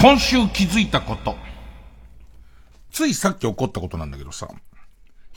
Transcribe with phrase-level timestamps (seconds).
[0.00, 1.36] 今週気づいたこと。
[2.90, 4.48] ついさっき起こったことなんだけどさ、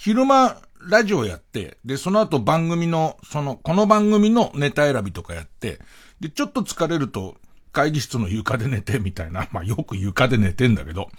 [0.04, 5.80] 昼間、ラジオやって、で、その後番組の、その、この番組のネタ選びとかやって、
[6.20, 7.38] で、ちょっと疲れると、
[7.72, 9.48] 会議室の床で寝て、みたいな。
[9.56, 11.10] まあ、よく床で寝てんだけど、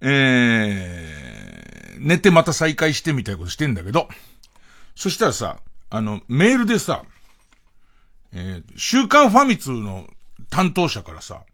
[0.00, 4.08] えー、寝てまた再開してみたいなことしてんだけど、
[4.96, 7.04] そしたらさ、あの、メールでさ、
[8.32, 10.08] えー、週刊ファミ通の
[10.50, 11.44] 担当者からさ、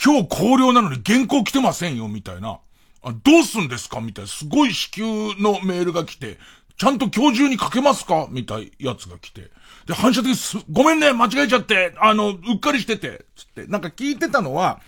[0.00, 2.60] 今日考慮なのに原稿来てませんよ、みたいな。
[3.08, 4.00] あどうすんですか？
[4.00, 4.28] みたいな。
[4.28, 5.04] すごい支給
[5.38, 6.38] のメールが来て、
[6.76, 8.26] ちゃんと今日中に書けますか？
[8.30, 9.52] みたいなやつが来て。
[9.86, 13.66] で、反射的にす、ごめんね、間違えちゃって、あの、うっかりしてて、つって。
[13.68, 14.80] なんか聞いてたのは、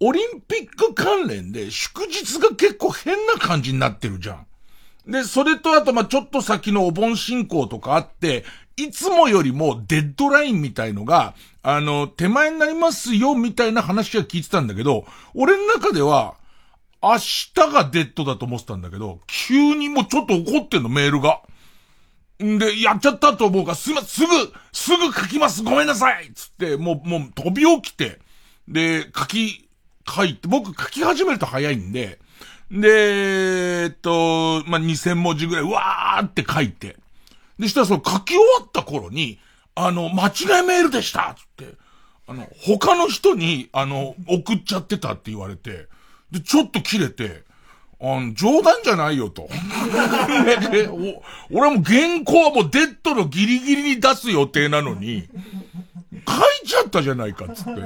[0.00, 4.46] オリンピック関連で祝日が結構変な感じになってるじゃん。
[5.10, 8.44] で、それとあと、ま、ちょっと先のお盆進行とかあって、
[8.76, 16.34] いつもよりもデッドラインみたいのが、あの、手前になりますよ、みたいな話は聞いてたんだけど、俺の中では、
[17.02, 21.40] 明日がデッドだと思ってたんだけど、急にもうちょっと怒ってんの、メールが。
[22.42, 28.18] んで、やっちゃったと思うから、すぐ、すぐ、すぐ書きますごめんなさいつって、もう、もう飛び起きて、
[28.68, 29.68] で、書き、
[30.08, 32.18] 書いて、僕書き始めると早いんで、
[32.70, 36.96] で、えっと、まあ、2000文字ぐらい、わーって書いて。
[37.58, 39.38] で、したらその書き終わった頃に、
[39.74, 41.74] あの、間違いメールでしたつって、
[42.26, 45.88] あの、他の人に、あの、送っちゃってたって言われて、
[46.32, 47.42] で、ちょっと切れて、
[48.00, 49.48] あの、冗談じゃないよと。
[51.52, 55.28] お俺も原稿はもうデッドのギリギリに出す予定なのに、
[56.12, 57.82] 書いちゃったじゃないかっつって、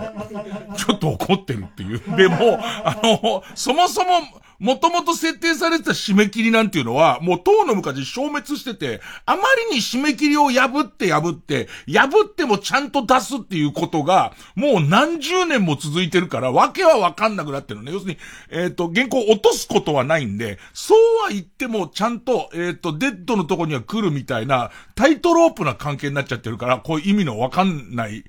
[0.76, 2.02] ちょっと怒ってるっていう。
[2.16, 4.20] でも、あの、そもそも、
[4.58, 17.92] もともと設定されてた締め切りなんていうのは、もう当の昔消滅してて、あまりに締め切りを破って破って、破ってもちゃんと出すっていうことが、もう何十年も続いてるから、わけはわかんなくなってるのね。
[17.92, 18.18] 要するに、
[18.50, 28.24] えっ、ー、と、原稿落とすことはないんで、そうは言っても、ちゃんと、えっ、ー、と、デッドのとこには来るみたいな、タイトロープな関係になっちゃってるから、こういう意味のわかんない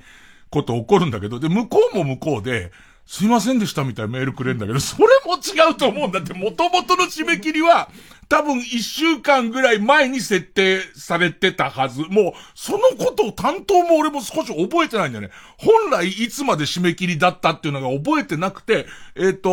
[0.50, 2.72] こと起こるんだけど、で、向こうも向こうで、
[3.06, 7.90] すいませんでしたみたいなメールくれんだけど、それも違うと思うんだって、元々の締め切りは、
[8.28, 12.02] 多分一週間ぐらい前に設定されてたはず。
[12.02, 15.30] もう、そのことを担当も俺も少し覚えてないんだよね。
[15.58, 19.50] 本来いつまで締め切りだったっていうのが覚えてなくて、えっ、と、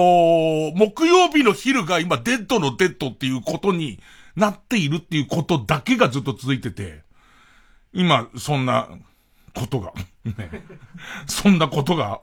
[0.74, 4.00] 木曜日の昼が今デッドのデッドっていうことに
[4.34, 7.02] なっているっていうことだけがずっと続いてて、
[7.92, 8.88] 今、そんな
[9.54, 9.92] ことが、
[11.26, 12.20] そんなことが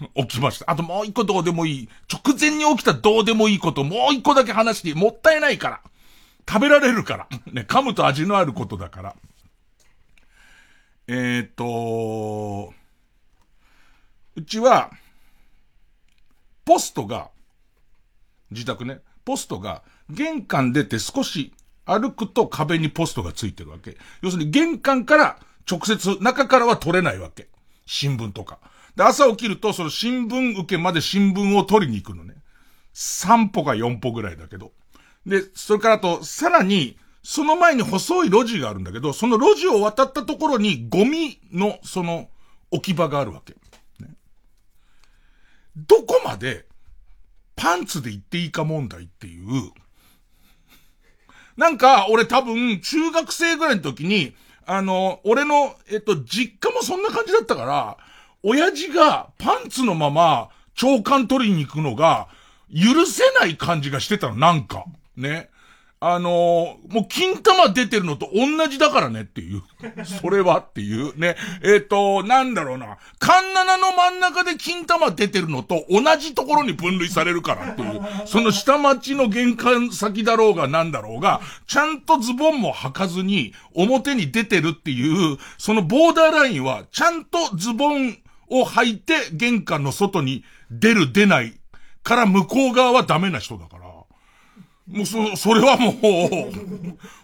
[0.14, 0.70] 起きました。
[0.70, 1.88] あともう一個どうでもいい。
[2.12, 5.80] 直前に起きたどうでもいいこともう一個だけ話してもったいないから。
[6.48, 7.28] 食べられるから。
[7.52, 9.16] ね、噛むと味のあることだから。
[11.08, 12.74] えっ、ー、と、
[14.34, 14.90] うちは、
[16.64, 17.30] ポストが、
[18.50, 21.52] 自宅ね、ポストが、玄関出て少し
[21.84, 23.96] 歩くと壁にポストがついてるわけ。
[24.20, 27.48] 要するに玄関から直接中からは取れないわけ。
[27.86, 28.58] 新聞とか。
[28.96, 32.34] で、朝起きると、その新聞受けまで新聞を取りに行くのね。
[32.94, 34.72] 3歩か4歩ぐらいだけど。
[35.26, 42.30] で、それからあと、さらに、その前に細い路地があるんだけど、その路地を渡ったところにゴミの、その、
[42.70, 43.54] 置き場があるわけ。
[44.02, 44.14] ね、
[45.76, 46.66] どこまで、
[47.54, 49.72] パンツで行っていいか問題っていう、
[51.56, 57.96] なんか、俺多分、中学生ぐらいの時に、あの、俺の、えっと、実家もそんな感じだったから、
[58.42, 62.28] 親父がパンツのまま長官取りに行くのが
[62.72, 64.84] 許せない感じがしてたの、なんか。
[65.16, 65.48] ね。
[65.98, 69.62] あのー、もう金玉出てるのと同じだからねっていう。
[70.04, 71.18] それはっていう。
[71.18, 71.36] ね。
[71.62, 72.98] えっ、ー、と、なんだろうな。
[73.18, 78.00] カンナナの真ん中で金玉出てるのと同じところに分類されるからっていう。
[78.26, 91.58] その下町の玄関先だろうがなんだろうが、ちゃんとズボンも履かずに表に出てるっていう、そのボーダーラインは、ちゃんとズボンを履いて玄関の外に出る出ない
[92.02, 93.86] から向こう側はダメな人だから。
[94.86, 95.94] もうそ、それはもう、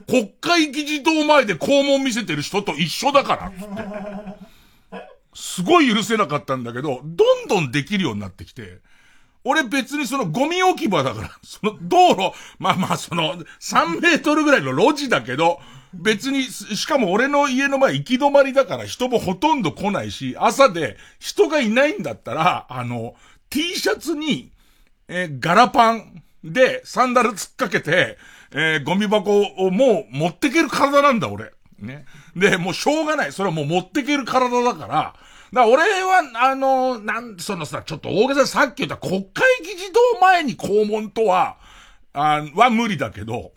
[0.07, 5.03] 国会議事堂前で肛門見せてる人と一緒だから、つって。
[5.35, 8.81] すごい許せなかったんだけど、どんどんできるようになってきて、
[9.45, 15.61] 俺別にそのゴミ置き場だから、その道路、まあまあその3メートルぐらいの路地だけど、
[15.95, 23.15] 別に、しかも俺の家の前行き止まりだから人もほとんど来ないし、朝で人がいないんだったら、あの、
[23.51, 24.51] T シャツに、
[25.09, 28.17] えー、ガラパンでサンダル突っかけて、
[28.55, 31.53] えー、ゴミ箱をもう持ってける体なんだ俺。
[31.79, 32.07] ね。
[32.35, 33.33] で、もうしょうがない。
[33.33, 35.15] それはもう持ってける体だから、
[35.53, 41.59] だ俺は、あの、なん、そのさ、ちょっと大げささっき言った国会議事堂前に肛門とは、
[42.15, 43.53] あは無理だけど、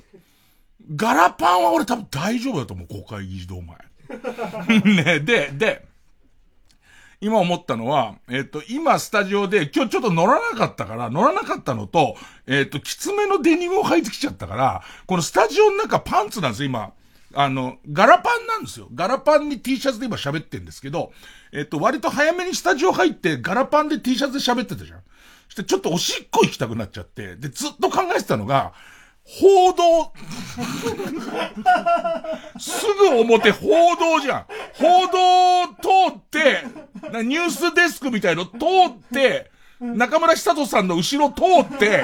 [0.93, 3.77] ガラパンは俺多分大丈夫だと思う、国会議事堂前。
[5.03, 5.85] ね、で、で、
[7.21, 12.15] 今思ったのは、えっ、と、今スタジオで、今日ちょっと乗らなかったから、乗らなかったのと、
[12.45, 16.91] えっ、と、きつめのデニムを履いてきちゃったから、このスタジオの中パンツなんですよ、今。
[17.33, 18.87] あの、ガラパンなんですよ。
[18.93, 21.11] ガラパンに T シャツで今喋ってんですけど、
[21.51, 25.01] えっと、割と早めにスタジオ入って、ガラパンで T シャツで喋ってたじゃん。
[25.49, 28.73] してちょっとおしっこ行きたくなっちゃって、で、ずっと考えてたのが、
[29.27, 30.13] 報道
[32.59, 34.45] すぐ表報道じゃん。
[34.75, 36.63] 報道通って、
[37.23, 38.51] ニュースデスクみたいの通
[38.87, 39.51] って、
[39.81, 42.03] 中村久人さんの後ろ通って、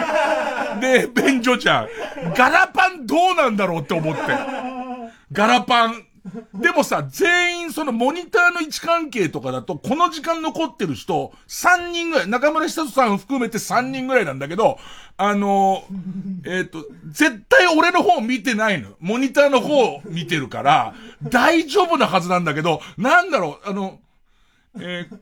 [0.81, 1.87] で、便所ちゃん。
[2.35, 4.21] ガラパンどうなんだろうって思って。
[5.31, 6.05] ガラパン。
[6.53, 14.77] でもさ、全員そのモニターの位置関係とかだと、この時間残ってる人、3人ぐらい、中村久人さん含めて3人ぐらいなんだけど、
[15.17, 15.83] あの、
[16.45, 18.89] えっ、ー、と、絶対俺の方見てないの。
[18.99, 23.99] モニターの方見てるから、大丈夫なはずなんだけど、なんだろう、あの、
[24.79, 25.19] えー、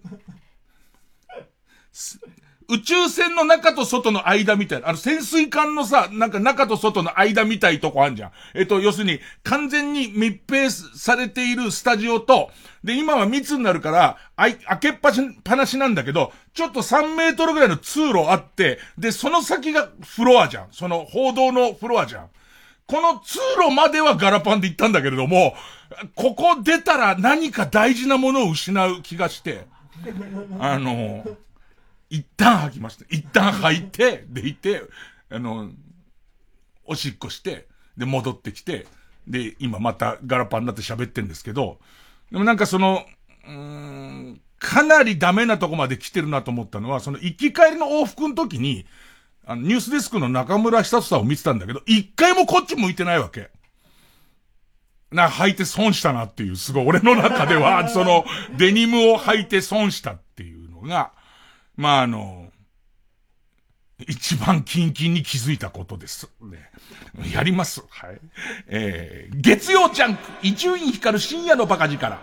[2.70, 8.32] 宇宙船の中と外の間みたいな、あの潜水艦のさ、なんか中と外の間みたいとこあんじゃん。
[8.54, 12.52] えっと、要するに、完全に密閉されているスタジオと、
[12.84, 15.12] で、今は密になるから、あい、開けっぱ
[15.56, 20.68] なしなんだけど、ちょっと3メートルぐらいの通路あって、で、その先がフロアじゃん。
[20.72, 22.30] その報道のフロアじゃん。
[22.86, 25.56] この通路まではガラパンで行ったんだけれども、
[26.16, 29.66] ここ出たら何か大事なものを失う気がして、
[30.60, 31.24] あの、
[32.10, 33.06] 一旦吐きました。
[33.10, 34.84] 一旦吐いて、でいて、
[35.30, 35.70] あの、
[36.86, 37.68] おしっこして、
[37.98, 38.88] で戻ってきて、
[39.28, 41.80] で、今またガラパンになって喋ってんですけど、
[42.32, 43.06] でもなんかその、
[43.48, 48.86] うん、かなりダメなとこまで来てるなと思ったのは、その行き帰りの往復の時に、
[49.46, 53.50] あの、ニュースデスクの中村久さんを見てたんだけど、一回もこっち向いてないわけ。
[55.12, 58.26] な、履いて損したなっていう、すごい、俺の中では、その、
[58.58, 61.14] デニムを履いて損したっていうのが、
[61.80, 62.52] まあ、あの、
[64.06, 66.30] 一番キンキンに気づいたことです。
[66.42, 66.70] ね、
[67.34, 67.82] やります。
[67.90, 68.20] はい。
[68.68, 72.20] えー、月曜ジャンク、伊集院光る深夜のバカ力。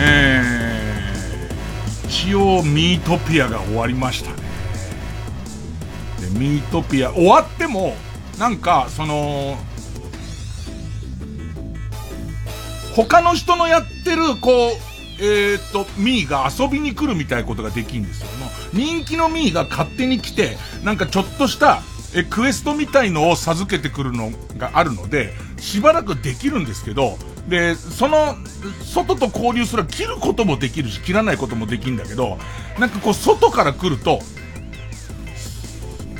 [0.00, 0.42] え、
[2.08, 4.36] 一応ミートピアが終わりましたね。
[6.20, 7.94] で、ミートピア、終わっても、
[8.38, 9.58] なんか、その、
[12.96, 18.28] 他の人のやってる、こう、えー、っと、ミーが遊びに来るみたいなことができるんですよ。
[18.72, 21.82] 人気のミーが勝手に来て、なんかちょっとした、
[22.14, 27.18] え、クエストみたいのを授けてくるのがあるので、しばらくできるんですけど、
[27.50, 28.36] で、その、
[28.84, 32.38] 外と交流すら切ることもできるし、切らないこともできるんだけど、
[32.78, 34.20] なんかこう、外から来ると、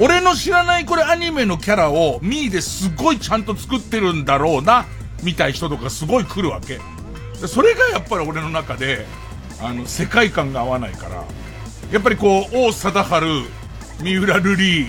[0.01, 4.87] 俺の知らないこれアニメのキャラをミーですごいちゃんと作ってるんだろうな、
[5.23, 6.81] みたい人とかすごい来るわけ。
[7.47, 9.07] それがやっぱり俺の中で、
[9.63, 11.25] あの、世界観が合わないから、
[11.93, 13.47] やっぱりこう、王貞治、
[14.03, 14.87] 三浦瑠麗、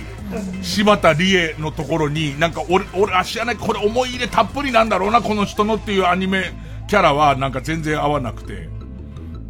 [0.62, 6.52] 柴田理恵のところに、なんか俺、俺、あ、知らない、これ思い入れたっぷりなんだろうな、この人のっていうアニメ
[6.88, 8.68] キャラは、なんか全然合わなくて。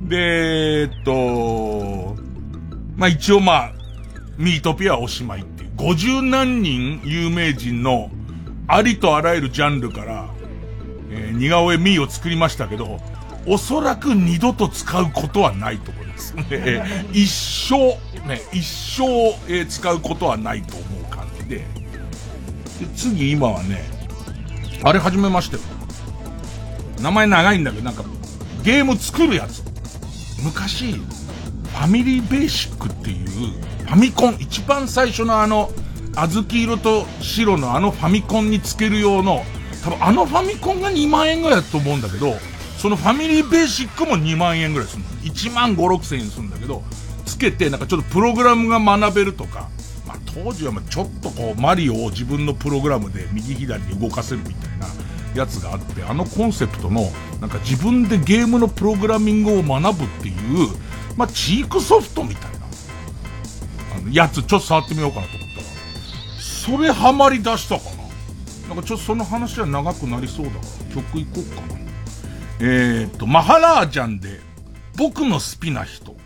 [0.03, 2.17] で、えっと、
[2.97, 3.73] まあ、一応まあ、
[4.37, 5.71] ミートピアおしまいっていう。
[5.77, 8.11] 50何人有名人の
[8.69, 10.29] ありとあらゆるジャンルから、
[11.11, 13.01] えー、似顔絵ミーを作りましたけど、
[13.47, 16.35] おそらく二度と使うことはないと思います。
[17.13, 17.77] 一生、
[18.27, 19.05] ね、一生、
[19.49, 21.57] えー、使うことはないと思う感じで。
[21.57, 21.65] で、
[22.97, 23.85] 次今はね、
[24.85, 25.63] あれ始めましたよ。
[27.01, 28.05] 名前長いんだけど、なんか、
[28.63, 29.63] ゲーム作るやつ。
[30.43, 35.71] 昔、ファミリーベーシックっていう、ファミコン、一番最初のあの、
[36.15, 39.45] 小豆色と白のあのファミコンにつける用の、
[39.83, 42.37] 多分あのファミコンが2万円ぐらいだと思うんだけど、
[42.83, 45.09] そのファミリーベーシックも2万円ぐらいするの。
[45.21, 46.83] 1万5、6千円するんだけど、
[47.25, 49.69] つけて、なんかちょっとプログラムが学べるとか、
[50.05, 54.89] まあ当時はまちょっとこう、マリオを自分のプログラムで右左に動かせるみたいな
[55.37, 57.03] やつがあって、あのコンセプトの、
[57.41, 60.69] なんか自分でゲームのプログラミングを学ぶっていう、
[61.17, 62.67] まあチークソフトみたいな、
[63.97, 65.67] あの、やつちょっと触ってみようかなと思ったら、
[66.41, 67.85] それハマり出したか
[68.65, 68.75] な。
[68.75, 70.59] なんかちょっとその話は長くなりそうだか
[70.89, 71.82] ら、曲いこうかな。
[72.61, 74.41] えー、っと、マハラージャンで、
[74.97, 76.17] 僕の好きな人。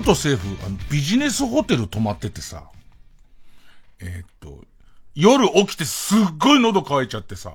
[0.00, 2.64] と政府、あの、ビジネスホテル泊まっててさ、
[4.00, 4.64] えー、っと、
[5.14, 7.54] 夜起きてすっごい喉乾いちゃってさ、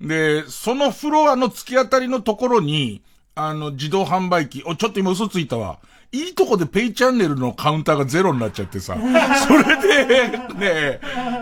[0.00, 3.02] で、そのフロアの突き当たりのところに、
[3.34, 5.80] あの、自動販売機、お、ちょっと今嘘ついたわ。
[6.12, 8.96] いいとこでペイチャンネルのカウンターがゼロになっちゃってさ、
[9.48, 11.00] それで、ね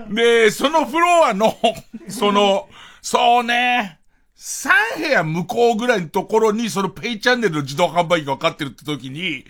[0.09, 1.55] で、そのフロアの、
[2.09, 2.69] その、
[3.03, 3.99] そうね、
[4.39, 9.45] 3部屋向こうぐらいのところに、そのペイチャンネルの自動販売機がかかってるって時に、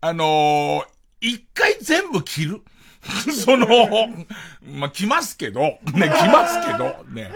[0.00, 2.62] あのー、一回全部切る
[3.32, 3.66] その、
[4.64, 7.30] まあ、来ますけど、ね、来ますけど、ね、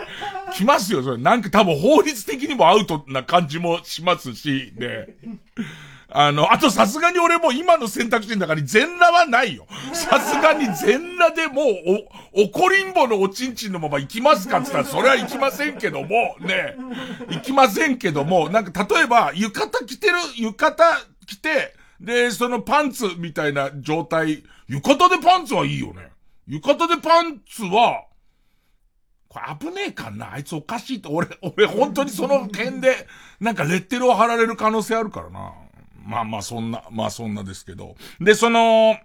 [0.52, 1.18] 来ますよ、それ。
[1.18, 5.08] なんか多分法律的にもアウトな感じもしますし、ね。
[6.12, 9.66] あの、あとさすがに俺も今の選択肢の中に全裸はないよ。
[9.92, 11.66] さすがに全裸でもう、
[12.34, 16.76] お、おこりんぼのおちんちんのまま行きますかって言ったら、それは行きませんけども、ね。
[17.30, 20.76] 行きませんけども、なんか例えば、浴衣着てる、浴衣
[21.26, 26.10] 着て、で、そのパンツみたいな状態、浴衣でパンツはいいよね。
[26.46, 28.04] 浴衣でパンツは、
[29.28, 33.06] これ危ねえかなあいつおかしいと、俺、俺本当にその辺で、
[33.38, 35.52] なんかレッテルを貼られる可能性あるからな。
[36.02, 37.94] まあまあそんな、まあそんなですけど。
[38.20, 38.96] で、その、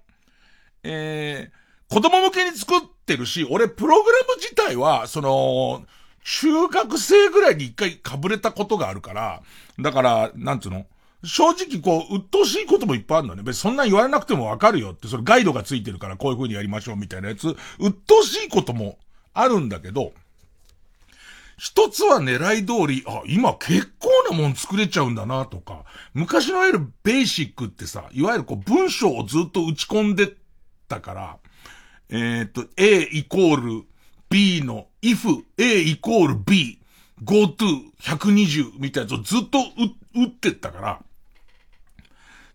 [0.84, 5.86] えー、子供向けに作ってるし、俺プログラム自体は、その、
[6.24, 9.44] 中学生ぐらいに一回被れたことがあるから、
[9.80, 10.88] だから、なんつうの？
[11.25, 13.44] 正直こう、鬱陶しいこともいっぱいあるのね。
[13.44, 18.98] 別にそんな言われなくてもわかるよって、それガイドがついてるからこういう風にやりましょうみたいなやつ、鬱陶しいことも
[19.34, 20.13] あるんだけど、
[21.58, 30.34] 一つは狙い通り、あ、今結構なもん作れちゃうんだなとか、昔のいわゆるベーシックってさ、いわゆるこう文章をずっと打ち込んで
[30.88, 31.38] たから、
[32.10, 33.86] えっ、と、A イコール
[34.29, 36.79] B の if A イコール B
[37.24, 39.60] go to 120みたいなやつをずっと
[40.13, 41.05] 打ってったから、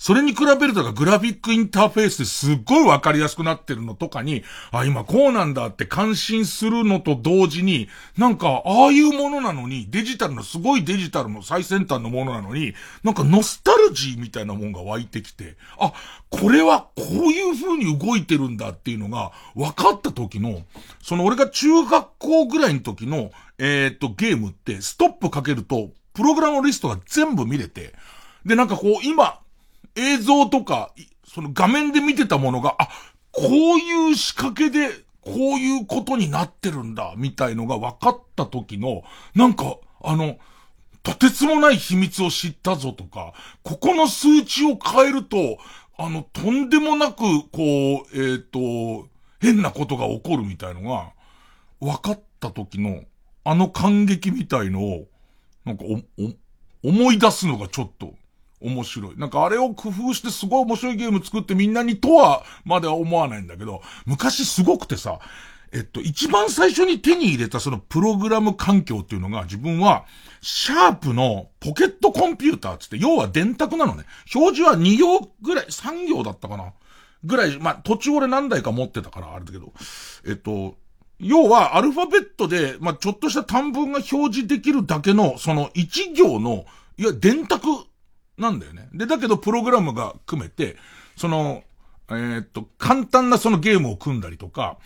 [0.00, 12.72] それに比べるとかグラフィックインターフェースですっごいわかりやすくなってるのとかに、あ、今こうなんだって感心するのと同時に、なんか、ああいうものなのに、デジタルの、すごいデジタルの最先端のものなのに、
[13.04, 15.92] なんかノスタルジーみたいなもんが湧いてきて、あ、
[16.30, 20.62] これはこういう風に動いてるんだっていうのが分かった時の、
[21.02, 27.92] その俺が中学校ぐらいの時の、えー、っと、ゲームって、ストップかけると、プログラムリストが全部見れて、
[28.46, 29.40] で、なんかこう、今、
[29.96, 30.92] 映像とか、
[31.26, 32.88] その画面で見てたものが、あ、
[33.32, 39.02] こういう仕掛けで、こういうことになってるんだ、みたいのが分かった時の、
[39.34, 40.38] なんか、あの、
[41.02, 43.32] とてつもない秘密を知ったぞとか、
[43.62, 45.58] ここの数値を変えると、
[45.96, 49.08] あの、とんでもなく、こう、えっ、ー、と、
[49.40, 51.12] 変なことが起こるみたいのが、
[51.80, 53.04] 分かった時の、
[53.44, 55.06] あの感激みたいのを、
[55.64, 58.14] なんかお、お、思い出すのがちょっと、
[58.60, 59.16] 面白い。
[59.16, 65.18] なんかあれを工夫してすごい面白いゲーム作ってみんなにとはまでは思わないんだけど、昔すごくてさ、
[65.72, 70.04] えっと、一番最初に手に入れたそのプログラム環境っていうのが自分は、
[70.40, 74.04] シャープのポケットコンピューターつって、要は電卓なのね。
[74.34, 76.72] 表示は2行ぐらい、3行だったかな。
[77.24, 79.72] ぐらい、まあ、途中俺何台か持ってたからあれだけど、
[80.26, 80.76] えっと、
[81.18, 86.64] 要はアルファベットで、まあ、ちょっとした短文が表示できるだけの、その1行の、
[86.96, 87.66] いや、電卓
[88.40, 88.88] なんだよね。
[88.92, 90.76] で、だけどプログラムが組めて、
[91.16, 91.62] その、
[92.08, 94.78] えー、っと、簡単なそのゲームを組んだりとか、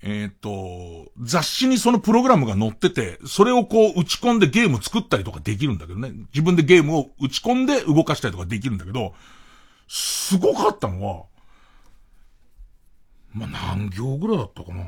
[0.00, 6.10] えー、っと、雑誌にそのプログラムが載ってて、それをこう打ち込んでゲーム作ったりとかできるんだけどね。
[6.32, 9.14] 自分でゲームを打ち込んで動かしたりとかできるんだけど、
[9.86, 11.24] すごかったのは、
[13.32, 14.84] まあ、何行ぐらいだったかな。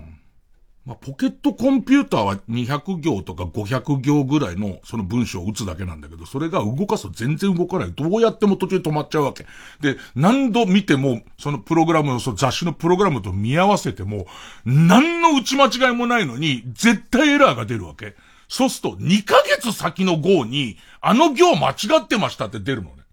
[0.87, 7.93] まあ、ポケットコンピューターは200行とか500行ぐらいのその文章を打つだけなんだけど、それが動かすと全然動かない。
[7.93, 9.47] どうやっても途中で止まっちゃうわけ。
[9.81, 14.27] で、何度見ても、そのプログラムの、その雑誌のプログラムと見合わせても、
[14.67, 18.15] 何の打ち間違いもないのに、絶対エラーが出るわけ。
[18.49, 23.05] そうすると、2ヶ月先の号に、あの行間違ってましたって出るのね。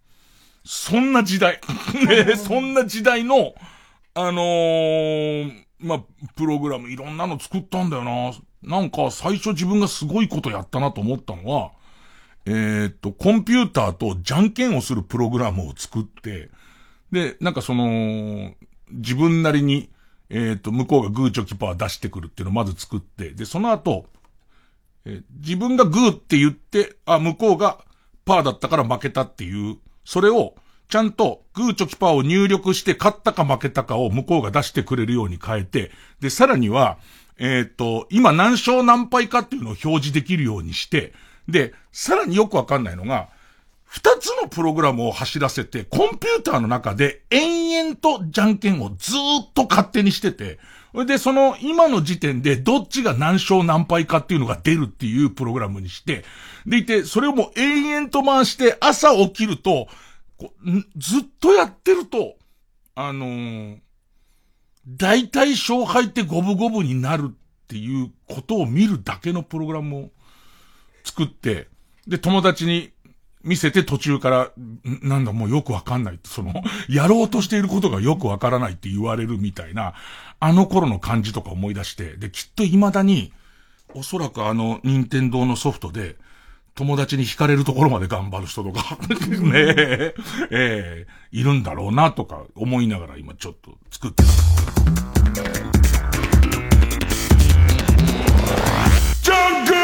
[0.66, 1.62] そんな時代。
[2.06, 3.54] ね、 そんな時代の、
[4.14, 6.04] あのー、まあ、
[6.36, 8.32] プログラムいろんなの作ったんだよな。
[8.64, 11.72] なんか最初自分がすごいことやったなと思ったのは、
[12.46, 16.50] え、っと、コンピューターとじゃんけんをするプログラムを作って、
[17.12, 18.54] で、なんかその、
[18.92, 19.90] 自分なりに、
[20.30, 24.06] え、っと、向こうがグーチョキパー出してくるっていうのをまず作って、で、その後、
[25.06, 27.80] え、自分がグーって言って、あ、向こうが
[28.26, 30.56] パーだったから負けたっていう、それを、
[30.92, 36.98] ちゃんとグーチョキパーを入力して勝ったか負けたかを向こうが出してくれるように変えて、で、さらには、
[37.40, 41.14] えっ、ー、と、今何勝何敗かっていうのを表示できるようにして、
[41.48, 43.30] で、さらによくわかんないのが、
[43.86, 50.60] 二つのプログラムを走らせて、コンピューターの中で延々とじゃんけんをずっと勝手にしてて、
[51.06, 56.26] で、その今の時点でどっちが何勝何敗かっていうのが出るっていうプログラムにして、
[56.66, 59.88] でいて、それをもう延々と回して朝起きると、
[60.42, 62.36] こう、ずっとやってると、
[62.96, 63.78] あのー、
[64.88, 67.34] 大体勝敗って五分五分になるっ
[67.68, 70.10] ていうことを見るだけのプログラムを
[71.04, 71.68] 作って、
[72.08, 72.92] で、友達に
[73.44, 74.52] 見せて途中から、
[75.04, 76.28] なんだもうよくわかんないって。
[76.28, 76.54] その、
[76.90, 79.94] やろうとしていることがよくわからないって言われるみたいな、
[80.40, 83.32] あの頃の感じとか思い出して、で、きっと未だに、
[83.94, 86.16] おそらくあの、任天堂のソフトで、
[86.76, 88.98] 友達に惹かれるところまで頑張る人とか。
[89.28, 90.16] ねえ、
[90.50, 94.32] えー、いるんだろうなとか思いながら今ちょっと作ってた。
[99.22, 99.78] ジャングル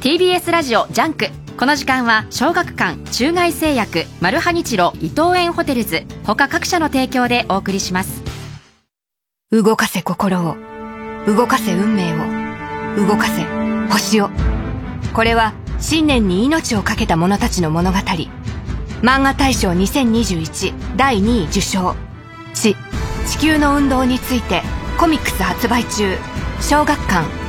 [0.00, 8.22] TBS ラジオジャンクこの時間は小学館中外製薬マルハニチロ伊藤園ホテルズ他各社の提供でお送りします。
[9.50, 10.56] 動かせ心を
[11.26, 13.44] 動かせ運命を動かせ
[13.92, 14.30] 星を。
[15.14, 17.98] これは信念に命を懸けた者たちの物語。
[19.02, 21.94] 漫画大賞2021第2位受賞。
[22.54, 22.76] チ。
[23.26, 24.62] 地球の運動について
[24.98, 26.16] コミックス発売中。
[26.60, 27.41] 小学館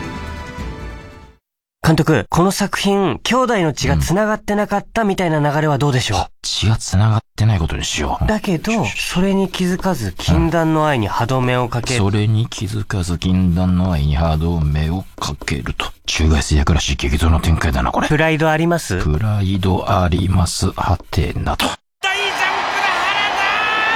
[1.85, 8.25] 監督、この作品、兄弟の血が繋がってなかったみたいな流れはどうでしょう、うん、血が繋がってないことにしよう。
[8.25, 11.99] だけど、それに気づかず、禁断の愛に歯止めをかける。
[11.99, 15.91] それに気づかず、禁断の愛に歯止めをかけると。
[16.05, 18.07] 中外製薬らしい激動の展開だな、これ。
[18.07, 19.03] プライドあります？
[19.03, 21.65] プライドあります、はてなと。
[21.65, 22.39] 大ジャン
[22.71, 23.27] プの原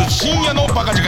[0.09, 1.05] 深夜のバカ力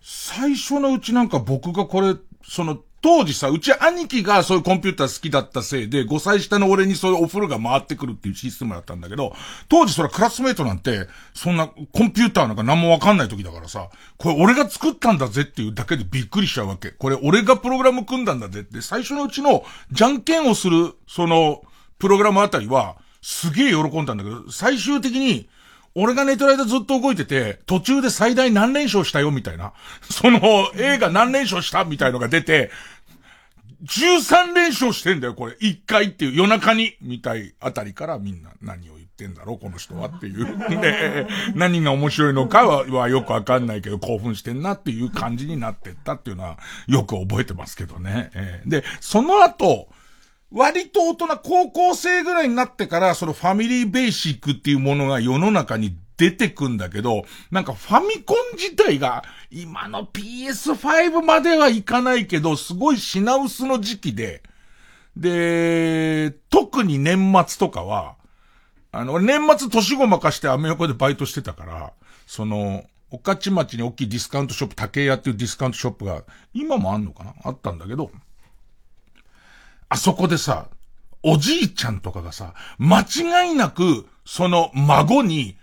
[0.00, 9.34] 最初のうちなんか僕がこれ、その、当時さ、うち兄貴がそういうコンピューター好きだったせいで、5歳下の俺にそういうお風呂が回ってくるっていうシステムだったんだけど、
[9.68, 16.92] 当時それクラスメイトなんて、そんなコンピューターなんか何もわかんない時だからさ、これ俺が作ったんだぜっていうだけでびっくりしちゃうわけ。
[16.92, 21.60] これ俺がプログラム組んだんだぜって、最初のうちのじゃんけんをする、その、
[21.98, 22.96] プログラムあたりは、
[23.28, 25.50] すげえ喜んだんだけど、最終的に、
[25.94, 29.74] 俺が寝てる間ずっと動いてて、途中で最大何連勝したよ、みたいな。
[30.00, 30.40] その、
[30.76, 32.70] 映画何連勝したみたいのが出て、
[33.84, 35.52] 13連勝してんだよ、これ。
[35.60, 40.46] 1回っていう、夜中に、みたいあたりからみんな何を言ってんだろう、この人はっていう。
[40.80, 48.30] で、何が面白いのかははよくわかんないけど、興奮してんなっていう感じになってったっていうのは、よく覚えてますけどね。
[48.64, 49.90] で、その後、
[50.50, 64.42] 割と大人、高校生ぐらいになってから、そのファミリーベーシックっていうものが世の中に出てくんだけど、なんかファミコン自体が、今の PS5 まではいかないけど、すごい品薄の時期で、
[65.16, 68.16] で、特に年末とかは、
[68.90, 71.92] あの、年末年ごまかしてアメ横でバイトしてたから、
[72.26, 77.34] その、おかち町に大きいディスカウントショップ、竹屋っていうディスカウントショップが、今もあんのかな？
[77.44, 78.10] あったんだけど、
[79.88, 80.68] あそこでさ、
[81.22, 85.56] おじいちゃんとかがさ、間違いなく、その孫に、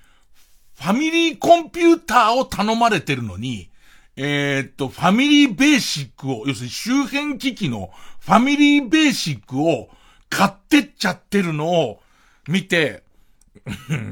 [0.75, 3.69] ファミリーコンピューターを頼まれてるのに、
[4.17, 9.89] えー、っと、ファミリーベーシックを、要するに周辺機器のファミリーベーシックを
[10.29, 12.01] 買ってっちゃってるのを
[12.47, 13.04] 見て、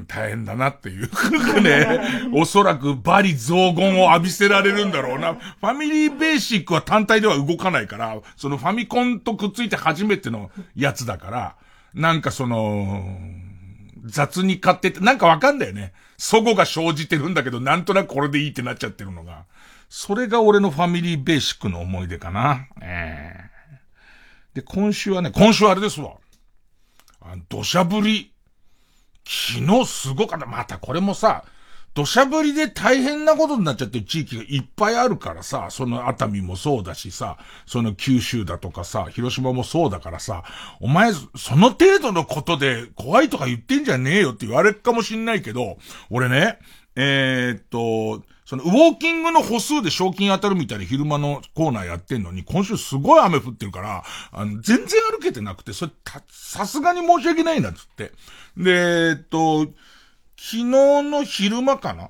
[0.07, 5.33] 大変だなっていうね、 おそらくバリ増言を浴びせられるんだろうな。
[5.33, 11.55] ファミリーベーシックは単体では動かないから、そのファミコンとくっついて初めてのやつだから、
[11.93, 13.17] なんかその、
[14.05, 15.93] 雑に買ってて、なんかわかんだよね。
[16.17, 19.45] 祖語が生じてるんだけど、なんとなくこれでいいってなっちゃってるのが。
[19.89, 22.67] それが俺のファミリーベーシックの思い出かな。
[22.81, 26.15] ええー、で、今週はね、今週はあれですわ。
[27.21, 28.32] あ土砂降り。
[29.25, 30.45] 昨日すごかった。
[30.45, 31.43] またこれもさ、
[31.93, 40.43] 土砂降りで大変なことになっちゃってる地域がいっぱいあるからさ、その熱海もそうだしさ、その九州だとかさ、広島もそうだからさ、
[40.79, 45.77] お前、その程度のことで怖いとか言ってんじゃねえよって言われるかもしんないけど、
[46.09, 46.57] 俺ね、
[46.95, 55.91] えー、っと、そのウォーキングの歩数で賞金当たるみたいな昼間のコーナーやってんのに、今週すごい雨降ってるから、あの、全然歩けてなくて、それ、
[56.29, 58.11] さすがに申し訳ないな、つって。
[58.57, 59.65] で、えっと、
[60.35, 62.09] 昨日の昼間かな？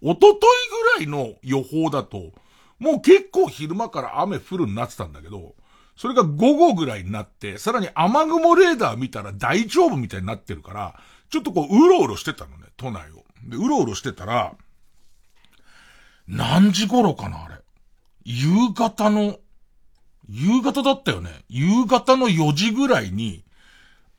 [0.00, 0.38] 一昨日
[0.98, 2.30] ぐらいの予報だと、
[2.78, 5.56] もう結構昼間から雨降るになってたんだけど、
[5.96, 10.94] それが午後ぐらいになって、さらに雨雲レーダー見たら大丈夫みたいになってるから、
[11.28, 13.24] ちょっとこう、うろうろしてたのね、都内を。
[13.42, 14.54] で、うろうろしてたら、
[16.28, 17.54] 何時頃かな、あれ。
[18.24, 19.38] 夕方の、
[20.28, 21.30] 夕方だったよね。
[21.48, 23.44] 夕方の4時ぐらいに、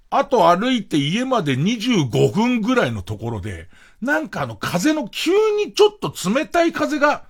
[0.09, 3.69] あと歩いて家まで25分ぐらいのところで、
[4.01, 5.31] なんかあの風の急
[5.63, 7.25] にちょっと冷たい風が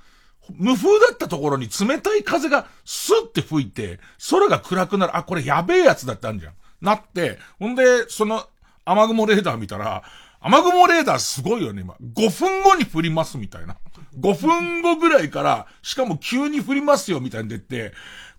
[0.58, 5.18] 無風だったところに冷たい風がスッて吹いて、空が暗くなる。
[5.18, 6.54] あ、これやべえやつだったんじゃん。
[6.82, 8.48] なって、ほんで、その
[8.86, 10.04] 雨雲レーダー見たら、
[10.40, 11.96] 雨雲レーダーすごいよね、今。
[12.02, 13.76] 5分後に降りますみたいな。
[14.18, 17.94] 5分後ぐらいから、しかも急に降りますよみたいに出て、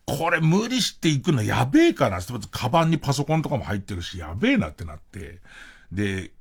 [0.07, 2.33] これ無理していくのやべえかなって。
[2.51, 5.39] カバンにパソコンとかも入ってるし、やべえなってなって。
[5.93, 6.33] で、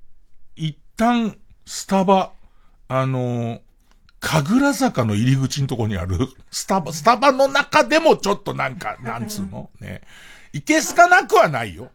[0.56, 2.32] 一旦、スタバ、
[2.88, 3.62] あの
[4.20, 6.18] 神楽坂の入り口のとこにある、
[6.50, 9.70] スタバ、スタバの中でもちょっとなんか、なんつうの？
[9.80, 10.02] ね。
[10.52, 11.92] いけすかなくはないよ。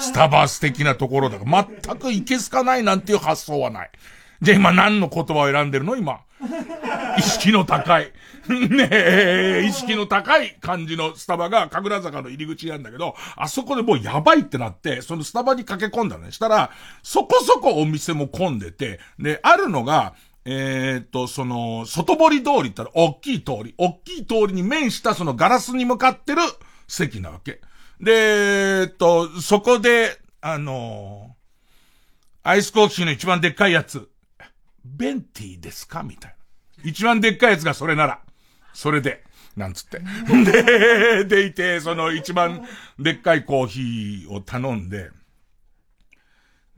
[0.00, 3.90] スタバス的なところだから、全くいけすかないなんていう発想はない。
[4.40, 5.96] じゃあ今何の言葉を選んでるの？
[5.96, 6.20] 今。
[7.18, 8.12] 意識の高い。
[8.48, 16.30] ねえ、意識の高い感じのスタバが神楽坂の入り口なんだけど、あそこでもうやばいってなって、そのスタバに駆け込んだね。
[16.30, 16.70] したら、
[17.02, 26.40] そこそこお店も混んでて、で、あるのが、えー、っと、その、外堀通りったら、大きい通り、大きい通りに面したそのガラスに向かってる
[26.86, 27.60] 席なわけ。
[28.00, 31.34] で、えっと、そこで、あの
[32.44, 34.08] アイスコーヒーの一番でっかいやつ、
[34.96, 36.02] ベンティーですか？
[36.02, 36.36] みたいな。
[36.84, 38.20] 一番でっかいやつがそれなら、
[38.72, 39.24] それで、
[39.56, 40.00] なんつって。
[40.44, 42.64] で、でいて、その一番
[42.98, 45.10] でっかいコーヒーを頼んで、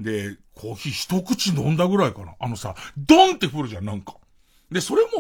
[0.00, 2.34] で、コーヒー一口飲んだぐらいかな。
[2.40, 4.16] あのさ、ドンって降るじゃん、なんか。
[4.70, 5.10] で、それも、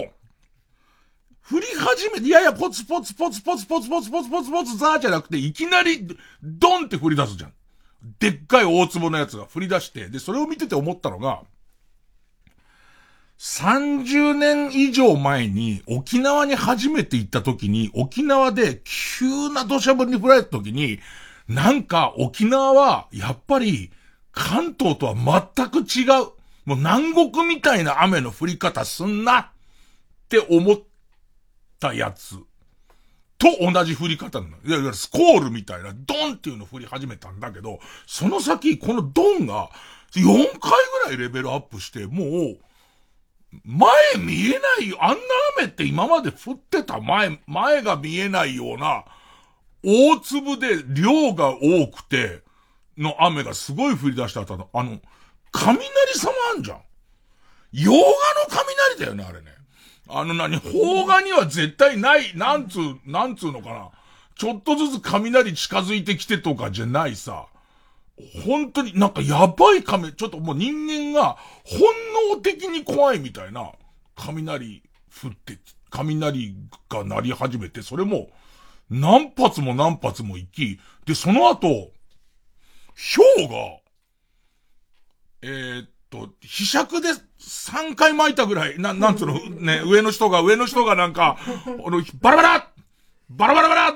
[1.52, 6.06] 降り始めて、いやいや、ポツポツポツポツポツポツポツポツポツザーじゃなくて、いきなり、
[6.42, 7.52] ドンって降り出すじゃん。
[8.18, 11.42] でっかい大粒のやつが降り出して、で、それを見てて思ったのが、
[13.40, 21.00] 30年以上前に沖縄に初めて行った時に、沖縄で急な土砂降りに降られた時に、
[21.48, 23.90] なんか沖縄はやっぱり
[24.30, 26.32] 関東とは全く違う。
[26.66, 29.46] もう南国みたいな雨の降り方すんなっ
[30.28, 30.78] て思っ
[31.80, 32.36] たやつ
[33.38, 34.56] と同じ降り方なの。
[34.66, 39.70] いわゆるスコールみたいなドンっていうの降り始めたんだけど、その先このドンが
[40.12, 40.36] 4回
[41.04, 42.58] ぐらいレベルアップして、もう
[43.64, 44.98] 前見えないよ。
[45.00, 45.20] あんな
[45.58, 49.04] 雨って今まで降ってた前、前が見えないような、
[49.84, 52.42] 大粒で量が多くて、
[52.96, 55.00] の雨がすごい降り出した後の、あの、
[55.52, 55.84] 雷
[56.14, 56.82] 様あんじゃん。
[57.72, 58.04] 洋画の
[58.48, 59.46] 雷だよね、あれね。
[60.08, 63.90] あの何、邦画には絶対ない、なんつう、なんつうのかな。
[64.36, 67.46] ちょっとずつ雷近づいてきてとかじゃないさ。
[68.44, 71.80] 本当になんかやばい亀、ちょっともう人間が本
[72.34, 73.72] 能的に怖いみたいな
[74.16, 74.82] 雷
[75.22, 75.58] 降って、
[75.90, 76.54] 雷
[76.88, 78.30] が鳴り始めて、それも
[78.90, 81.92] 何発も何発も行き、で、その後、
[83.36, 83.78] 氷が、
[85.42, 87.08] えー、っと、被釈で
[87.40, 92.69] 3回巻いたぐらい、な、なんつうの、ね、上の人が、上の人がなんか、あの、バラバラ
[93.30, 93.92] バラバラバラ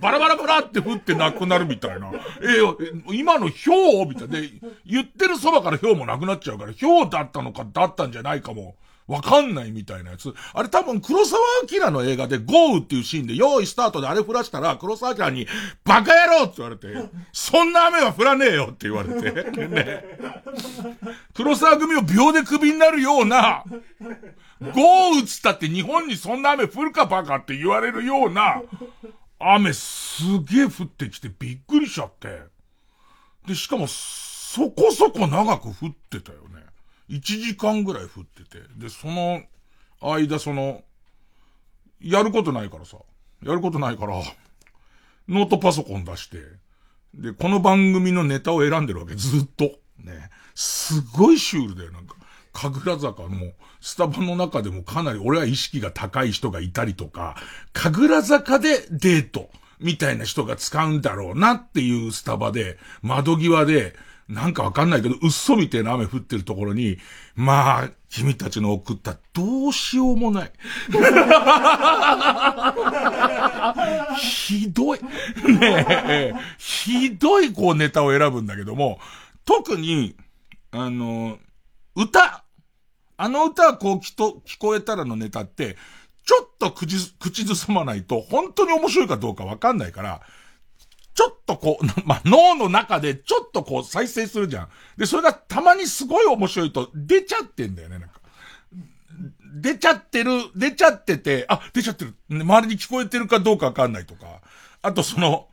[0.00, 2.12] バラバラバラって降ってなくなるみたいな。
[2.40, 4.48] えー、今の氷みたいで、
[4.86, 8.76] 言ってるそばから氷もなくなっちゃうから、氷だったのかだったんじゃないかも。
[9.10, 10.32] わかんないみたいなやつ。
[10.54, 15.48] あれ多分黒沢明の映画で豪雨っていうシーンで用意スタートであれ降らしたら黒沢明に
[15.84, 19.32] バカ野郎って言われて、そんな雨は降らねえよって言われて、
[19.66, 20.04] ね。
[21.34, 23.64] 黒沢組を秒でクビになるような、
[24.60, 28.62] 豪雨つったって日本にそんな雨降るかバカって言われるような、
[29.38, 32.42] 雨すげえ降ってきてびっくりしちゃって。
[33.46, 36.64] で、しかもそこそこ長く降ってたよね。
[37.08, 38.62] 1時間ぐらい降ってて。
[38.76, 39.42] で、その
[40.00, 40.82] 間、その、
[42.00, 42.98] やることないからさ。
[43.42, 44.22] やることないから、
[45.28, 46.38] ノートパソコン出して、
[47.14, 49.64] で、この番組のネタを選んでるわけ、ずっと。
[49.98, 50.30] ね。
[50.54, 52.14] すごいシュールだよ、なんか。
[52.52, 57.36] 神楽坂のスタバの中でもかなり俺は意識が高い人がいたりとか、
[57.72, 63.94] 神楽坂でデートみたいな人が使うんだろうなっていうスタバで、窓際で、
[64.28, 66.98] なんかわかんないけど、うっそみたいな雨降ってるところに、
[67.34, 70.52] まあ、君たちの送ったどうしようもない。
[74.20, 75.00] ひどい。
[75.48, 79.00] ねえ、ひどいこうネタを選ぶんだけども、
[79.44, 80.14] 特に、
[80.70, 81.38] あの、
[81.96, 82.44] 歌。
[83.20, 85.76] あの歌はこうきと聞こえたらのネタって、
[86.24, 90.22] ちょっと口、口ずさまないと本当に面白いかどうかわかんないから、
[91.12, 94.68] ちょっとこう、 まあ、脳の中でちょっとこう再生するじゃん。
[94.96, 98.20] で、それがたまにすごい面白いと出ちゃってんだよね、なんか。
[99.52, 102.14] 出ちゃってる、出ちゃってて、あ、出ちゃってる。
[102.30, 104.40] 周りに聞こえてるかどうかわかんないとか。
[104.80, 105.49] あとその、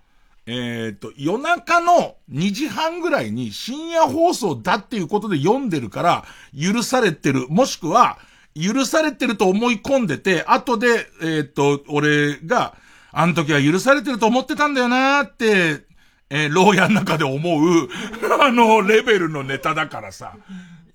[0.47, 6.25] えっ、と、夜中の2時半ぐらいに深夜放送だっていうことで読んでるから
[6.57, 7.47] 許されてる。
[7.49, 8.17] もしくは、
[8.55, 12.75] 許されてると思い込んでて、後で、えっ、と、俺が、
[13.11, 15.85] あの時は許されてると思ってたんだよなーって、
[16.29, 17.89] えー、牢屋の中で思う、
[18.41, 20.33] あの、レベルのネタだからさ、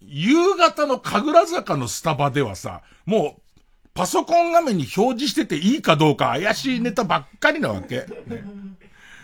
[0.01, 3.43] 夕方の神楽坂のスタバではさ、もう、
[3.95, 8.07] パソコン画面に表示してていいかどうか怪しいネタばっかりなわけ。
[8.27, 8.45] ね、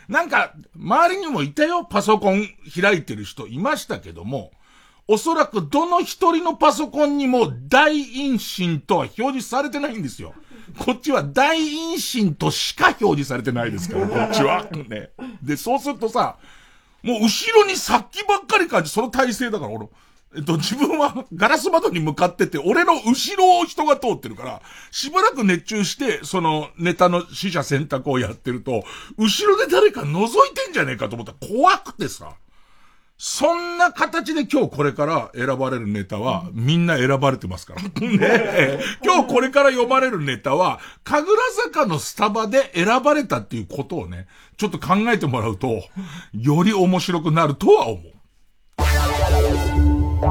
[0.09, 2.49] なんか、周りにもいたよ、パソコン
[2.81, 4.51] 開いてる人いましたけども、
[5.07, 10.35] おそらくどの一人のパソコンにも大陰唇とは表示されてないんですよ。
[10.79, 14.67] こっちは大陰唇としか表示されてないですから、こっちは。
[14.89, 15.11] ね。
[15.43, 16.37] で、そうするとさ、
[17.03, 19.89] もう後ろに殺気ばっかり感じ、その体勢だから、俺、
[20.37, 28.85] えっと、自分はガラス窓に向かってて、俺の後ろを人が通ってるから、しばらく熱中して、そのネタの死者選択をやってると、
[29.17, 32.35] 後ろで誰か覗いてんじゃねえかと思ったら怖くてさ。
[33.21, 37.83] そんな形で今日これから選ばれるネタは、みんな選ばれてますから。
[38.01, 41.39] ね今日これから読まれるネタは、神楽
[41.73, 45.83] 坂のスタバで選ばれたっていうことをね、ちょっと考えてもらうと、
[46.33, 48.18] より面白くなるとは思う。
[50.19, 50.25] チ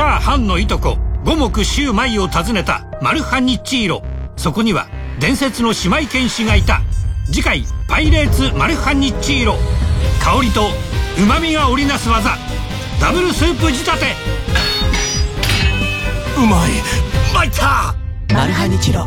[0.00, 4.02] ャーハンのいとこ五目シューマイを訪ねたマルハニッチーロ。
[4.36, 4.86] そこには
[5.18, 6.82] 伝説の姉妹剣士がいた。
[7.26, 9.56] 次回「パイレーツマルハニッチーロ」
[10.22, 10.70] 香りと
[11.16, 12.36] 旨味が織りなす技。
[13.00, 14.06] ダブルスープ仕立て。
[16.36, 16.70] うまい。
[17.32, 17.94] 参った。
[18.34, 19.06] マルハニチロ。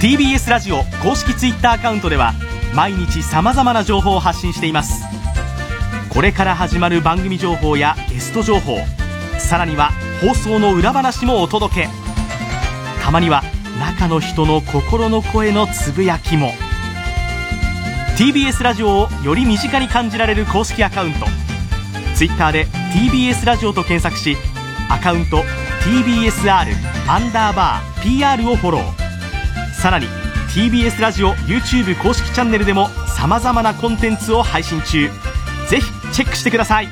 [0.00, 2.34] TBS ラジオ公式 Twitter アカウントでは
[2.74, 5.04] 毎日さまざまな情報を発信しています。
[6.12, 8.78] これから始まる番組情報やゲスト情報
[9.38, 11.88] さらには放送の裏話もお届け。
[13.04, 13.44] たまには
[13.78, 16.50] 中の人の心の声のつぶやきも
[18.16, 21.26] TBS ラジオをより身近に感じられる公式アカウント
[22.14, 24.36] Twitter で TBS ラジオと検索し
[24.88, 25.38] アカウント
[25.82, 26.66] TBSR
[27.08, 30.06] アンダーバー PR をフォローさらに
[30.54, 35.08] TBS ラジオ YouTube 公式チャンネルでもさまざまなコンテンツを配信中
[35.68, 36.88] ぜひチェックしてください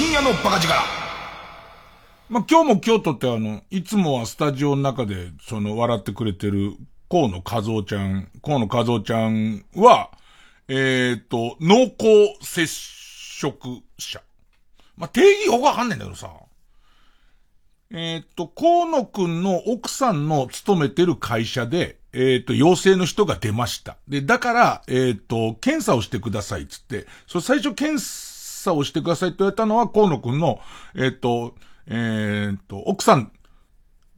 [0.00, 0.72] 深夜のバカ力。
[2.30, 6.72] まあ、今日も京都ってあの、いつもはスタジオの中で、その、笑ってくれてる、
[7.10, 10.08] 河野和夫ちゃん、河野和夫ちゃんは、
[10.68, 13.58] えっ、ー、と、濃厚接触
[13.98, 14.22] 者。
[14.96, 16.30] まあ、定義よくわかんないんだけどさ。
[17.90, 23.98] えっ、ー、と、河野くんの奥さんの勤めてる会社で、えっ、ー、と、陽性の人が出ました。
[24.08, 27.06] で、だから、えっ、と、検査をしてください、つって。
[27.26, 28.29] そ最初検査
[28.62, 30.60] 査をしてくださいって言われたのは、河野くんの、
[30.94, 31.54] えっ、と、
[31.86, 33.32] えっ、と、奥さん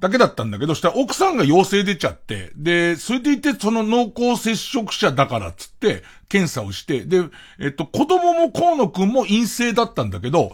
[0.03, 7.23] だけだったんだけど、したら奥さんが陽性出ちゃって、で、それでいてその濃厚接触者だからっつって、検査をして、で、
[7.61, 10.51] えっと、子供も河野くんも陰性だったんだけど、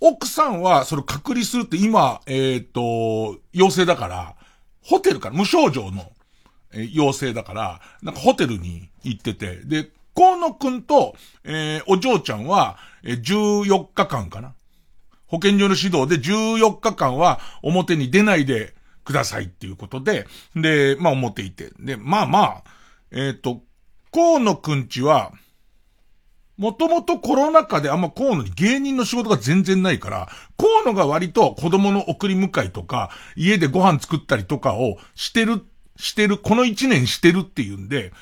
[0.00, 4.34] 奥さんはそれ隔離するって今、えっと、陽性だから、
[4.82, 6.10] ホテルから、無症状の、
[6.72, 9.88] え陽性だから、なんかホテルに行ってて、で、
[10.20, 14.54] 河野くんと、えー、お嬢ちゃんは、えー、14日間かな。
[15.26, 21.70] 保健所の指導で14日間は表に出ないでくださいっていうことで、で、まあ思っていて。
[21.78, 22.64] で、まあまあ、
[23.12, 23.62] えっ、ー、と、
[24.12, 25.32] 河野くんちは、
[26.58, 30.28] もともとコロナ禍であんま河野に芸人の仕事が全然ないから、
[30.58, 35.62] 河野が割と子供の送り迎えとか、家でご飯作ったりとかをしてる、
[35.96, 38.12] してる、この一年してるっていうんで、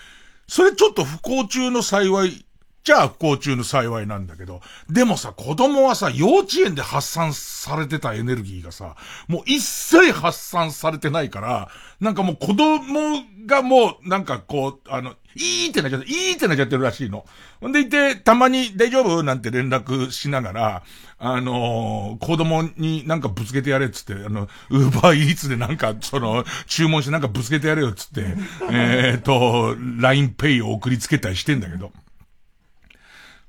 [0.49, 2.47] それちょっと不幸中の幸い
[2.89, 8.97] ちゃ不幸中の幸いなんだけど、でもさ、子供はさ、幼稚園で発散されてたエネルギーがさ、
[9.29, 11.69] もう一切発散されてないから、
[12.01, 17.27] なんかもう子供がもう、なんかこう、あの、いいってなっちゃって、いいってなっちゃってるらしいの。
[17.61, 19.23] ほんでいて、たまに大丈夫？
[19.23, 20.83] なんて連絡しながら、
[21.19, 28.25] あのー、子供になんかぶつけてやれっつって、あの、ウーバーイーツでなんか、その、注文してなんかぶつけてやれよっつって、
[28.71, 31.93] えっと、LINE Pay を送りつけたりしてんだけど。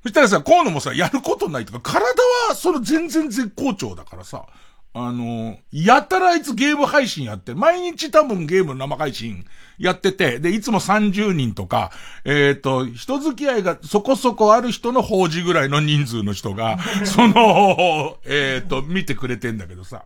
[0.02, 2.04] そしたらさ、河野もさ、やることないとか、体
[2.48, 4.46] はその全然絶好調だからさ、
[4.92, 9.44] あの、やたらあいつゲーム配信やって、毎日多分ゲームの生配信
[9.78, 11.92] やってて、で、いつも30人とか、
[12.24, 20.04] えっ、ー、と、人付き合いがそこそこある人の法事ぐらいの人数の人が、その、えっ、ー、と、見てくれてんだけどさ。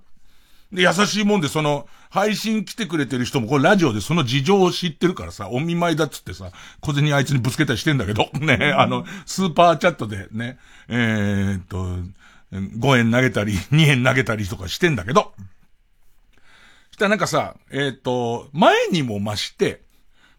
[0.75, 6.51] で、優しいもんで、その、配信来てくれてる人も、これラジオでその事情を知ってるからさ、お見舞いだっつってさ、
[6.81, 10.59] 小銭あいつにぶつけたりしてんだけど、 ね、あの、スーパーチャットでね、
[10.89, 11.99] えー、っと、
[12.53, 15.35] 5円投げたり、 2円投げたりとかしてんだけど、
[16.93, 19.83] したらなんかさ、えー、っと、前にも増して、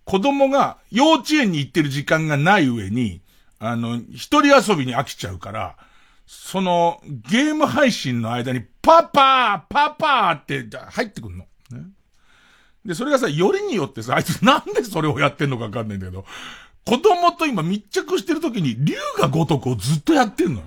[0.06, 3.22] 子供が幼稚園に行ってる時間がない上に、
[3.60, 5.76] あの、一人遊びに飽きちゃうから、
[6.26, 11.46] その、ゲーム配信の間に、パパーパパーって入ってくんの。
[11.72, 11.88] ね。
[12.86, 16.26] で、それがさ、よりによってさ、あいつなんでそれをやってんのかわかんないんだけど、
[16.86, 20.62] 子供と今密着してる時に、竜が如くをずっとやってんの。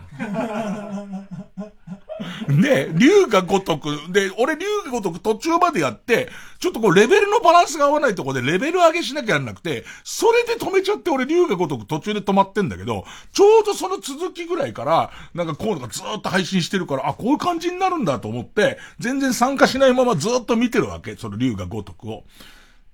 [2.48, 22.24] で、竜が如く、で、俺竜が如く途中までやって、ちょっとこうレベルのバランスが合わないとこでレベル上げしなきゃやんなくて、それで止めちゃって俺竜が如く途中で止まってんだけど、ちょうどその続きぐらいから、なんかこうのがずっと配信してるから、あ、こういう感じになるんだと思って、全然参加しないままずっと見てるわけ、その竜が如くを。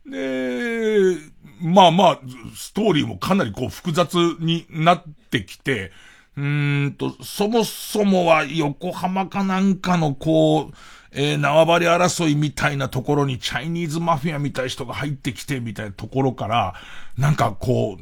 [0.07, 1.16] で、
[1.62, 2.20] まあまあ、
[2.55, 5.93] ストーリーもかなりこう複雑になってきて、
[6.37, 10.74] うーんと、そもそもは横浜かなんかのこう、
[11.12, 16.74] えー、縄張り争いみたいなところにチャイニーズマフィアみたい人が入ってきてみたいなところから、
[17.16, 17.97] なんかこ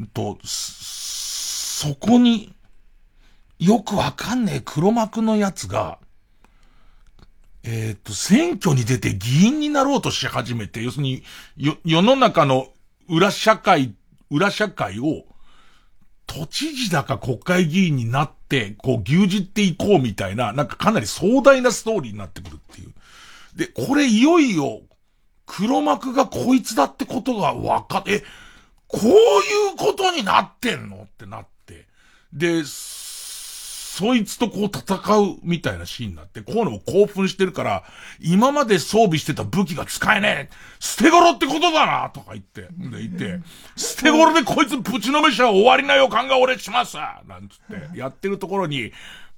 [0.00, 2.54] う、と、そこに、
[3.58, 5.98] よくわかんねえ黒幕のやつが、
[7.62, 11.22] えっ、ー、と、選挙に出て議員になろうとし始めて、要するに、
[11.56, 12.68] よ、世の中の
[13.08, 13.94] 裏社会、
[14.30, 15.24] 裏社会を、
[16.26, 22.92] 都知事だか国会議員になって、こう牛耳っていこうみたいな、なんかかなり壮大なストーリーになってくるっていう。
[23.56, 24.82] で、これいよいよ、
[25.46, 28.24] 黒幕がこいつだってことが分かって、
[28.88, 31.04] こういうことになってんの？
[31.04, 31.86] ってなって。
[32.32, 32.64] で、
[33.96, 37.82] そいつとこう戦うみたいなシーンになって、こうのも興奮してるから、
[38.20, 40.54] 今まで装備してた武器が使えねえ。
[40.80, 43.40] 捨て頃ってことだなとか言って、で言って、
[43.74, 46.98] 捨て頃でこいつぶちのめしは終わりな予感が俺します。
[46.98, 48.92] なんつって、やってるところに、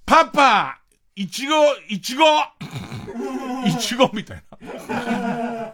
[0.05, 0.81] パパ
[1.15, 1.55] いちご、
[1.89, 2.25] いちご
[3.65, 5.73] いちごみたいな。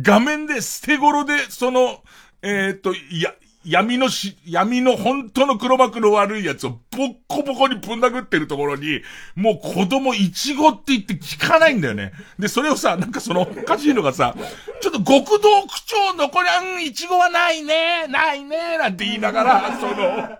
[0.00, 2.04] 画面で捨て頃で、その、
[2.40, 3.34] えー、っと、いや、
[3.64, 9.02] 闇のし、闇の本当の黒幕の悪いやつをボッコボコにぶん殴ってるところに、
[9.34, 12.12] もう子供イチゴって言って聞かないんだよね。
[12.38, 14.34] で、それをさ、なんかそのおかしいのがさ、
[14.80, 20.38] ちょっと極道区長のこりゃん、イチゴはないね、ないね、なんて言いながら、その、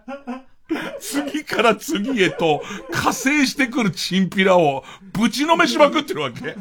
[0.98, 6.56] 次から次へと、加勢してくるチンピラをぶちのめしまくってるわけ。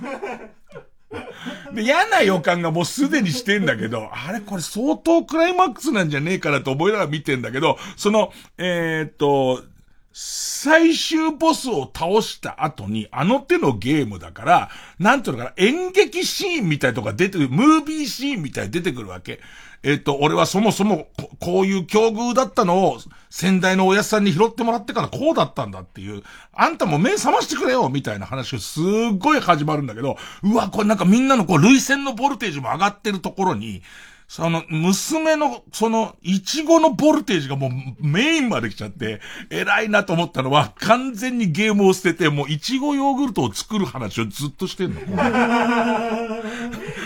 [1.74, 9.64] で、嫌な予感がもうすでにしてんだけど、あれこれ相当クライマックスなんじゃねえかなと思いながら見てんだけど、その、えー、っと、
[10.12, 19.40] 最終ボスを倒した後に、あの手のゲームだから、なんていうのかな、演劇シーンみたいとか出てくる、ムービーシーンみたい出てくるわけ。
[19.82, 23.00] えっ、と、俺はそもそもこ、こういう境遇だったのを、
[23.30, 26.24] 先代のおやさんに拾ってもらってからこうだったんだっていう、
[26.54, 33.82] あんたも目覚ましてくれよみたいな話をすっごい始まるんだけど、うわ、これなんかみんなのこう、類線のボルテージも上がってるところに、
[34.30, 45.02] その、娘の、その、いちごのボルテージがもうメインまで来ちゃって、偉いなと思ったのは、完全にゲームを捨てて、もういちごヨーグルトを作る話をずっとしてんの。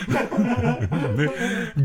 [1.16, 1.30] ね、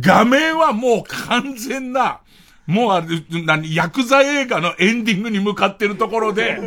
[0.01, 2.21] 画面はもう完全な、
[2.67, 3.07] もうあれ、
[3.45, 6.61] 何、ヤクザ映画のエンディングに向かってるところで、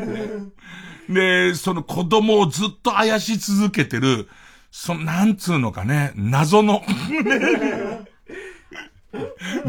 [1.10, 4.28] で、その子供をずっとあやし続けてる、
[4.72, 6.82] その、なんつうのかね、謎の。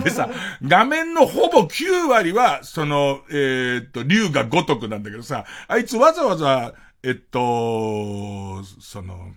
[0.05, 0.31] でさ、
[0.63, 6.73] 画面のほぼ9割は、その、えー、っと、竜が如くなんだけどさ、あいつわざわざ、
[7.03, 9.33] えっと、その、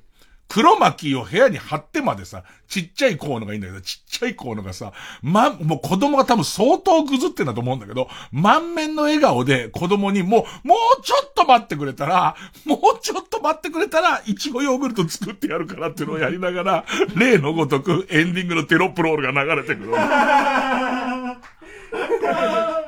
[0.48, 12.36] 黒巻を部屋に貼ってまでさ、ちっちゃいコーノがいいんだけど、ちっちゃいコーノがさ、ま、もう子供が多分相当ぐずってんだと思うんだけど、満面の笑顔で子供にもう、もうちょっと待ってくれたら、
[12.66, 16.86] もうちょっと待ってくれたら、いちごヨーグルト作ってやるからっていうのをやりながら、
[17.16, 19.96] 例のごとくエンディングのテロップロールが流れてくる。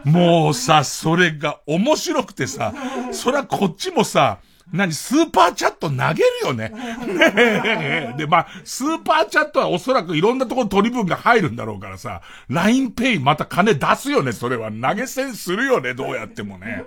[0.06, 2.74] もうさ、それが面白くてさ、
[3.12, 4.40] そりゃこっちもさ、
[4.74, 6.70] 何、スーパーチャット投げるよね。
[6.70, 14.70] ね で、まあ、スーパーチャットはおそらくいろんなところ取り分が入るんだろうからさ、LINEPay また金出すよね、それは。
[14.72, 16.84] 投げ銭するよね、どうやってもね。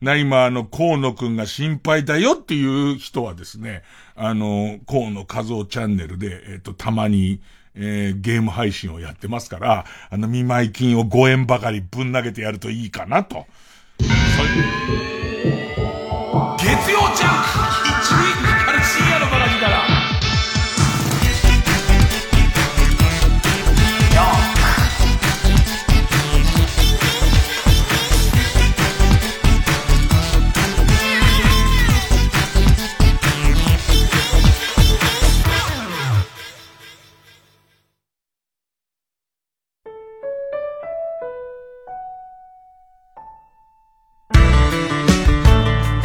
[0.00, 3.82] な、今、あの、河野くんが心配だよっていう人はですね、
[4.16, 7.40] あの、河野和夫チャンネルで、えっ、と、たまに、
[7.76, 13.46] えー、ゲーム配信をやってますから、あの、見舞い金を5円ばかりぶん投げてやるといいかなと。
[16.62, 19.21] 月曜ジャン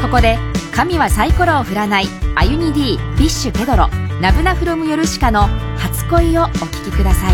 [0.07, 0.37] ここで
[0.73, 2.05] 神はサイコロを振らない
[2.35, 3.89] アユニ D フィッシュペドロ
[4.21, 7.33] ナブナフロムヨルシカの初恋をお聴きください。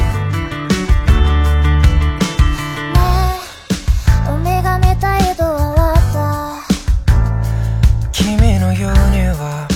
[8.12, 9.68] 君のようには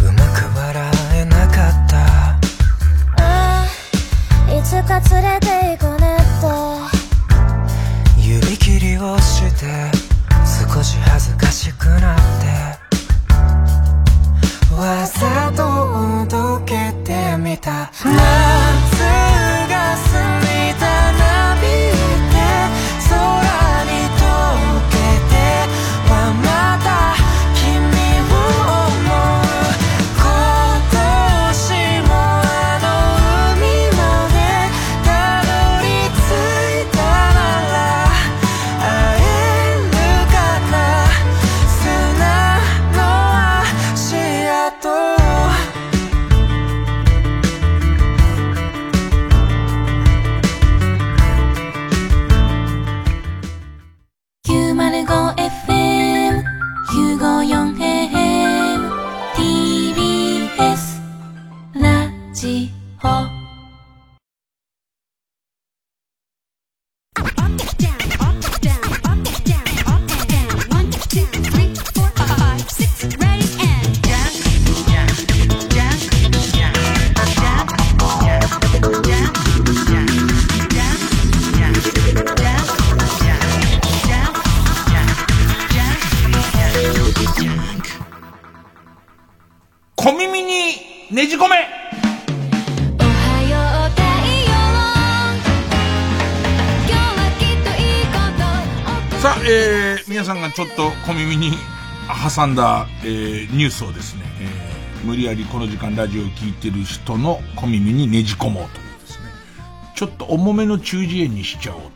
[0.00, 2.06] うまく笑えなかった。
[4.50, 6.20] いつか連れて行くねっ
[8.16, 10.05] て指切りをして
[10.76, 12.76] 少し恥ずかしくなって。
[14.74, 17.90] わざとおどけてみた。
[18.04, 19.35] 夏
[100.56, 101.50] ちょっと小耳に
[102.34, 109.28] 挟んだ、えー、ニュースをですね、えー、無理やりこの時間ラジオを聞いてる人の小耳にねじ込もうというですね、
[109.94, 111.92] ちょっと重めの中耳炎にしちゃおうという、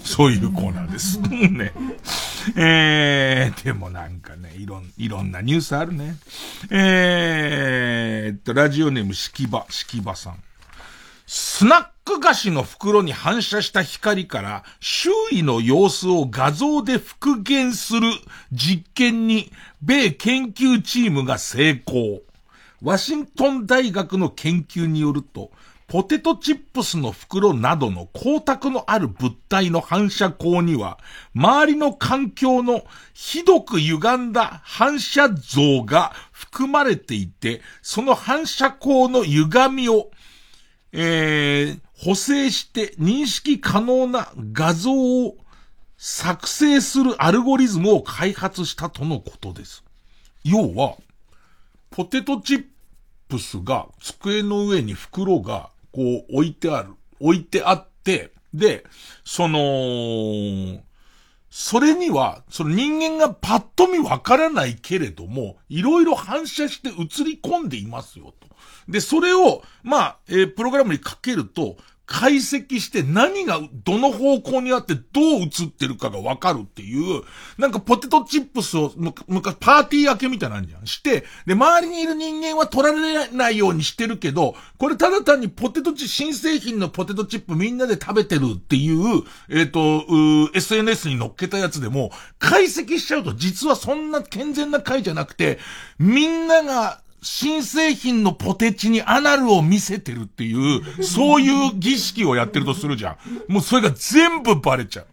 [0.00, 1.20] そういうコーナーです。
[1.22, 1.72] ね。
[2.56, 6.16] えー、でもなんかね、いろん、いろんなニュースあるね。
[6.70, 10.42] えーっと、ラジオネーム、しきば、しきばさん。
[11.32, 18.10] スナック菓子の袋に反射した光から周囲の様子を画像で復元する
[18.50, 22.22] 実験に米研究チームが成功。
[22.82, 25.52] ワシントン大学の研究によると、
[25.86, 30.98] ポテトチップスの袋などの光沢のある物体の反射光には、
[31.36, 32.82] 周りの環境の
[33.14, 40.10] ひどく歪んだ反射像が含まれていて、その反射光の歪みを
[40.92, 45.36] えー、補正して認識可能な画像を
[45.96, 49.84] 作成するアルゴリズムを開発したとのことです。
[50.44, 50.96] 要は、
[51.90, 52.64] ポテトチッ
[53.28, 58.84] プスが机の上に袋がこう置いてある、置いてあって、で、
[59.24, 60.80] その、
[61.50, 68.48] それには、その人間がパッと見わからないけれども、いろいろ反射して映り込んでいますよと。
[68.88, 71.76] で、それを、まあ、えープログラムにかけると、
[72.10, 77.22] 解析して何がどの方向にあってどう映ってるかがわかるっていう、
[77.56, 80.86] なんかポテトチップスをむ昔パーティー明けみたいなんじゃん。
[80.88, 92.10] して、で、周りにいる人間は取られないようにしてるけど、これただ単にポテトチ、新製品のポテトチップみんなで食べてるっていう、えっ、と、う SNS に載っけたやつでも、
[92.40, 95.60] 解析しちゃうと実はそんな健全な回じゃなくて、
[96.00, 103.18] みんなが新製品のポテチにアナルを見せてるっていう、そういう儀式をやってるとするじゃ
[103.48, 103.52] ん。
[103.52, 105.06] もうそれが全部バレちゃう。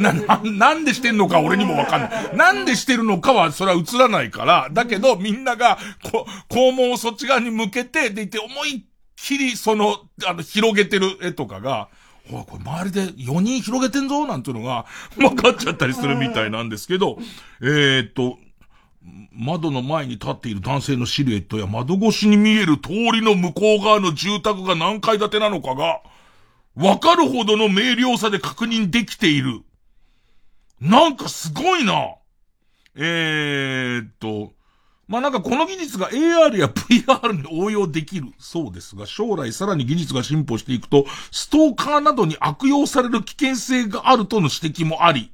[0.00, 2.36] な、な、なんでしてんのか俺にもわかんない。
[2.36, 5.78] なんでしてるのかはそれは映らないから、だけどみんなが、
[6.10, 8.82] こ、肛門をそっち側に向けて、でいて思いっ
[9.16, 11.88] きりその、あの、広げてる絵とかが、
[12.30, 14.86] ほら、これ周りで4人広げてんぞ、なんていうのが
[15.16, 17.18] 分かっちゃったりするみたいなんですけど、
[17.60, 18.38] えー、っと、
[19.32, 26.00] 窓の前に立っている男性のシルエットや窓越しに見える通りの向こう側の住宅が何階建てなのかが、
[26.74, 29.60] わかるほどの明瞭さで確認できている。
[30.80, 32.14] なんかすごいな。
[32.96, 34.52] えー、っと、
[35.06, 45.30] まあ、なんかこの技術が AR や VR に応用できるそうですが、将来さらに技術が進歩していくと、ストーカーなどに悪用される危険性があるとの指摘もあり、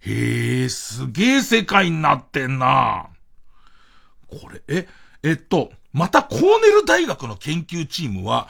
[0.00, 3.08] へえ、すげえ世界になってんな。
[4.28, 4.88] これ、え、
[5.22, 8.48] えっと、またコーネル大学の研究チームは、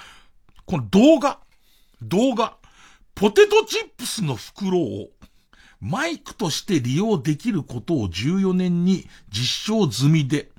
[0.67, 1.41] この動画、
[2.03, 2.57] 動画、
[3.15, 5.09] ポテトチップスの袋を
[5.81, 10.51] マイクとして利用できることを14年に実証済みで、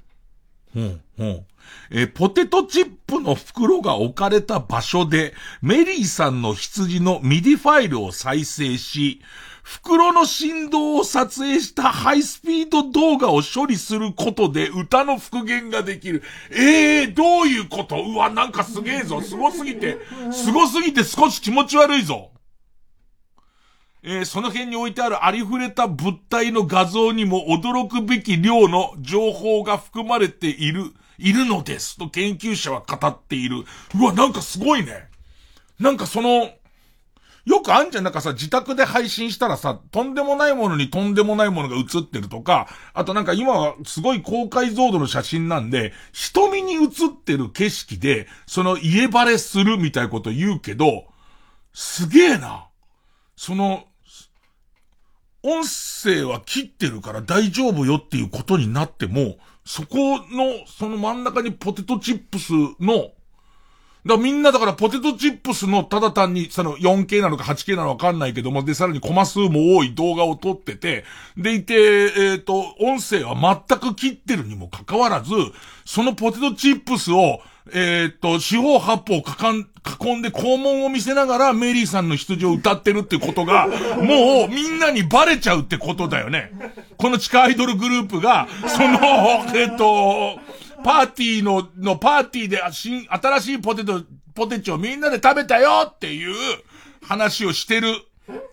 [0.76, 1.46] うほう
[1.92, 9.22] えポテトチップの袋が置かれた場所で、メリーさんの羊の MIDI ファイルを再生し、
[9.64, 16.24] 袋の振動を撮影したハイスピード動画を処理することで歌の復元ができる。
[16.52, 18.04] ええー、どういうこと？
[18.04, 19.22] うわ、なんかすげえぞ。
[19.22, 19.98] すごすぎて、
[20.32, 22.32] すごすぎて少し気持ち悪いぞ。
[24.04, 30.86] えー、その辺に置いてあるありふれた物体の画像にも驚くべき量の情報が含まれている、
[31.20, 33.64] いるのですと研究者は語っている。
[33.96, 35.08] うわ、なんかすごいね。
[35.80, 36.50] なんかその、
[37.46, 46.90] よくあんじゃん、なんかさ、自宅で配信したらさ、とんでもないものにとんでもないものが映ってるとか、あとなんか今はすごい高解像度の写真なんで、瞳に映っ
[47.24, 51.06] てる景色で、その家バレするみたいなこと言うけど、
[51.74, 52.68] すげえな。
[53.36, 53.86] その、
[55.44, 63.12] 音声は切ってるから大丈夫よっていうことになっても、そこの、その真ん中にポテトチップスの、
[64.06, 71.06] だみんなだからポテトチップスのただ単にその 4K なのか 8K なのかわかんないけども、で、さらにコマ数も多い動画を撮ってて、
[71.38, 73.36] でいて、えっ、ー、と、音声は
[73.68, 75.34] 全く切ってるにもかかわらず、
[75.86, 77.42] そのポテトチップスを
[77.74, 79.68] えー、っと、四方八方かかん、
[80.02, 83.68] 囲んで肛門を見せながらメリーさんの羊を歌ってるってことが、
[84.02, 86.52] もうみんなにバレちゃうってことだよね。
[86.98, 89.00] この地下アイドルグループが、その、
[89.56, 90.40] えー、っと、
[90.84, 94.04] パーティーの、のパーティーで新、新しいポテト、
[94.34, 96.36] ポテチをみんなで食べたよっていう
[97.02, 97.94] 話をしてる。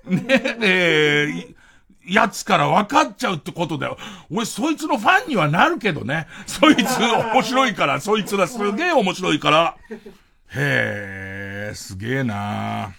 [0.04, 0.24] ね、
[0.62, 1.54] えー、
[2.08, 3.98] やつから分かっちゃうってことだよ。
[4.30, 6.26] 俺、そいつのファンにはなるけどね。
[6.46, 9.76] そいつ面白いから、そいつらすげえ面白いから。
[9.90, 12.94] へえ、すげえな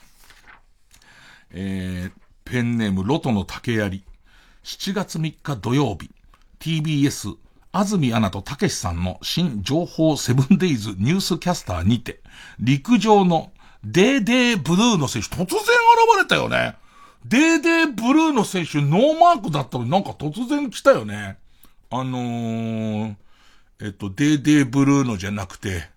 [1.52, 4.04] えー、ペンネームロトの竹槍。
[4.64, 6.12] 7月3日土曜日、
[6.60, 7.36] TBS、
[7.72, 12.22] 安住アナとたけしさんの新情報セブンデイズニュースキャスターにて、
[12.60, 13.52] 陸上の
[13.84, 15.64] デーデーブルーノ選手突然現
[16.18, 16.76] れたよね。
[17.26, 21.38] デーデーブルーの選手ノーマークだったのになんか突然来たよね。
[21.92, 23.16] あのー、
[23.82, 25.90] えっと、デーデーブルーノじゃなくて、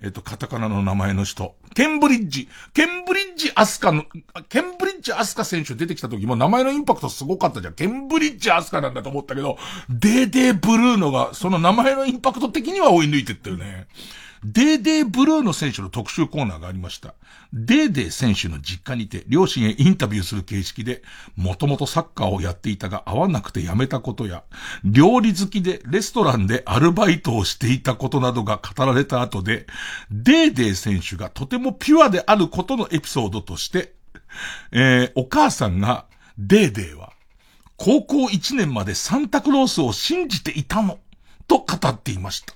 [0.00, 1.56] えっと、カタカナの名前の人。
[1.74, 2.48] ケンブリッジ。
[2.72, 4.04] ケンブリッジアスカの、
[4.48, 7.74] ケンブリッジアスカ選手出てきた時も名前のインパクトすごかったじゃん。
[7.74, 13.88] ケンブリッジアスカなんだと思ったけど、デーデーブルーノが、その名前のインパクト的には追い抜いてったよね。
[14.44, 17.14] デーデーブルーノ選手の特集コーナーがありました。
[17.52, 21.02] デーデー選手の実家にて、両親へインタビューする形式で、
[21.36, 24.44] もともとサッカーをやっていたが合わなくて辞めたことや、
[24.84, 29.66] 料理好きでレストランでアルバイトをしていたことなどが語られた後で、
[30.10, 33.94] デーデー選手がとてもピュアであることのエピソードとして、
[34.72, 36.06] えー、お母さんが、
[36.38, 37.12] デーデーは、
[37.76, 40.98] 高校1年までサンタクロースを信じていたの、
[41.46, 42.54] と語っていました。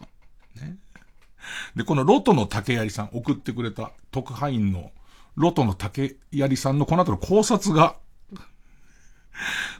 [1.77, 4.91] で、このロトの竹槍さん、送ってくれた特派員の
[5.37, 7.97] ロトの竹槍さんのこの後の考察が、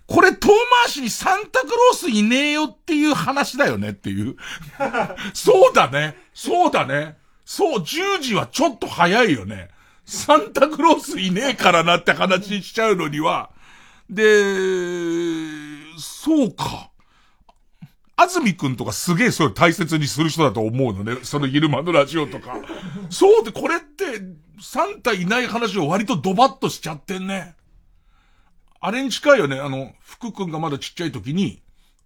[0.07, 0.49] これ遠
[0.83, 4.37] 回しにサンタクロースいねえよっていう話だよねっていう。
[5.35, 6.17] そうだね。
[6.35, 7.17] そうだね。
[7.45, 9.69] そう、10時はちょっと早いよね。
[10.05, 13.51] サンタクロースいねえからなって話しちゃうのには。
[14.11, 14.23] で、
[15.99, 16.91] そうか。
[18.17, 21.21] 安住くんとかすげえそれ大切にする人だと思うのね。
[21.23, 22.57] その昼間のラジオとか。
[23.11, 24.05] そうで、これって、
[24.61, 27.55] サンタいない話を割とドバッとしちゃってんね。
[28.81, 29.59] あれに近いよね。
[29.59, 31.63] あの、福くんがまだちっちゃい時に、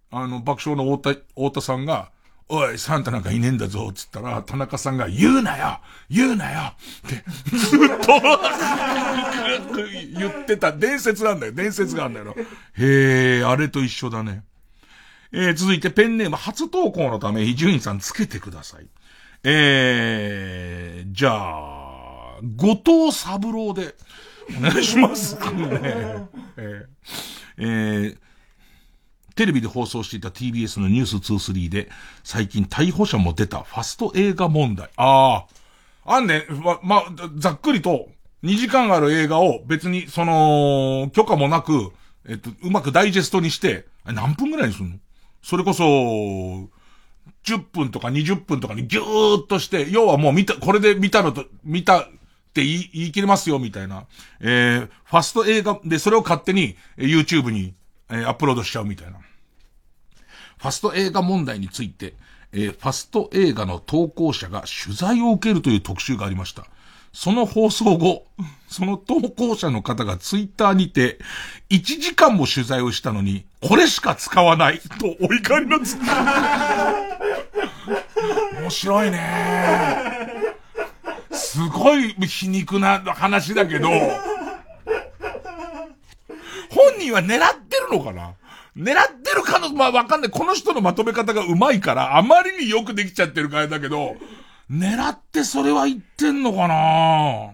[0.09, 2.11] あの、爆笑の太田、太田さんが、
[2.49, 5.79] おい、サンタなんかいねえんだぞ、つったら、田中さんが、言うなよ
[6.09, 6.59] 言うなよ
[7.05, 7.23] って、
[7.57, 8.21] ずっと
[10.17, 10.71] 言ってた。
[10.71, 11.51] 伝説なんだよ。
[11.51, 12.35] 伝説があるんだよ。
[12.77, 14.43] へえ、あれと一緒だね。
[15.31, 18.87] えー、続いてペンネーム初投稿のため伊集院さんつけてください。
[19.43, 23.95] えー、じゃあ、後藤三郎で、
[24.57, 25.35] お願いします。
[25.35, 25.41] ね
[26.57, 26.85] えー
[27.57, 28.17] えー
[29.37, 31.89] テレビで放送していた TBS のニュース23で、
[32.23, 34.89] 最近逮捕者も出たファスト映画問題。
[34.97, 35.45] あ
[36.05, 36.15] あ。
[36.15, 37.03] あんね、ま、ま、
[37.37, 38.09] ざっくりと、
[38.43, 41.91] 2時間ある映画を別に、その、許可もなく、
[42.27, 44.95] えっと、うまくダイジェストにして、何分ぐらいにするの？
[45.41, 52.03] それこそ、10分とか20分とかにギューっとして、要はもう見た、これで見たのと、見たっ
[52.53, 54.05] て言い言い切れますよ、みたいな。
[54.41, 57.73] えー、ファスト映画で、それを勝手に、YouTube に、
[58.09, 59.19] えーアップロードしちゃうみたいな。
[60.57, 62.15] ファスト映画問題について、
[62.51, 66.65] えーファスト映画の投稿者が取材を受けるという特集がありました。
[67.19, 68.27] その放送後、
[68.69, 71.17] その投稿者の方がツイッターにて、
[71.71, 75.97] 1時間も取材をしたのに、これしか使わない、とお怒りのつ
[78.61, 80.29] 面白いね
[81.31, 83.99] すごい皮肉な話だけど、本
[86.99, 88.33] 人は狙ってるのかな？
[88.77, 90.29] 狙ってるかの、まあわかんない。
[90.29, 94.17] この人のまとめ方が上手いから、あまりによくできちゃってるからだけど、
[94.69, 97.53] 狙ってそれは言ってんのかな？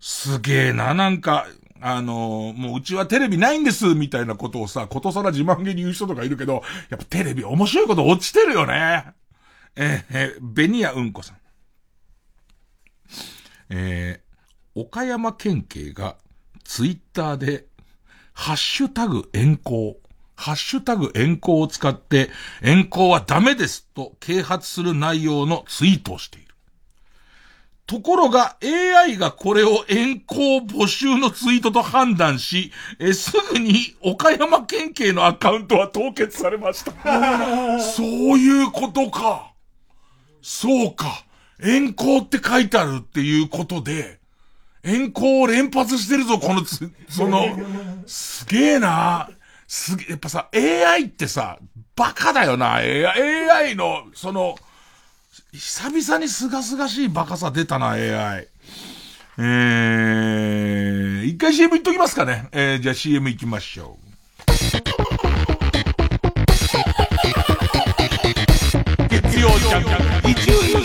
[0.00, 1.46] すげえな、なんか、
[1.80, 9.04] あのもううちはテレビないんです、みたいなことをさ、ことさら自慢げに言う人とかいるけど、やっぱテレビ面白いこと落ちてるよね。
[9.76, 11.36] ええーベニヤうんこさん。
[13.70, 16.16] えー岡山県警が
[16.64, 17.66] ツイッターで、
[18.32, 20.00] ハッシュタグ遠行、
[20.42, 22.28] ハッシュタグ遠行を使って、
[22.62, 26.48] 遠行はダメですと啓発する内容のツイートをしている。
[27.86, 37.78] ところが AI がこれを遠行募集のツイートと判断し、えすぐに岡山県警のアカウントは凍結されました。
[37.78, 39.52] そういうことか。
[40.42, 41.24] そうか。
[41.60, 44.18] 遠行って書いてあるっていうことで、
[44.82, 47.44] 遠行を連発してるぞ、このつ、その、
[48.06, 49.30] すげえな。
[49.72, 51.58] すげえ、やっぱさ、AI ってさ、
[51.96, 52.74] バカだよな。
[52.74, 53.06] AI,
[53.48, 54.58] AI の、その、
[55.50, 58.48] 久々にすがすがしいバカさ出たな、AI。
[59.38, 62.48] えー、一回 CM 行っときますかね。
[62.52, 64.52] えー、じゃあ CM 行きましょう。
[69.08, 69.84] 月曜ジャン
[70.20, 70.50] ク、伊集
[70.80, 70.81] 院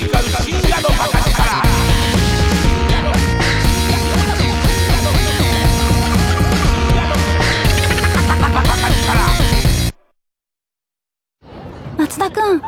[12.08, 12.62] 松田くん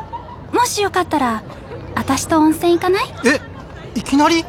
[0.53, 1.41] もしよかったら
[1.95, 3.05] 私と温泉行かない？
[3.25, 3.39] え
[3.97, 4.39] いきなり？
[4.39, 4.45] よ、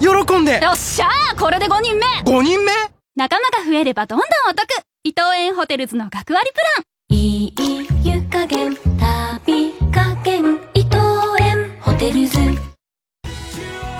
[0.00, 0.60] よ、喜んで。
[0.60, 2.72] よっしゃーこれで5人目 !5 人目？
[3.14, 4.66] 仲間が増えればどんどんお得。
[5.04, 7.16] 伊藤園ホテルズの学割プラン。
[7.16, 7.54] いい
[8.02, 10.96] 湯加減旅加減伊藤
[11.40, 12.38] 園ホテルズ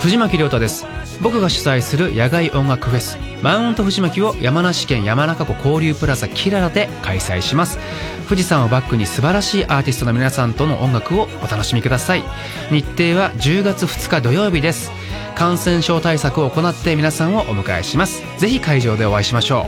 [0.06, 0.86] 藤巻亮太です。
[1.20, 7.80] 僕が主催する野外音楽フェスマウント藤巻を山梨県山中湖交流プラザキララで開催します。
[8.28, 12.22] 富士山をバックに素晴らしいアーティストの皆さんとの音楽をお楽しみください。
[12.70, 14.92] 日程は10月2日土曜日です。
[15.34, 18.22] 感染症対策を行って皆さんをお迎えします。
[18.38, 19.66] ぜひ会場でお会いしましょ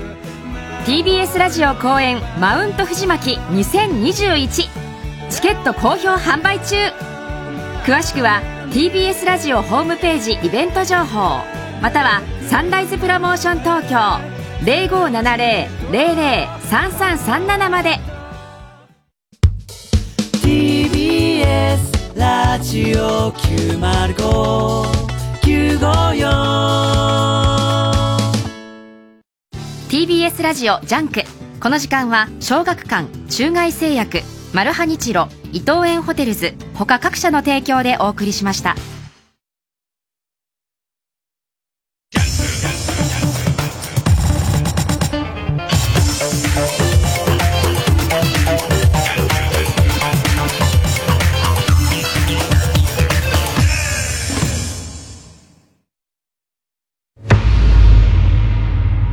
[0.84, 0.88] う。
[0.88, 4.48] TBS ラジオ公演マウント藤巻2021
[5.30, 6.76] チケット好評販売中。
[7.84, 11.40] 詳しくは TBS ラジオホームページイベント情報。
[11.80, 13.96] またはサンライズプロモーション東京。
[15.90, 17.98] 0570-003337まで。
[20.42, 24.88] TBS ラジオ905954
[29.88, 31.22] TBS ラジオジャンク。
[31.60, 34.20] この時間は小学館中外製薬
[34.52, 38.76] マルハニチロ伊藤園ホテルズ他各社の提供でお送りしました。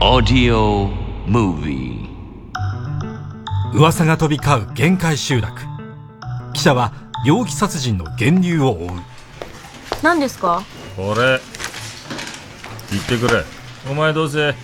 [0.01, 0.87] オーディオ
[1.27, 5.74] ムービー噂が飛び交う限界集落
[6.55, 6.93] 記者は
[7.25, 8.89] 猟奇殺人の源流を追う。
[10.01, 10.63] 何ですか？
[10.97, 11.39] 俺
[12.91, 13.43] 言ってくれ。
[13.91, 14.55] お前どうせ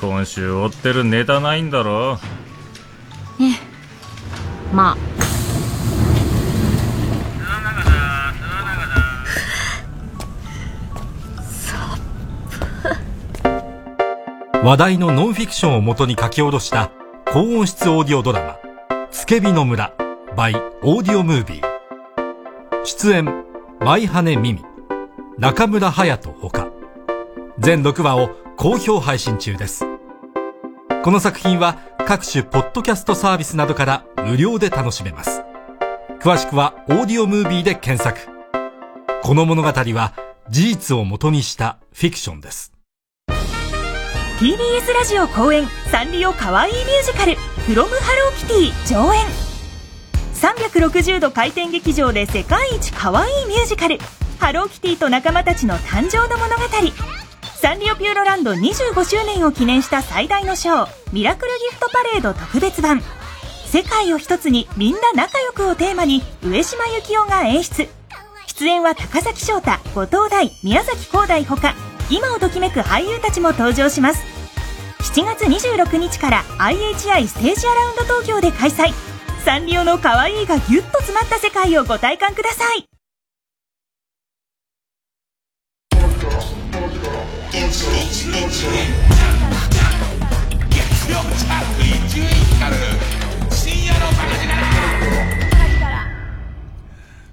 [0.00, 2.18] 今週追ってるネタないんだろ？
[3.40, 3.54] ええ。
[4.72, 4.96] まあ。
[14.62, 16.90] 話題のノンフィクションを元に書き下ろした
[17.32, 18.56] 高音質オーディオドラマ
[19.10, 19.94] 「つけびの村」
[20.36, 23.44] by オーディオムービー出演
[23.80, 24.64] 舞羽美美
[25.38, 26.68] 中村隼人ほか
[27.58, 29.86] 全6話を好評配信中です。
[31.02, 35.42] この作品は各種ポッドキャストサービスなどから無料で楽しめます。
[36.20, 38.30] 詳しくはオーディオムービーで検索。
[39.22, 40.12] この物語は
[40.50, 42.72] 事実を元にしたフィクションです。
[44.38, 47.34] TBS ラジオ公演サンリオかわいいミュージカル
[47.66, 49.49] 「フロムハローキティ」上演
[50.40, 53.98] 360度回転劇場で世界一かわいいミュージカル。
[54.38, 56.62] ハローキティと仲間たちの誕生の物語。
[57.60, 63.02] サンリオピューロランド25周年を記念した最大のショーミラクルギフトパレード特別版。
[63.66, 67.86] 世界を一つにみんな仲良くをテーマに上島幸雄が演出。
[68.46, 71.74] 出演は高崎翔太後藤大宮崎光大ほか。
[72.08, 74.24] 今をときめく俳優たちも登場します。
[75.00, 78.94] 7月26日から IHI ステージアラウンド東京で開催。
[79.40, 82.86] サンリオの可愛いがギュッと詰まった世界をご体感ください。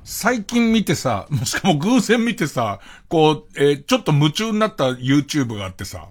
[0.03, 6.08] 最近見てさ、もしかも偶然見てさ、こう、えーちょっと夢中になった YouTube があってさ、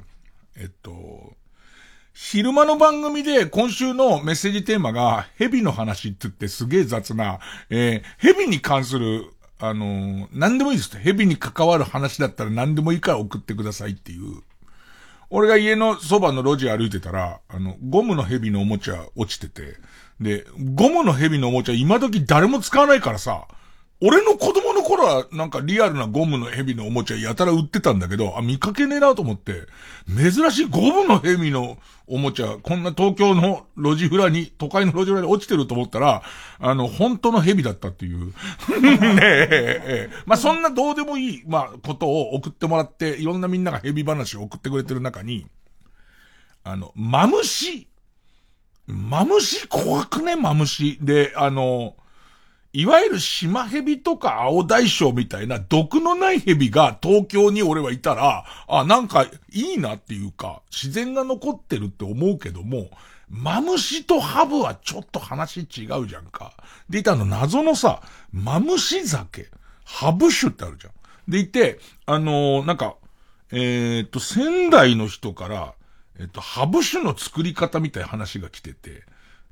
[0.56, 1.35] えっと、
[2.18, 10.96] 昼間の番組で今週のメッセージテーマが、蛇の話って言ってすげえ雑な、えー蛇に関する、あのー何でもいいです。
[10.96, 14.40] 蛇に関わる話だったら何でもいいから送ってくださいっていう。
[15.28, 19.76] 俺が家のそばの路地歩いてたら、あの、ゴムの蛇のおもちゃ落ちてて、
[20.18, 23.46] で、ゴムの蛇のおもちゃ今時誰も使わないからさ、
[24.00, 29.66] 俺の子供の頃はなんかリアルなゴムの蛇のおもちゃやたら売ってたんだけど、あ、見かけねえなと思って、
[30.08, 36.22] 珍しいゴムの蛇のおもちゃ、こんな東京の路地裏に、都会の路地裏に落ちてると思ったら、
[36.58, 38.26] あの、本当の蛇だったっていう。
[38.80, 45.46] ねえ、ええまあ、そんなどうでもいい、まあ、ことを送ってもらって、いろんなみんなが蛇話を送ってくれてる中に、
[46.64, 47.88] あの、マムシ。
[48.86, 50.98] マムシ怖くね、マムシ。
[51.00, 51.96] で、あの、
[52.76, 62.90] いわゆる島蛇とか青大将みたいな毒のない蛇が東京に俺はいたら、あ、なんかいいなっていうか、自然が残ってるって思うけども、
[63.30, 66.52] マムシとハブはちょっと話違うじゃんか。
[66.90, 69.48] でいてあの謎のさ、マムシ酒、
[69.86, 70.92] ハブ酒ってあるじゃん。
[71.30, 72.96] でいて、あのーなんか、
[73.52, 75.72] えっ、と、仙台の人から、
[76.20, 79.04] えっ、と、ハブ酒の作り方みたいな話が来てて、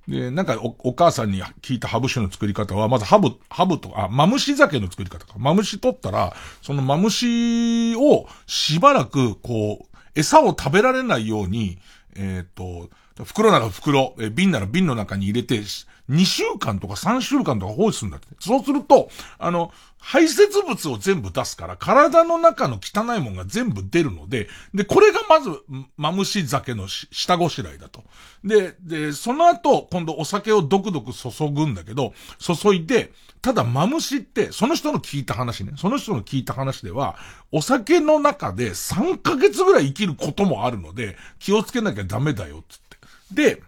[0.09, 5.35] で、なんかお、お母さんに聞いたハブ酒の作り方は、まずハブ、ハブとか、あ、マムシ酒の作り方か。
[5.39, 11.79] マムシ取ったら、そのマムシをしばらく、こう、餌を食べられないように、
[12.17, 12.91] えっ、と、
[13.25, 15.63] 袋なら袋、瓶なら瓶の中に入れて、
[16.11, 18.29] 2週間とか3週間とか放置するんだって。
[18.39, 25.51] そうすると、あの、排泄物を全部出すから、体の中の汚いもんが全部出るので、で、これがまず、
[25.97, 28.05] マムシ酒の下ごしらえだと。
[28.45, 37.17] で、で、その後、今度お酒をドクドク注ぐんだけど、注いで、ただマムシって、その人の聞いた話ね、その人の聞いた話では、
[37.51, 42.99] お酒の中で3ヶ月ぐらい生きることもあるので、気をつけなきゃダメだよ、つって。
[43.33, 43.63] で、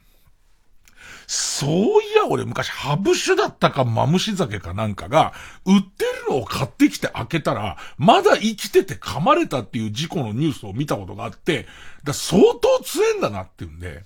[1.26, 1.70] そう
[2.02, 5.32] いや、俺昔ハブ酒だったかマムシ酒かなんかが、
[5.64, 11.66] 売ってるのを買ってきて開けたら、まだ生きてて噛まれたっていう事故のニュースを見たことがあって、
[12.04, 14.04] だ相当強いんだなっていうんで、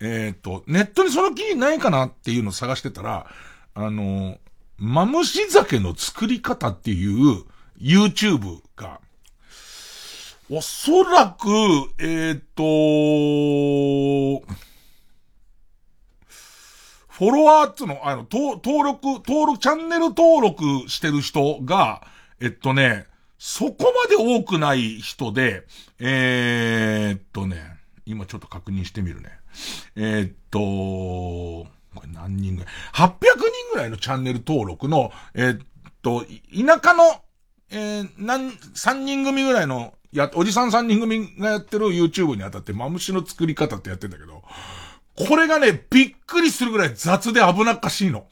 [0.00, 3.26] えっ、と、ネットにその記事ないかなっていうのを探してたら、
[3.74, 4.38] あの、
[4.78, 7.44] マムシ酒の作り方っていう
[7.78, 9.00] YouTube が、
[10.50, 11.48] おそらく、
[11.98, 12.62] えっ、と、
[17.22, 22.04] フォロワーっつうの、あの、登録、登録、チャンネル登録してる人が、
[22.40, 23.06] えっとね、
[23.38, 25.62] そこまで多くない人で、
[26.00, 29.30] えー、っとね、今ちょっと確認してみるね。
[29.94, 30.58] えー、っと、
[31.94, 33.38] これ何人ぐらい ?800 人
[33.72, 35.66] ぐらいのチャンネル登録の、えーっ
[36.02, 37.04] と、田舎の、
[37.70, 44.42] えー、なん、3人組ぐらいの、や、おじさん3人組がやってる YouTube にあたって、マムシの作り方ってやってんだけど、
[45.16, 48.26] これがね、びっくりするぐらい雑で危なっかしいの。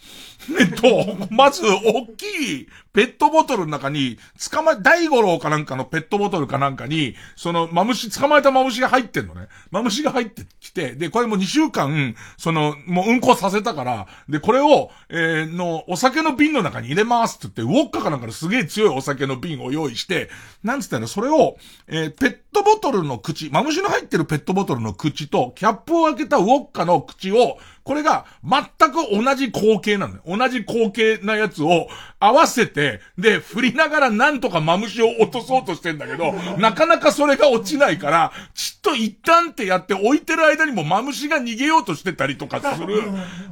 [0.58, 4.18] えっと、まず、大きいペットボトルの中に、
[4.50, 9.48] 捕ま、大五郎かなんかのペットボトルかなんかに、その、マムシ、捕まえたマムシが入ってんのね。
[9.70, 20.30] マムシが入ってきて、で、これも2週間、その、もううんこさせたから、で、これを、えーの、お酒の瓶の中に入れますって言って、ウォッカかなんかのすげえ強いお酒の瓶を用意して、
[20.62, 27.58] なんつったら、それを、えーペットボトルの口、マムシの入ってるペットボトルの口と、キャップを開けたウォッカの口を、
[27.90, 30.22] ここれが全く同じ光景なのよ。
[30.24, 31.88] 同じ光景なやつを
[32.20, 43.02] 合わせて、で、振りながらなんとかマムシを落とそうとしてんだけど、 なかなかそれが落ちないから、ちっと一旦ってやって置いてる間にもマムシが逃げようとしてたりとかする、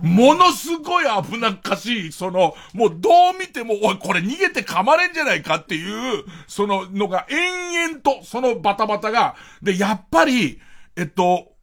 [0.03, 10.61] ものすごい危なっかしい、その、もうどう見ても、おい、これ逃げて噛まれんじゃないかっていう、そののが延々と、そのバタバタが、で、やっぱり、
[10.95, 11.58] えっと、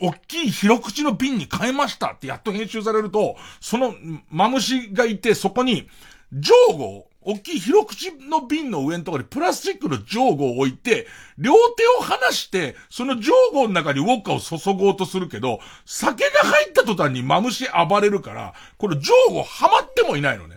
[0.00, 3.94] おっきい広口の瓶に変えましたってやっと編集されると、その
[4.30, 5.88] マムシがいて、そこに、
[6.32, 20.55] 上後、大きい広口の瓶の上のところにプラスチックの上後を置いて、両手を離して、その上後の中にウォッカを注ごうとするけど、酒が入った途端にマムシ暴れるから、これ上後はまってもいないのね。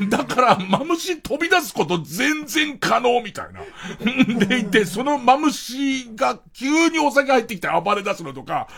[0.08, 3.60] だから、マムシ飛び出すこと全然可能みたいな。
[4.46, 8.68] でいて、そのマムシが急にお酒入ってきて暴れ出すのとか、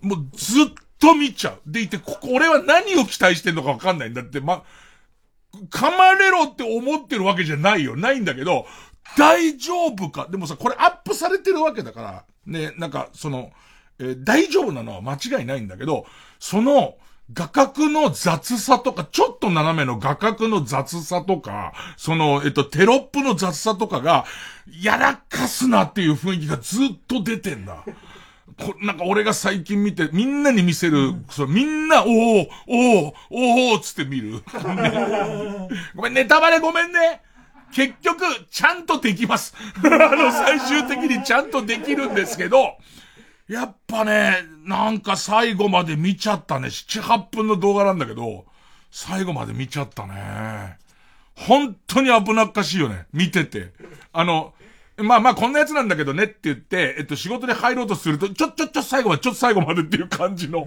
[0.00, 0.66] もうずっ
[0.98, 1.60] と見ちゃう。
[1.66, 4.64] でいて、ここ、俺は何を期待してんのかわかんないんだって、ま、
[5.70, 7.96] 噛まれろって思ってるわけじゃないよ。
[7.96, 8.66] ないんだけど、
[9.16, 10.26] 大丈夫か。
[10.30, 13.52] でもさ、これアップされてるわけだから、ね、なんか、その、
[13.98, 16.06] えー、大丈夫なのは間違いないんだけど、
[16.38, 16.96] その、
[17.32, 24.24] 画角の雑さとか、ちょっと斜めの画角の雑さとか、その、えっと、テロップの雑さとかが、
[24.80, 27.84] やらかすなっていう雰囲気がずっと出てんだ。
[28.58, 34.42] こなんか俺が最近見て、みんなに見せる、うん、そみんな、おおおおおつって見る。
[35.94, 37.22] ごめん、ネタバレごめんね。
[37.72, 39.54] 結局、ちゃんとできます。
[39.84, 42.78] あの、最終的にちゃんとできるんですけど、
[43.48, 46.68] やっぱね、なんか最後まで見ちゃったね。
[46.68, 48.44] 7、8分の動画なんだけど、
[48.90, 50.78] 最後まで見ちゃったね。
[51.36, 53.06] 本当に危なっかしいよね。
[53.12, 53.72] 見てて。
[54.12, 54.52] あの、
[54.96, 60.66] まあまあこんなやつなんだけどねって言って、えっと仕事に入ろうとすると、ちょ、ちょ、ちょ、最後まで、ちょっと最後までっていう感じの。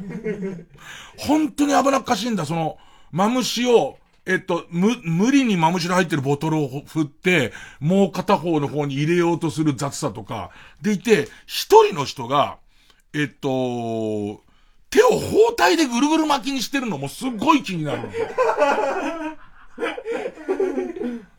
[1.18, 2.46] 本当に危なっかしいんだ。
[2.46, 2.78] その、
[3.12, 10.52] マムシを、えっと、む、無理にマムシの入ってるボトルを振って、もう片方の方に入れようとする雑さとか。
[10.82, 12.60] でいて、一人の人が、
[13.14, 14.44] えっと、
[14.90, 18.10] 手を包帯でぐるぐる巻きにしてるのもすっごい気になる。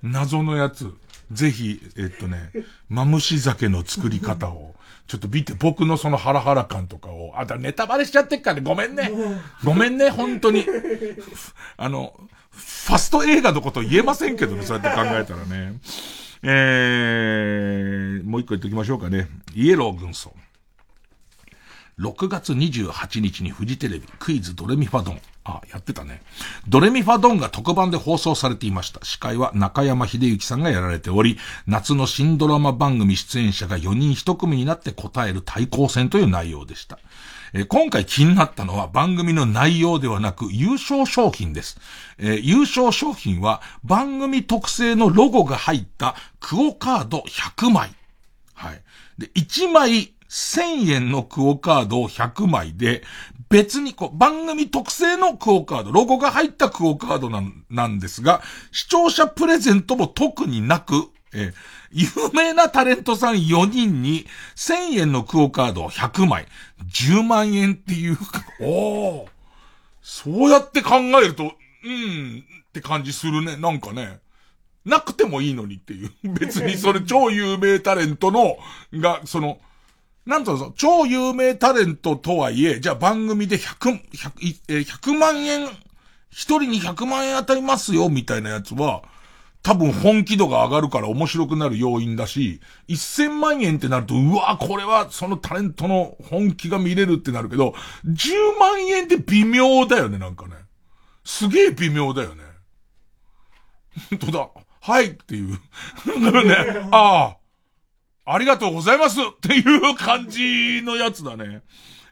[0.03, 0.93] 謎のやつ。
[1.31, 2.51] ぜひ、えっとね、
[2.89, 4.75] マムシ酒の作り方を、
[5.07, 9.11] ちょっと見て、僕のそのハラハラ感とかを、あ、だネタバレしちゃってっからね、ごめんね。
[9.65, 10.67] ごめんね、本当に。
[11.77, 12.15] あの、
[12.51, 15.79] ファスト映画のこと言えませんけどね、そうやって考えたらね。
[16.43, 19.29] えー、もう一個言っておきましょうかね。
[19.55, 20.33] イエロー軍曹。
[22.01, 25.21] 6月28日にフジテレビクイズドレミファドン。
[25.45, 26.23] あ、やってたね。
[26.67, 29.05] ドレミファドンが特番で放送されていました。
[29.05, 36.99] 司会は中山秀幸さんがやられており、夏の新ドラマ番組出演者が4人1組になって答える対抗戦という内容でした。
[37.53, 41.79] え、今回気になったのは番組の内容ではなく優勝商品です。
[42.19, 47.91] えー、優勝商品は番組特製のロゴが入ったクオカード100枚。
[48.55, 48.83] はい。
[49.19, 53.03] で、1枚1000円のクオカードを100枚で、
[53.49, 61.53] 別にこう、番組特製のクオカード、ロゴが入ったクオカードなん、なんですが、視聴者プレゼントも特になく、え
[61.93, 64.27] 有名なタレントさん4人に
[64.57, 66.47] 1000円のクオカードを100枚、
[66.93, 69.27] 10万円っていうか、お
[70.01, 71.53] そうやって考えると、
[71.85, 73.57] うんって感じするね。
[73.57, 74.21] なんかね。
[74.85, 76.13] なくてもいいのにっていう。
[76.23, 78.57] 別にそれ超有名タレントの、
[78.95, 79.59] が、その、
[80.27, 85.67] なんと、超有名タレントとはいえ、じゃあ番組で100、100、100万円、
[86.31, 89.03] 一人に100万円当たりますよ、みたいなやつは、
[89.63, 97.75] 多分本気度が上がるから面白くなる要因だし、1000万円ってなると、うわ、これはそのタレントの本気が見れるってなるけど、
[98.07, 100.55] 10万円って微妙だよね、なんかね。
[101.25, 102.43] すげえ微妙だよね。
[104.11, 104.49] 本当だ？
[104.81, 105.51] はいっていう。
[106.47, 106.57] ね、
[106.91, 107.37] ああ、
[108.25, 111.63] ありがとうございますっていう感じのやつだね。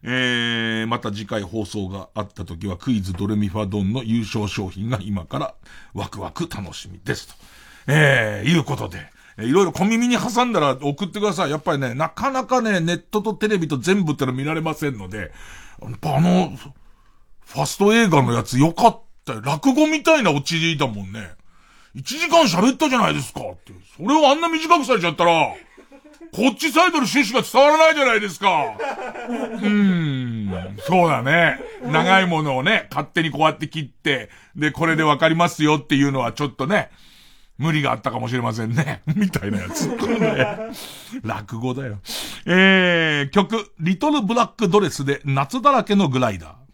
[0.03, 5.55] えー、また次回放送があった時はクイズドレミファドンの優勝商品が今から
[5.93, 7.35] ワクワク楽しみですと。
[7.89, 9.11] えー、いうことで。
[9.41, 11.51] いろいろ小耳に挟んだら送ってください。
[11.51, 15.31] やっぱりね、なかなかね、ネットとテレビと全部ってのは見られませんので、
[15.81, 15.89] あ
[16.21, 16.57] の、
[17.47, 19.41] ファスト映画のやつよかったよ。
[19.43, 21.31] 落語みたいなオチだもんね。
[21.95, 23.73] 1時間喋ったじゃないですかって。
[23.97, 25.55] それをあんな短くされちゃったら、
[26.33, 28.77] こっちサイドの趣旨が伝わらないじゃないですか。
[29.29, 31.59] うーん、そうだね。
[31.83, 36.91] 長いものをね、勝手にこうやって切って、で、これでわかりますよっていうのはちょっとね、
[37.59, 39.03] 無理があったかもしれませんね。
[39.17, 39.91] みたいなやつ。
[41.23, 41.99] 落語だよ。
[42.47, 46.68] えー、曲、リトルブラックドレスで夏だらけのグライダー。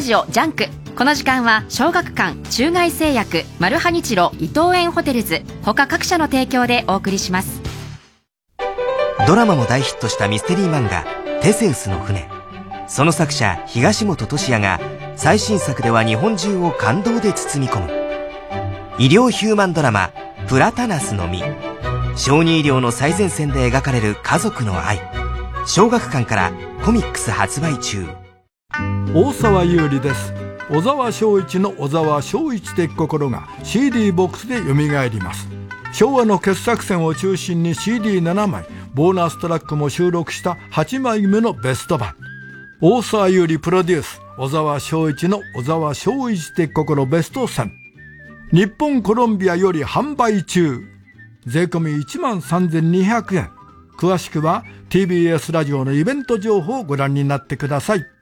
[0.00, 0.64] ラジオジャンク。
[0.96, 5.42] この時間は小学館中外製薬マルハニチロ伊藤園ホテルズ。
[5.62, 7.60] 他各社の提供でお送りします。
[9.26, 11.04] ドラマも大ヒットしたミステリー漫画
[11.44, 12.30] 「テセウスの船」
[12.88, 14.80] その作者東元俊哉が
[15.16, 17.90] 最新作では日本中を感動で包み込む。
[18.98, 20.12] 医療ヒューマンドラマ
[20.48, 21.42] 「プラタナスの実」
[22.16, 24.98] 小児医療の最前線で描かれる家族の愛。
[25.66, 26.52] 小学館から
[26.86, 28.06] コミックス発売中。
[29.12, 30.32] 大沢優里です。
[30.70, 34.72] 小沢昭一の小沢昭一的心が CD ボックスで蘇
[35.08, 35.48] ります。
[35.92, 42.14] 昭和の傑作選を中心に CD7 枚ボーナストラックも収録した8枚目のベスト版。
[42.80, 47.68] 大沢優里プロデュース小沢昭一の小沢昭一的心ベスト10
[48.52, 50.78] 日本コロンビアより販売中。
[51.46, 53.50] 税込み1万3200円。
[53.98, 58.19] 詳しくは TBS ラジオのイベント情報をご覧になってください。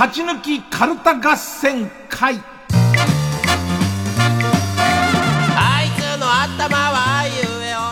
[0.00, 2.36] 勝ち抜きカルタ合戦会。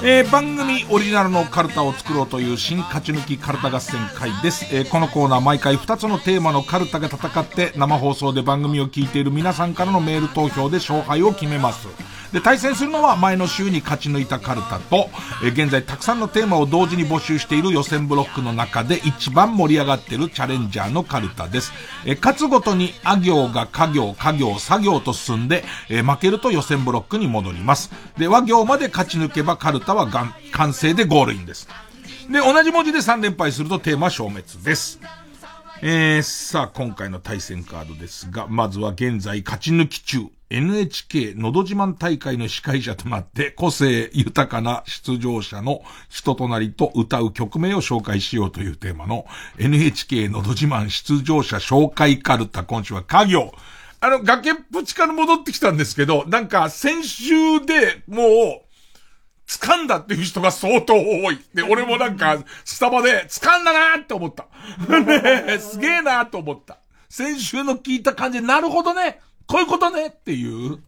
[0.02, 11.88] えー番組オリジナルのカルタを作ろうという新勝ち抜きカルタ合戦会です、えーこのコーナー毎回2つのテーマのカルタが戦って生放送で番組を聞いている皆さんからのメール投票で勝敗を決めます
[12.32, 15.08] で対戦するのは前の週に勝ち抜いたカルタと、
[15.42, 21.72] え現在たくさんのテーマを同時に募集している予選ブロックの中で一番盛り上がっているチャレンジャーのカルタです、
[22.04, 27.90] え勝つごとにあ行が家行家行作業と進んで、え負けると予選ブロックに戻ります。
[28.18, 31.68] で和行まで勝ち抜けばカルタはがん完成でゴールインです。
[32.30, 35.00] で、同じ文字で3連敗するとテーマ消滅です。
[35.80, 49.26] えー、さあ、今回の対戦カードですが、まずは現在勝ち抜き中、NHK のど自慢大会の司会者となって、個性豊かな出場者の人となりと歌う曲名を紹介しようというテーマの
[49.58, 53.52] NHK のど自慢出場者紹介カルタ、今週は家業。
[54.00, 58.68] あの、崖っぷちから戻ってきたんですけど、なんか先週でもう、
[59.48, 61.38] 掴んだっていう人が相当多い。
[61.54, 64.46] で、俺もなんか、スタバで、掴んだなーって思った。
[65.00, 66.78] ねすげえなーと思った。
[67.08, 69.20] 先週の聞いた感じ、なるほどね。
[69.48, 70.78] こういうことねっていう。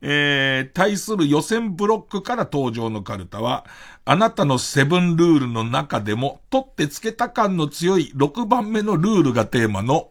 [0.00, 3.64] えー、対する予選ブロックから登場のカルタは、
[4.04, 10.10] あなたのセブンルールの中でも、取ってつけた感の強い6番目のルールがテーマの、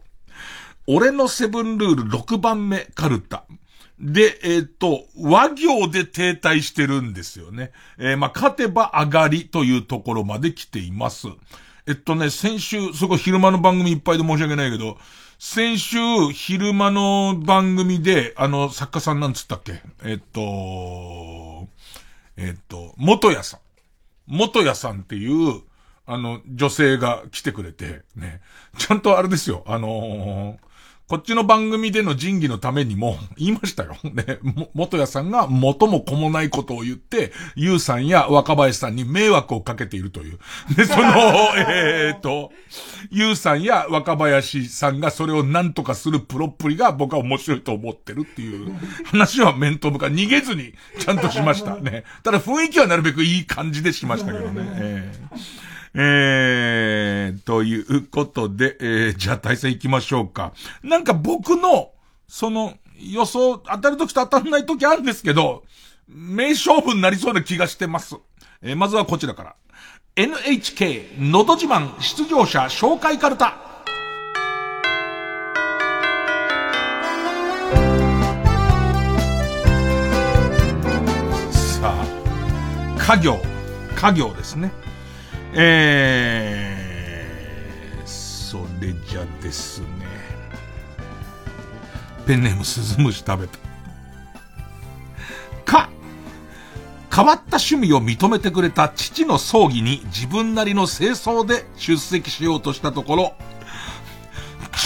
[0.86, 3.44] 俺のセブンルール6番目カルタ。
[4.00, 7.72] で、えっ、と、和行で停滞してるんですよね。
[7.98, 11.28] えーまあ、勝てば上がりというところまで来ています。
[11.86, 14.98] えっとね、先週、すごい昼間の番組いっぱいで申し訳ないけど、
[15.40, 15.98] 先週、
[16.32, 19.80] 昼間の番組で、あの、作家さんなんつったっけ？
[20.04, 21.68] えっと、
[22.36, 23.60] えっと、元屋さん。
[24.26, 25.62] 元屋さんっていう、
[26.06, 28.40] あの、女性が来てくれて、ね。
[28.78, 30.67] ちゃんとあれですよ、あのー
[31.08, 33.96] こっちの番組での仁義のためにも、 言いましたよ。
[34.04, 40.38] ね、も、元谷さんが元も子もないことを言って、ゆうさんや若林さんに迷惑をかけているという。
[40.76, 41.06] で、 その、
[41.56, 42.52] えーっと、
[43.10, 48.70] ゆうさんや若林さんがそれを何とかするプロっぷりが僕は面白いと思ってるっていう
[49.04, 52.04] 話は面と向か逃げずにちゃんとしましたね。
[52.22, 54.62] ただ雰囲気はなるべくいい感じでしましたけどね。
[54.74, 55.67] えー
[56.00, 60.52] えー、ということで、えー、じゃあ対戦行きましょうか。
[60.84, 61.90] なんか僕の、
[62.28, 65.64] その、予想、当たる時と当たらない時あるんですけど、
[66.06, 68.14] 名勝負になりそうな気がしてます。
[68.62, 69.56] えー、まずはこちらから。
[70.14, 73.56] NHK のど自慢出場者紹介カルタ。
[82.96, 83.38] 家業、
[83.96, 84.70] 家業ですね。
[85.60, 89.86] えー、それじゃですね。
[92.28, 93.58] ペンネームスズムシ食べた。
[95.64, 95.90] か、
[97.12, 103.34] 変わった趣味を認めてくれた父の葬儀に自分なりの清掃で出席しようとしたところ、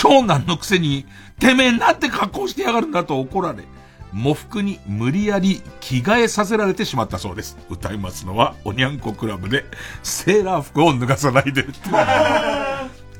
[0.00, 1.04] 長男のくせに、
[1.38, 3.64] てめえなんて格好してやがるんだと怒られ、
[4.12, 7.56] 喪服に無理やり着替えさせられてしまったそうです。
[7.70, 9.64] 歌いますのは、おにゃんこクラブで、
[10.02, 11.66] セーラー服を脱がさないで。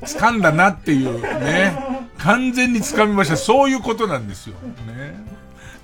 [0.03, 1.93] 掴んだなっていうね。
[2.17, 3.37] 完全に掴みました。
[3.37, 4.55] そういうことなんですよ。
[4.87, 5.15] ね。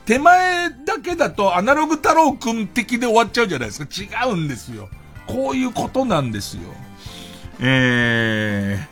[0.05, 4.25] 手前だけだとアナログ太郎くん的で終わっちゃうじゃないですか。
[4.25, 4.89] 違うんですよ。
[5.27, 6.61] こういうことなんですよ。
[7.59, 8.87] え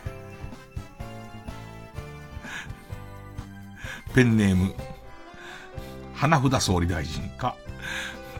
[4.09, 4.75] ー、ペンネーム、
[6.17, 7.55] 花札総理大臣か。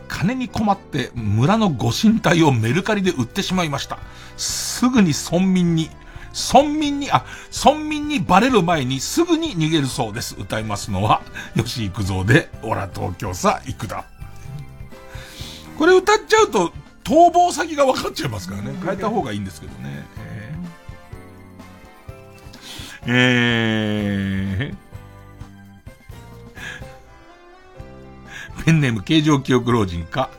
[0.08, 3.98] 金に困って村のご神体をメルカリで売ってしまいました。
[4.36, 5.90] すぐに村民に、
[6.52, 7.24] 村民に、あ、
[7.64, 10.34] 村民にバレる前にすぐに逃げるそうです。
[10.38, 11.22] 歌いますのは、
[11.56, 14.04] 吉幾三で、オラ東京さ、行くだ。
[15.76, 16.72] これ歌っちゃうと、
[17.04, 18.74] 逃亡先が分かっちゃいますからね。
[18.84, 20.04] 変えた方がいいんですけどね。
[23.06, 24.87] えー、えー
[28.64, 30.30] ペンネーム形状記憶老人か、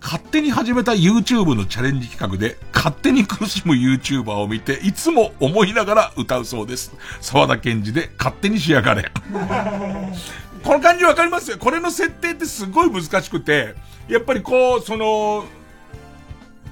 [0.00, 6.94] 勝手に始めた YouTube のチャレンジ企画で、勝手に苦しむ YouTuber を見て、いつも思いながら歌うそうです。
[7.20, 9.10] 沢田健二で、勝手に仕上がれ。
[10.62, 11.58] この感じわかりますよ。
[11.58, 13.74] これの設定ってすごい難しくて、
[14.08, 15.44] やっぱりこう、その、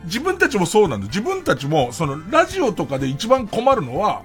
[0.05, 1.07] 自分たちもそうなんだ。
[1.07, 4.23] 自分たちも、その、ラジオとかで一番困るのは、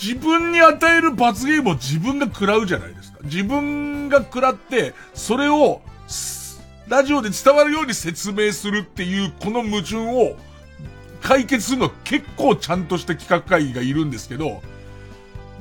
[0.00, 3.03] 自分に与える罰ゲームを自分が食らうじゃないですか。
[3.24, 5.80] 自分が食らって、それを、
[6.88, 10.36] ラジオで伝わるように説明するっていう、この矛盾を
[11.22, 14.62] 解決するの結構ちゃんとした企画会議がいるんですけど、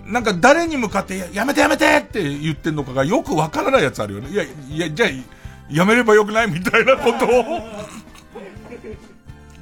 [0.06, 4.30] なんか誰に向かってや、やめてやめてって言ってんのかがよくわからないやつあるよね。
[4.30, 5.10] いや、いや、じゃあ、
[5.70, 8.04] やめればよくないみたいなことを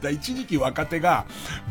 [0.02, 1.26] だ一時期若手が、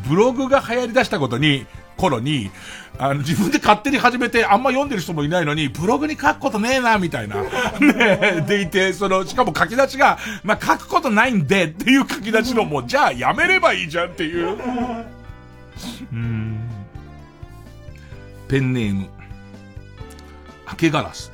[0.07, 1.67] ブログが流行り出したことに、
[2.01, 2.49] 頃に、
[2.97, 7.43] あの、自分で勝手に始めて、あんま読んでる人もいないのに、ブログに書くことねえな、みたいな。
[7.79, 14.57] ねでいて、その、しかも書き出しが、まあ、書くことないんで、っていう書き出しのもう、 じゃあやめればいいじゃんっていう。
[16.11, 16.59] うん。
[18.47, 19.07] ペンネーム、
[20.69, 21.31] 明けガラス。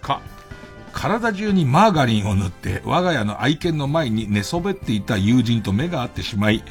[0.00, 0.20] か。
[0.92, 6.64] 体中にマーガリンを塗って、我が家の愛犬の前に寝そべっていた友人と目が合ってしまい、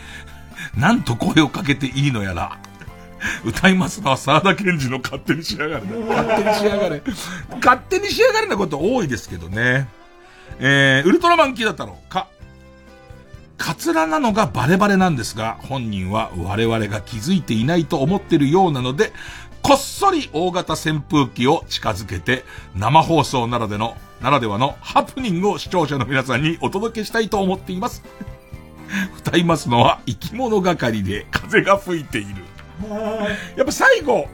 [0.76, 2.60] なんと声をかけていいのやら。
[3.46, 7.02] 歌いますのは沢田健二の勝手にしやがれ勝手にしやがれ。
[7.64, 9.88] 勝手にしやがれなこと多いですけどね。
[10.60, 12.28] えー、ウルトラマンキーだったのか。
[13.58, 19.14] カツラなのがバレバレなんですが、本人は我々が気づいていないと思ってるようなので、
[19.62, 22.44] こっそり大型扇風機を近づけて、
[22.76, 28.04] 生放送ならでの、ならではのハプニングを視聴者の皆さんにお届けしたいと思っています。
[29.18, 32.44] 歌いますのは生き物係で風が吹いている。
[33.56, 34.27] やっぱ最後、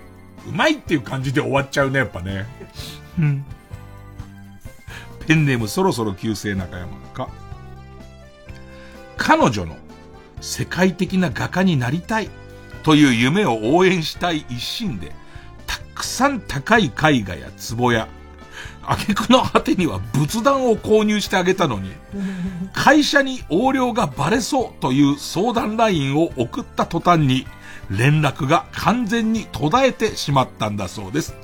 [0.48, 2.46] うまいっていう感じで終わっちゃうね、やっぱね。
[3.20, 3.46] うん。
[5.28, 7.30] ペンネームそろそろ旧姓中山か。
[9.18, 9.76] 彼女の
[10.42, 12.30] 世界的な画家になりたい
[12.84, 15.12] という夢を応援したい一心で、
[15.68, 18.08] たくさん高い絵画や壺や、
[18.84, 21.92] 挙句の果てには仏壇を購入してあげたのに、
[22.74, 27.46] 会社に横領がバレそうという相談ラインを送った途端に、
[27.92, 31.36] 連絡が完全に途絶えてしまったんだそうです。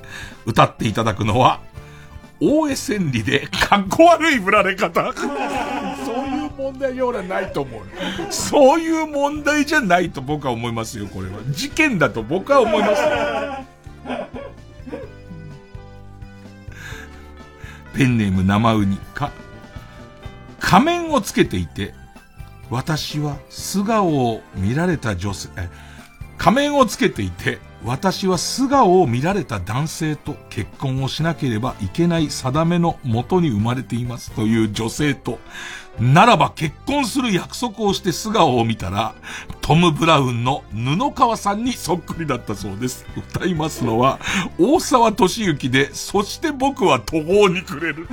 [0.46, 1.60] 歌っていただくのは、
[2.40, 5.12] 大江千里でかっこ悪い振られ方。
[5.12, 7.82] そういう問題ようはないと思う。
[8.30, 11.38] そういう問題じゃないと僕は思いますよ、これは。
[11.50, 13.02] 事件だと僕は思います
[17.94, 19.32] ペンネーム生ウニか。
[20.60, 21.92] 仮面をつけていて、
[22.70, 25.48] 私は素顔を見られた女性、
[26.38, 35.38] 仮面をつけていて、私は素顔を見られた男性と結婚をしなければいけない定めのもとに生まれていますという女性と、
[36.00, 39.14] ならば結婚する約束をして素顔を見たら、
[39.60, 43.04] トム・ブラウンの布川さんにそっくりだったそうです。
[43.16, 44.18] 歌いますのは、
[44.58, 48.08] 大沢敏之で、そして僕は途方に暮れる。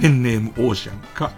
[0.00, 1.32] ペンネームオーシャンか。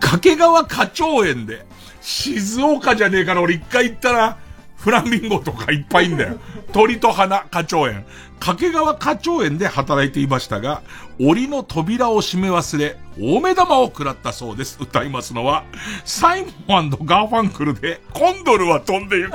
[0.00, 1.64] 掛川花鳥園で、
[2.00, 4.38] 静岡じゃねえから俺一回行ったら、
[4.76, 6.38] フラミンゴとかいっぱいいんだよ。
[6.72, 8.04] 鳥と花花鳥園。
[8.38, 10.82] 掛川花鳥園で働いていましたが、
[11.20, 14.78] 檻の扉を閉め忘れ、大目玉を食らったそうです。
[14.80, 15.64] 歌いますのは、
[16.06, 19.32] サイモンガーファンクルで、コンドルは飛んでいく。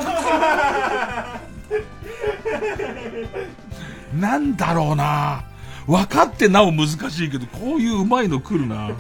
[4.19, 5.43] なんだろうな
[5.87, 8.91] 分かってなお難しいけど、こういううまいの来るな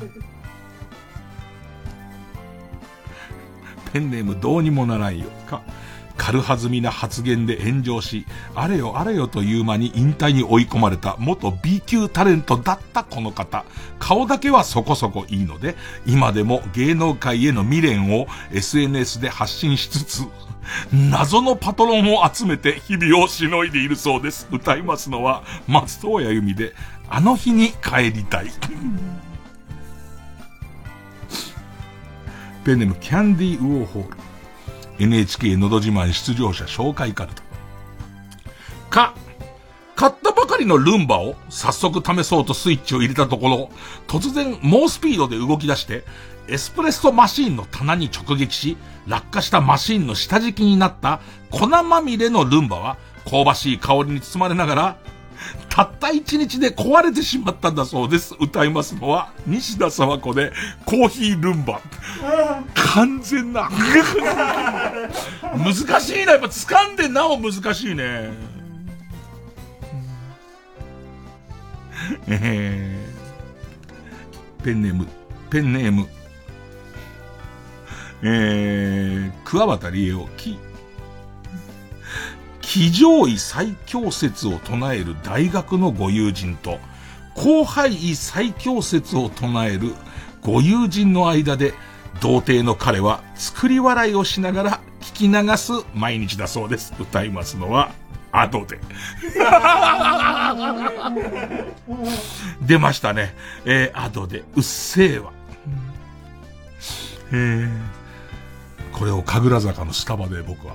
[3.91, 5.25] ペンネームどうにもならんよ。
[5.47, 5.61] か、
[6.17, 13.65] 軽はずみな発言で炎上し、あれよあれよという間に引退に追い込まれた元 B 級タレントだったこの方。
[13.99, 15.75] 顔だけはそこそこいいので、
[16.05, 20.23] 今でも芸能界への未練を SNS で発信しつつ、
[20.91, 24.47] 謎のパトロンを集めて日々をしのいでいるそうです。
[24.51, 26.73] 歌いますのは松任谷由実で、
[27.09, 28.51] あの日に帰りたい。
[32.63, 34.17] ペンネムキャンディーウォーホール。
[34.97, 37.43] NHK のど自慢出場者紹介カルタ。
[38.89, 39.13] か、
[39.95, 43.69] 買ったばかりのルンバを早速試そうとスイッチを入れたところ、
[44.07, 46.03] 突然猛スピードで動き出して、
[46.47, 48.77] エスプレッソマシーンの棚に直撃し、
[49.07, 51.19] 落下したマシーンの下敷きになった
[51.51, 52.97] 粉まみれのルンバは、
[53.29, 54.97] 香ばしい香りに包まれながら、
[55.69, 58.35] たった一日で壊れてしまったんだそうです。
[58.39, 60.53] 歌いますのは、西田沢子で、
[60.85, 61.81] コーヒールンバ。
[62.75, 63.69] 完全な。
[65.57, 66.33] 難しいな。
[66.33, 68.31] やっぱ掴んでなお難しいね。
[72.27, 75.07] えー、ペンネーム、
[75.49, 76.07] ペンネーム、
[78.27, 80.57] えー、桑畑理恵を、き、
[82.61, 86.79] 騎乗位最強説を唱える大学のご友人と、
[87.35, 89.93] 後輩位最強説を唱える
[90.41, 91.75] ご友人の間で、
[92.19, 96.95] 童貞の彼は作り笑いをしながら聞き流す毎日だそうです。
[96.99, 97.91] 歌いますのは、
[98.31, 98.79] アドで。
[102.61, 103.35] 出ましたね。
[103.65, 105.31] えー、アドで、うっせぇわ。
[107.31, 107.69] えー、
[108.97, 110.73] これを神楽坂のスタバで僕は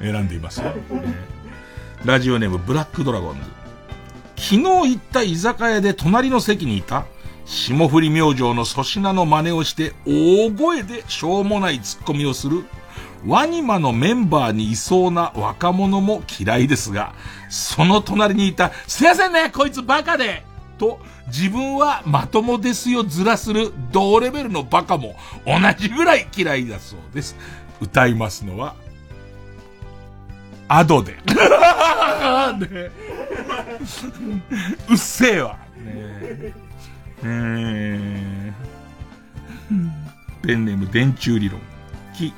[0.00, 2.06] 選んでいますよ、えー。
[2.06, 3.40] ラジオネームブラックドラゴンズ。
[4.36, 7.04] 昨日行った居酒屋で隣の席にいた
[7.44, 12.64] 霜降り明星の粗品の真似をして大声でしょうもないツッコミをする
[13.26, 17.14] ワニマのメンバーにいそうな若者も嫌いですが、
[17.50, 20.44] その隣にいた、すいませんね、こいつバカで
[20.78, 27.36] と、自分はまともですよずらする同レベルのバカも同じぐらい嫌いだそうです。
[27.80, 28.74] 歌いますのは、
[30.68, 31.16] アドで。
[32.58, 32.90] ね、
[34.88, 35.58] うっせえわ。
[35.78, 36.54] ね
[37.22, 41.60] えー、ペンネーム電柱理論。
[42.16, 42.32] き、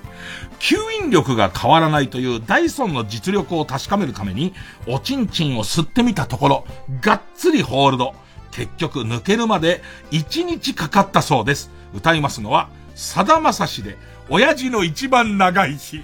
[0.58, 4.52] 吸引力が変わらないというダイソンの実力を確かめるために、
[4.86, 6.64] おちんちんを吸ってみたところ、
[7.00, 8.14] がっつりホールド。
[8.58, 11.70] 結局抜けるまで1日かかったそうです。
[11.94, 13.96] 歌いますのは、さだまさしで、
[14.28, 16.02] 親父の一番長い日。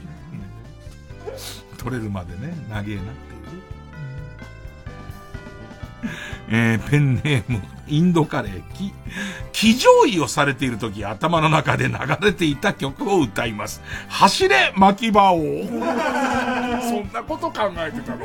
[1.79, 3.03] 取れるまでね、長えな
[6.49, 8.93] えー、ペンネーム、インドカレー、き、
[9.53, 13.83] 騎乗位をされている時、頭の中で流れていた曲を歌います。
[14.09, 15.41] 走れ、巻き場を。
[16.83, 18.25] そんなこと考えてたの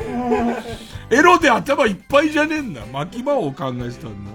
[1.10, 2.82] エロで頭いっぱいじゃねえんだ。
[2.92, 4.32] 巻き場を考えてたんだ。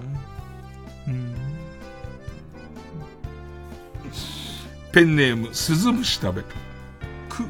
[1.08, 1.34] うん、
[4.92, 6.48] ペンネーム、鈴虫食べた。
[7.28, 7.44] く。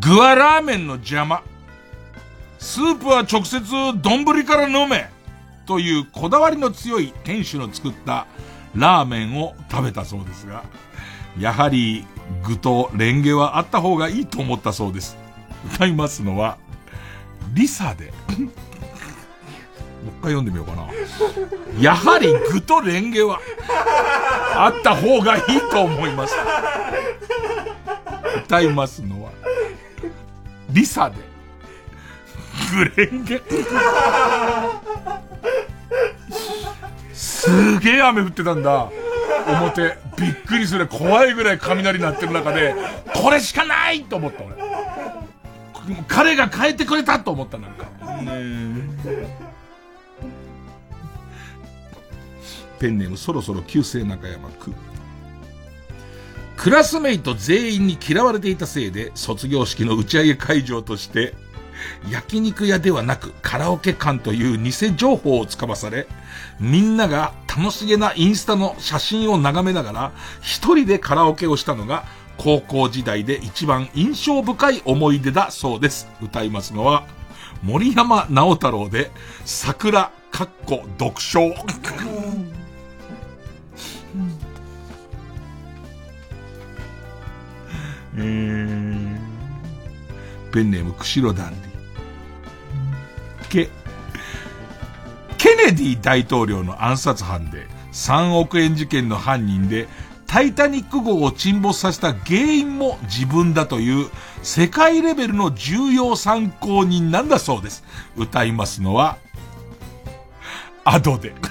[0.00, 1.42] 具はラーメンの邪魔。
[2.58, 3.60] スープは直接
[4.02, 5.08] 丼から飲め
[5.66, 8.26] というこだわりの強い店主の作った
[8.74, 10.64] ラーメンを食べたそうですが、
[11.38, 12.06] やはり
[12.46, 15.16] 具とレンゲはあった方がいいと思ったそうです。
[15.74, 16.58] 歌いますのは、
[17.54, 18.06] リサで。
[18.06, 18.14] もう
[20.08, 20.88] 一回読んでみようかな。
[21.80, 23.40] やはり具とレンゲは
[24.54, 26.34] あった方がいいと思います。
[28.44, 29.32] 歌いますのは、
[30.70, 31.27] リサで。
[32.72, 33.40] グレンゲ。
[37.12, 38.90] すげえ雨降ってたんだ。
[39.46, 39.96] 表。
[40.18, 40.86] びっくりする。
[40.86, 42.74] 怖いぐらい雷鳴ってる中で、
[43.14, 44.56] これしかないと思った俺。
[46.06, 47.86] 彼が変えてくれたと思ったなんか。
[52.78, 54.74] ペンネームそろそろ旧姓中山区。
[56.56, 61.34] クラスメイト全員に嫌われていたせいで、卒業式の打ち上げ会場として、
[62.10, 66.06] 焼肉屋ではなくカラオケ館という偽情報をつかまされ、
[66.60, 72.04] みんなが楽しげなインスタの写真を眺めながら、一人でカラオケをしたのが、
[72.36, 76.08] 高校時代で一番印象深い思い出だそうです。
[76.22, 77.06] 歌いますのは、
[77.62, 79.10] 森山直太郎で、
[79.44, 81.40] 桜、かっこ、読書。
[88.20, 89.18] えー、
[90.52, 91.67] ペンネーム、釧路ダンディ。
[93.48, 93.70] け、
[95.38, 99.88] ケネディ大統領の暗殺犯で、3億円事件の犯人で、
[100.26, 104.10] タイタニック号を沈没させた原因も自分だという
[104.42, 107.82] 世界レベルの重要参考人なんだそうです。
[108.14, 109.16] 歌いますのは、
[110.84, 111.34] アドで。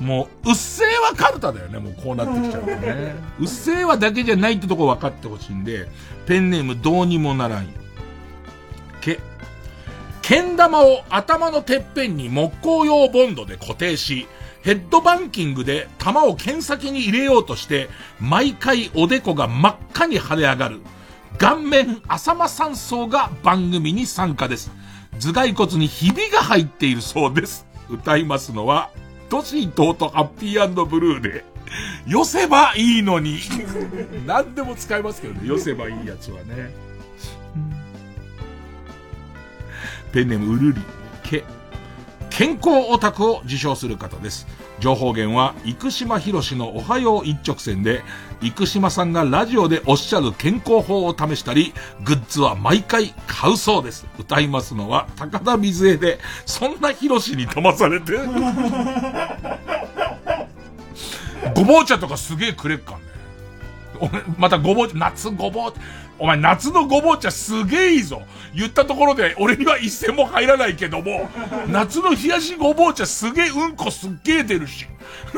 [0.00, 3.16] もう、うっせぇわカルタだよね、もうこうなってきちゃうとね。
[3.40, 5.88] うっせぇわだけじゃないってとこ分かってほしいんで、
[6.26, 7.70] ペンネームどうにもならんよ。
[9.00, 9.20] け、
[10.22, 14.26] けん玉を頭のてっぺんに木工用ボンドで固定し、
[14.62, 17.88] ヘッドバンキングで玉を剣先に入れようとして、
[18.20, 20.80] 毎回おでこが真っ赤に腫れ上がる、
[21.38, 24.70] 顔面浅間山荘が番組に参加です。
[25.18, 27.66] 頭蓋骨にひびが入っているそうです。
[27.88, 28.90] 歌いますのは、
[29.30, 31.44] トシ伊藤とハッピーブルーで、
[32.06, 33.38] 寄せばいいのに。
[34.26, 36.87] 何でも使えますけどね、寄せばいいやつはね。
[40.12, 40.80] ペンネームうるり、
[41.22, 41.44] け。
[42.30, 44.46] 健康オタクを受賞する方です。
[44.80, 48.02] 情報源は、生島博士のおはよう一直線で、
[48.40, 51.74] 生島さんがラジオでおっしゃる健康法を試したり、
[52.04, 54.06] グッズは毎回買うそうです。
[54.18, 58.12] 歌いますのは、高田水江で、そんな博士に飛ばされて。
[61.54, 63.07] ごぼう茶とかすげえくれっかん。
[64.38, 65.72] またごぼう茶、夏ごぼう、
[66.18, 68.22] お前夏のごぼう茶すげえいいぞ。
[68.54, 71.30] 言ったところで俺には一銭も入らないけども、
[71.68, 74.86] 夏の冷やしごぼう茶すげえうんこすっげえ出るし。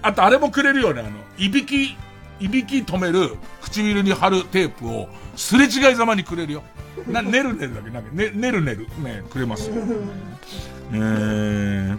[0.00, 1.96] あとあれもくれるよね、あの、いびき、
[2.40, 6.62] いびき止める唇に貼るテープをすれ違いざまにくれるよ。
[7.06, 9.76] な、ねるねるだけ、なんか、ね、ねるねる、ね、くれますよ。
[10.92, 11.98] えー、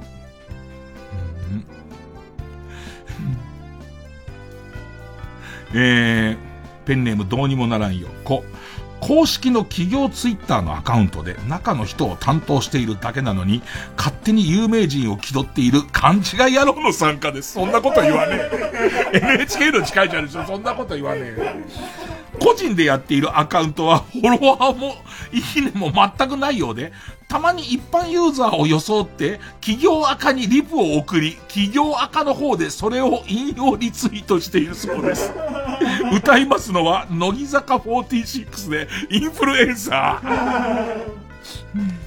[5.73, 6.37] えー、
[6.85, 8.07] ペンネームどうにもならんよ。
[8.23, 8.43] こ、
[8.99, 13.61] 公式の企業ツイッターのアカウントで中の人を担当しているだけなのに、
[13.97, 17.53] 勝手に有名人を気取っている勘違い野郎の参加です。
[17.53, 18.39] そんなこと言わね
[19.13, 19.17] え。
[19.17, 20.45] NHK の近いじゃんでしょ。
[20.45, 21.63] そんなこと言わねえ。
[22.39, 24.95] 個人でやっているアカウントはフォロワーも
[25.31, 26.91] いいねも全くないようで、
[27.30, 35.31] たまに一般ユーザーを装って企業赤にリプを送り、企業赤の方でそれを引用リツイートしているそうです。
[36.11, 41.01] 歌いますのは、乃木坂46でインフルエンサー。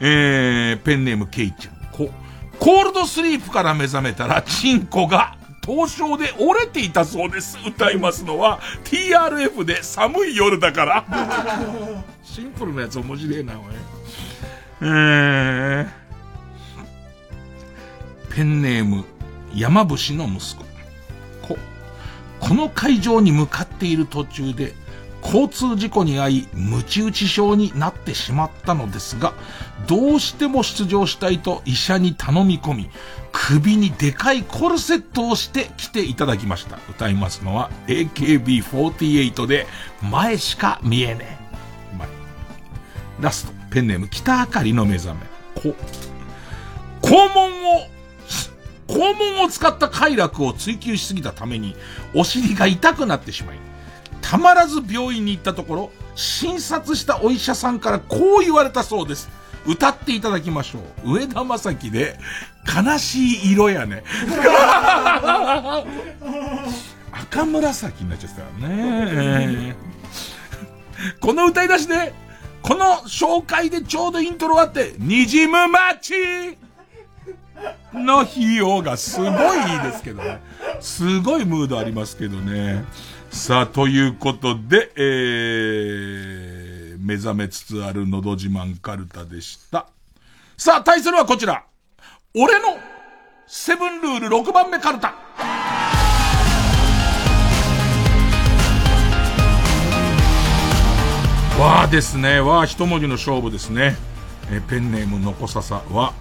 [0.00, 1.74] えー、ペンネームケイちゃん。
[1.92, 2.10] こ、
[2.58, 7.58] コールドスリープから目覚めたら、チンコが、凍傷で折れていたそうです。
[7.66, 11.04] 歌いますのは、TRF で寒い夜だから。
[12.38, 13.64] シンプルなやつ面白いな、おい。
[14.82, 15.88] えー、
[18.32, 19.04] ペンネーム、
[19.52, 20.64] 山伏の息子。
[21.42, 21.58] こ、
[22.38, 24.72] この会場に向かっている途中で、
[25.20, 29.34] 交通事故に遭い、ムチ打ち症になってしまったのですが、
[29.88, 32.90] どうしても出場したいと医者に頼み込み、
[33.32, 36.78] 首にでかいコルセットをして来ていただきました。
[36.88, 39.66] 歌いますのは AKB48 で
[40.08, 41.37] 前しか見えねえ。
[43.20, 45.20] ラスト、ペンネーム北あかりの目覚め。
[45.54, 45.74] こ、
[47.02, 47.86] 肛門を、
[48.86, 51.76] 肛門を使った快楽を追求しすぎたために、
[52.14, 53.56] お尻が痛くなってしまい、
[54.22, 59.28] たまらず病院に行ったところ、診察したお医者さんからこう言われたそうです。
[59.66, 61.14] 歌っていただきましょう。
[61.14, 62.18] 上田正樹で、
[62.66, 64.02] 悲しい色やね。
[67.12, 69.76] 赤紫になっちゃってたね。
[71.20, 72.12] この歌い出しで、
[72.62, 76.58] この紹介でちょうどイントロあって、にじむ街
[77.92, 79.30] の費用がすごいい
[79.76, 80.40] いですけどね。
[80.80, 82.84] すごいムードありますけどね。
[83.30, 89.86] さあ、ということで、えー、目覚めつつあるのど自慢カルタでした。
[90.56, 91.64] さあ、対するはこちら。
[92.34, 92.78] 俺の
[93.46, 95.14] セブンルール6番目カルタ。
[101.58, 102.38] わあですね。
[102.38, 103.96] わあ、一文字の勝負ですね。
[104.48, 106.14] えペンネームのこささは、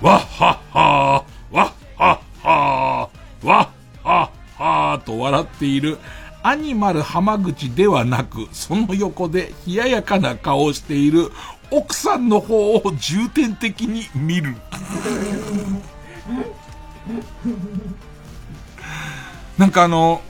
[0.00, 3.68] わっはっはー、わっはっはー、わっ
[4.02, 5.98] はっはーと笑っている
[6.42, 11.30] アニマル浜口ではなく、その横で冷ややかな顔をしている
[11.70, 14.56] 奥さんの方を重点的に見る。
[19.58, 20.22] なんかあの、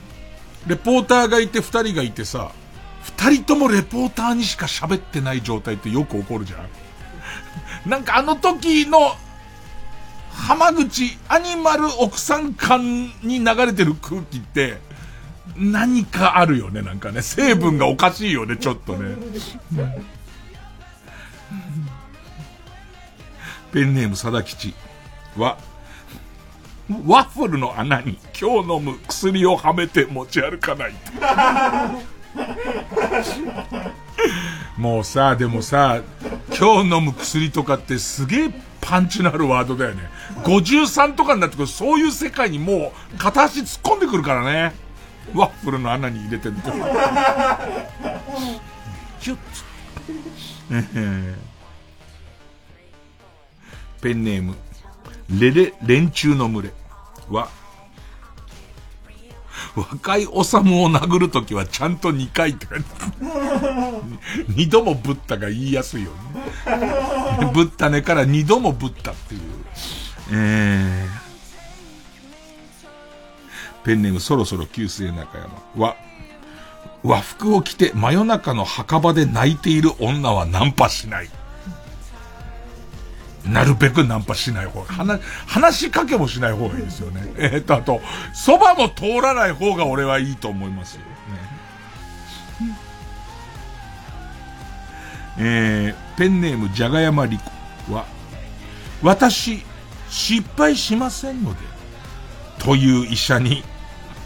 [0.66, 2.50] レポーターがいて二人がいてさ、
[3.02, 6.68] 二人ともレポーターにしか喋ってない状態ってよく起こるじゃん
[7.90, 9.16] なんかあの時の、
[10.30, 14.78] 浜口アニマル奥さん感に流れてる空気って、
[15.56, 17.20] 何かあるよね、なんかね。
[17.22, 19.16] 成分がおかしいよね、ちょっとね。
[23.72, 24.74] ペンネーム貞吉
[25.36, 25.58] は、
[27.06, 30.94] ワッフルの穴に今日飲む薬をはめて持ち歩かない。
[34.76, 36.02] もうさ、でもさ、
[36.48, 38.50] 今日飲む薬とかってすげえ
[38.80, 40.10] パンチのあるワードだよね。
[40.44, 44.74] 53とかになってくるそういう世界にもう片足突っ込んでくるからね。
[45.34, 46.72] ワッフルの穴に入れてると。
[49.20, 49.38] キュッ
[54.00, 54.56] ペンネーム、
[55.30, 56.72] レレ、連中の群れ
[57.28, 57.48] は、
[59.74, 62.84] 若いおさむを殴るときはちゃんと2回って書いて。
[64.48, 67.50] 二度もぶったが言いやすいよね。
[67.54, 69.40] ぶったねから二度もぶったっていう。
[70.32, 75.96] えー、ペンネームそろそろ旧姓中山は、
[77.02, 81.28] 和服を着て真夜中の墓場で泣いている女はナンパしない。
[83.46, 87.22] なるべくナンパしない方が、話、話しかけもしない方がいいですよね。
[87.36, 88.00] えー、っと、あと、
[88.32, 91.00] そばも通らない方が俺はいいと思いますよ。
[91.00, 91.06] ね、
[95.38, 97.38] えー、ペンネームじゃがやまり
[97.88, 98.06] こは、
[99.02, 99.64] 私、
[100.08, 101.58] 失敗しませんので、
[102.58, 103.64] という医者に、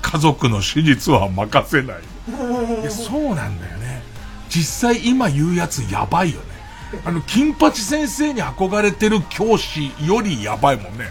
[0.03, 1.97] 家族の手術は任せない。
[2.83, 4.03] いやそうなんだよね。
[4.49, 6.56] 実際今言うやつやばいよね。
[7.05, 11.07] あの、金八先生に憧れてる教師よりやばいもんね。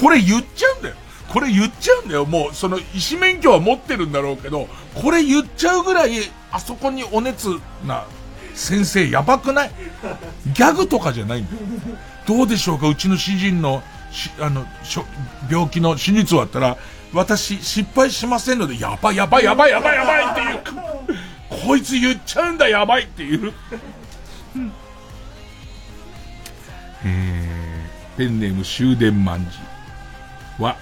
[0.00, 0.94] これ言っちゃうんだよ。
[1.28, 2.24] これ言っちゃうんだよ。
[2.24, 6.12] もう、その、医師免許は持ってるんだろうけど、これ言っちゃうぐらい、
[6.50, 7.48] あそこにお熱
[7.86, 8.06] な
[8.54, 9.70] 先生やばくない？
[10.54, 11.58] ギャグとかじゃないんだよ。
[12.26, 12.88] どうでしょうか？
[12.88, 15.04] うちの主人の、し、あの、しょ、
[15.50, 16.78] 病気の手術終わったら、
[17.12, 21.18] 私、失敗しませんので、やばいやばいやばいやばいやばいっていう。
[21.66, 23.52] こいつ言っちゃうんだやばいっていう。
[27.04, 29.58] えー、ペンネーム終電まんじ
[30.58, 30.76] は、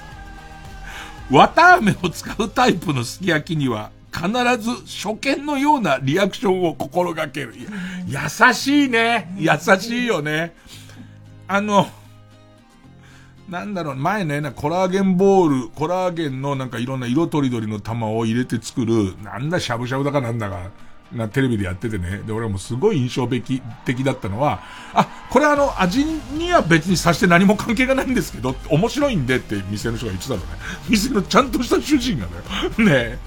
[1.30, 4.28] 綿飴を使うタイプのすき焼きには、必
[4.58, 7.54] ず初見のようなリアクションを心がける。
[8.06, 9.34] 優しいね。
[9.36, 10.54] 優しいよね。
[11.46, 11.86] あの、
[13.48, 20.70] なんだろう、前ね、なコラーゲンボール、コラーゲンのなんかいろんな色とりどりの玉を入れて作る、なんだしゃぶしゃぶだかなんだか、
[21.12, 22.22] な、テレビでやっててね。
[22.26, 24.60] で、俺はもうすごい印象的、的だったのは、
[24.92, 30.46] あ、これあの、味には別にさして何も関係がないんですけど、面白いんでって店の人が言ってたのね。
[30.88, 32.90] 店のちゃんとした主人がだよ。
[32.90, 33.18] ね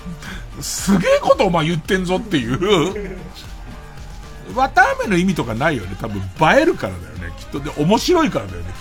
[0.58, 3.20] え、すげえことお前言ってんぞっていう。
[4.56, 5.96] 綿飴の意味とかないよね。
[6.00, 7.34] 多分映えるからだよね。
[7.38, 7.60] きっと。
[7.60, 8.78] で、面白いからだよね、きっ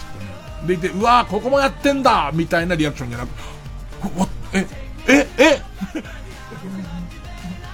[0.60, 0.66] とね。
[0.66, 4.66] で、いて、うわーここもやってんだみたいなリアクションじゃなく、わ、え、
[5.06, 5.62] え、え、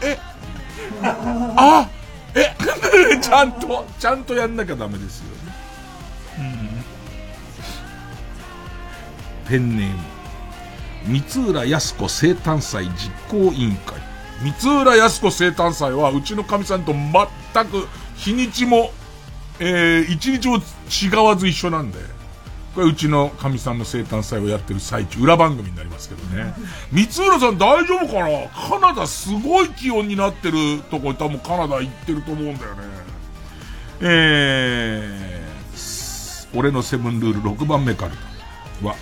[0.02, 0.18] え、
[1.04, 1.88] あ
[2.34, 2.54] え
[3.20, 5.26] ちゃんと、ちゃんとやんなきゃダメですよ。
[6.38, 6.84] うん、
[9.48, 9.88] ペンネー
[11.08, 13.96] ム、三浦康子生誕祭実行委員会。
[14.42, 18.90] 三浦康子生誕祭は、うちの神さんと全く日にちも、
[19.60, 22.13] えー、一日も違わず一緒なんで。
[22.74, 26.52] これうちの神さんの生誕祭をやってる最中、裏番組になりますけどね。
[26.90, 28.48] 三浦さん大丈夫かな？
[28.48, 32.82] カナダすごい気温になってるとこ多分カナダ行ってると思うんだよね。
[34.00, 38.12] えー、俺のセブンルール6番目から
[38.88, 38.96] は、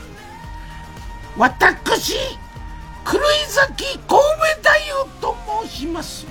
[1.39, 2.15] 私、
[3.05, 4.17] 黒井崎神戸
[4.61, 4.71] 太
[5.21, 5.37] 夫と
[5.67, 6.27] 申します。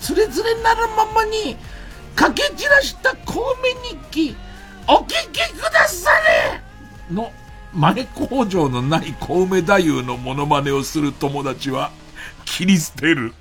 [0.00, 1.58] つれづれなるままに、
[2.14, 3.36] かけ散らした神戸
[3.82, 4.36] 日記、
[4.88, 6.65] お聞きくだされ
[7.10, 7.32] の
[7.72, 11.90] 前工場のない小梅太夫のモノマネをする友達は
[12.44, 13.34] 切り捨てる。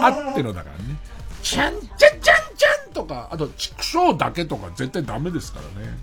[0.00, 0.96] あってのだからね。
[1.42, 5.98] ちゃんちゃんちゃんちゃんとか、あと、畜生だけとか絶対ダメですからね。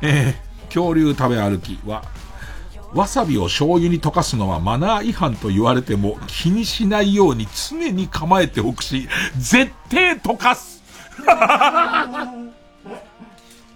[0.00, 2.04] えー、恐竜食べ歩きは、
[2.94, 10.82] わさびを醤油に溶かすのはマナー違反と言われても気にしないように常に構えておくし、絶対溶かす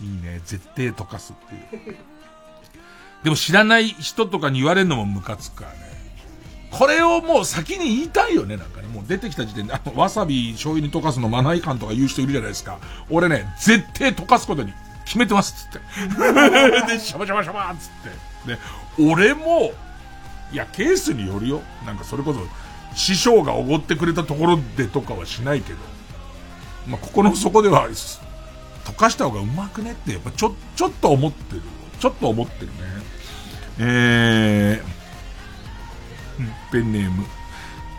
[0.02, 0.40] いいね。
[0.44, 1.96] 絶対溶かすっていう。
[3.24, 5.78] でも知らない人とかに言われるのもムカつくからね。
[6.72, 8.88] これをもう先に言いたいよね、なんかね。
[8.88, 12.78] もう出てきた時点で、あの、わさび醤油に溶かすのマナー違反とか言う人いるじゃないですか。
[13.10, 14.72] 俺ね、絶対溶かすことに
[15.04, 15.78] 決めてます、つって。
[16.88, 17.88] で、シャバシャバシャバつっ
[18.46, 18.54] て。
[18.54, 18.58] で、
[18.98, 19.74] 俺も、
[20.50, 21.62] いや、ケースによるよ。
[21.84, 22.40] なんかそれこそ、
[22.96, 25.78] 師匠がおごってくれたところでとかはしないけど。
[26.86, 27.88] まあ、ここの底では、
[28.84, 31.62] 溶かした方がうまくねって、やっぱちょ、ちょっと思ってる。
[31.98, 32.72] ちょっと思ってるね。
[33.78, 37.24] えー、ペンネーム、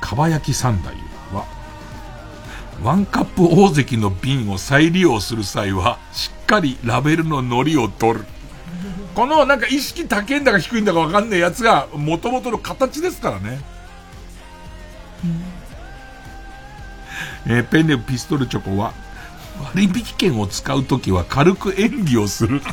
[0.01, 0.91] かば焼き三太
[1.31, 1.45] 夫は、
[2.83, 8.25] ワンカップ大関の瓶を再利用する際は、しっかりラベルの糊を取る。
[9.15, 13.61] このなんか意識高いんだか低いんだかわかんないやつが元々の形ですからね。
[17.45, 18.93] えーペンネームピストルチョコは、
[19.61, 22.61] 割引券を使うときは軽く演技をする。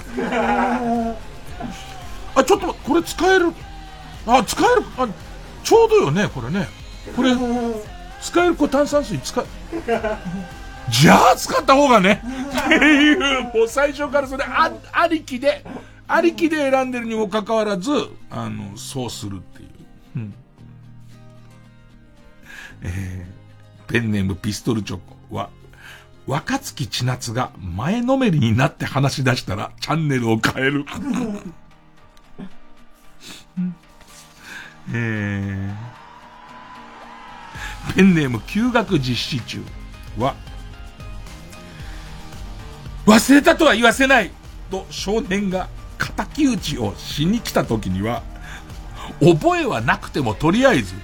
[2.35, 3.53] あ、ちょっとこれ使える？
[4.27, 4.85] あ、使える？
[4.99, 5.09] あ、
[5.63, 6.69] ちょうどよね、これね。
[7.17, 7.35] これ、
[8.21, 9.45] 使える、これ炭酸水使え、
[10.89, 12.23] じゃあ使った方がね。
[12.67, 15.65] っていう、もう最初からそれあ、ありきで、
[16.09, 17.91] ありきで選んでるにもかかわらず、
[18.31, 19.69] あの、そうするっていう。
[20.17, 20.35] うん。
[22.83, 24.99] えー、ペンネームピストルチョ
[25.29, 25.51] コは、
[26.31, 30.85] 若月千夏が前のめりになって話し出したらチャンネルを変える。
[34.93, 39.61] えー、ペンネーム休学実施中
[40.19, 40.37] は、
[43.07, 44.31] 忘れたとは言わせない
[44.71, 48.23] と少年が仇討ちをしに来た時には、
[49.19, 50.95] 覚えはなくてもとりあえず、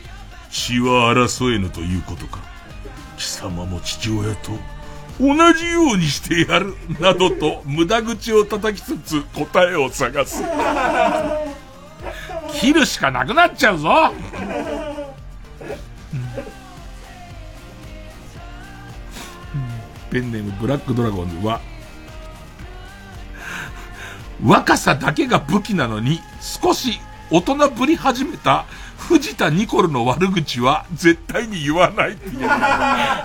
[0.50, 2.38] 血は争えぬということか。
[3.16, 4.52] 貴様も父親と
[5.18, 10.42] 同じようにしてやる、などと無駄口を叩きつつ答えを探す。
[12.52, 14.12] 切るしかなくなっちゃうぞ
[20.10, 21.60] ペンネームブラックドラゴンズは、
[24.44, 28.66] 若さだけが武器なのに、少し大人ぶり始めた
[29.06, 32.48] 藤田ニコルの悪口は絶対に言わないっていう。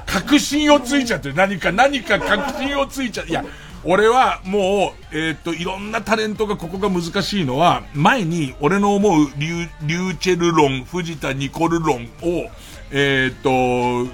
[0.06, 1.34] 確信をついちゃって。
[1.34, 3.32] 何か、何か確信をついちゃって。
[3.32, 3.44] いや、
[3.84, 12.50] 俺はもう、えーっと、いろんなタレントがここが難しいのは、前に俺の思うリュリューチェル論、藤田ニコル論を、
[12.92, 14.12] えーっと、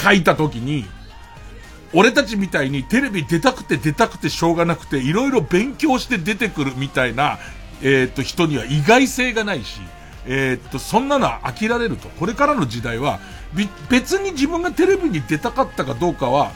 [0.00, 0.84] 書いた時に、
[1.94, 7.38] 俺たちみたいにテレビ出たくて出たくてしょうがなくて、いろいろ勉強して出てくるみたいな、
[7.80, 9.80] えーっと、人には意外性がないし、
[10.26, 12.08] えーっと、そんなのは飽きられると。
[12.08, 13.20] これからの時代は、
[13.88, 16.52] 別に自分がテレビに出たかったかどうかは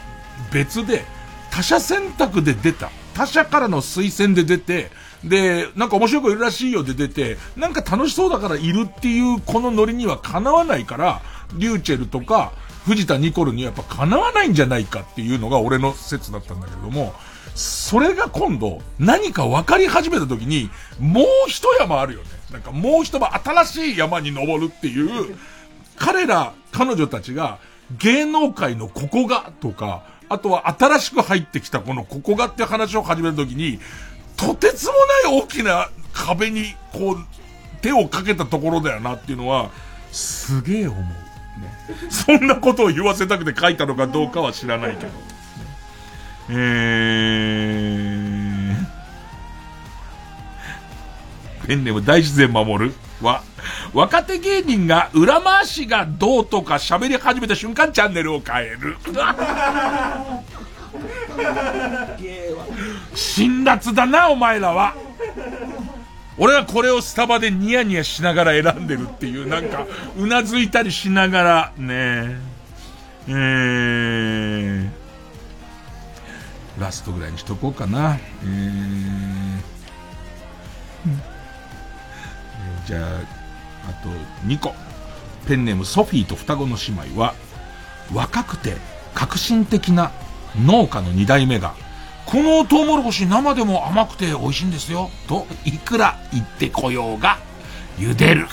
[0.51, 1.05] 別で、
[1.51, 2.89] 他者選択で出た。
[3.13, 4.91] 他者からの推薦で出て、
[5.23, 11.21] で、なんか面白い子いるらしいよで出て、なんか楽しそうだからいるっていうこのノリにはかなわないから、
[11.53, 12.51] リューチェルとか、
[12.85, 17.13] 藤田ニコルにはやっぱかなわないんじゃないかっていうのが俺の説だったんだけれども、
[17.55, 20.69] それが今度何か分かり始めた時に、
[20.99, 22.27] もう一山あるよね。
[22.55, 25.35] なんかもう一山新しい山に登るっていう、
[25.97, 27.59] 彼ら、彼女たちが
[27.99, 33.79] 芸能界のここがとか、あとは新しく入ってきたこのここがって話を始めた時に、
[34.37, 34.93] とてつも
[35.25, 37.17] ない大きな壁にこう
[37.81, 39.69] 手をかけたところだよなっていうのは、
[40.13, 41.03] すげえ思う。
[42.09, 45.11] そんなことを言わせたくて書いたのかどうかは知らないけど。
[46.47, 47.84] えー、
[51.65, 52.93] ペンネーム大自然守る？
[53.21, 53.43] は、
[53.93, 58.97] 若手芸人が裏回しがどうとか喋り始めた瞬間チャンネルを変える。
[63.13, 64.95] 辛辣だな、お前らは。
[66.37, 69.87] 俺はこれをスタバでニヤニヤしながら選んでるっていう、なんか、
[70.17, 72.35] うなずいたりしながら、ね
[73.27, 74.89] えー、
[76.77, 78.19] ラストぐらいにしとこうかな。
[78.43, 79.61] えー、
[82.85, 84.09] じゃあ、あと
[84.47, 84.73] 2個。
[85.47, 87.35] ペンネームソフィーと双子の姉妹は、
[88.13, 88.77] 若くて
[89.13, 90.11] 革新的な
[90.63, 91.73] 農家の2代目が、
[92.25, 95.11] このトウモロコシ生でも甘くて美味しいんですよ。
[95.27, 97.37] と、いくら言ってこようが、
[97.97, 98.47] 茹でる。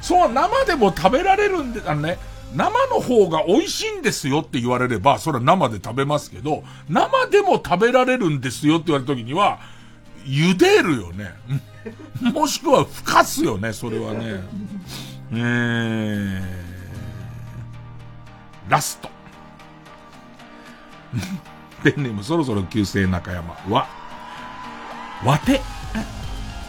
[0.00, 2.18] そう、生でも食べられるんで、あのね、
[2.54, 9.60] 生の方が美味しいんですよって言われれば、それは生で食べますけど、生でも食べられるんですよって言われた時には、
[10.24, 11.32] 茹でるよね。
[12.20, 14.40] もしくはふかすよね、それはね。
[15.32, 16.42] えー、
[18.68, 19.08] ラスト。
[21.82, 23.86] ペンネームそろそろ旧姓中山は、
[25.24, 25.60] わて。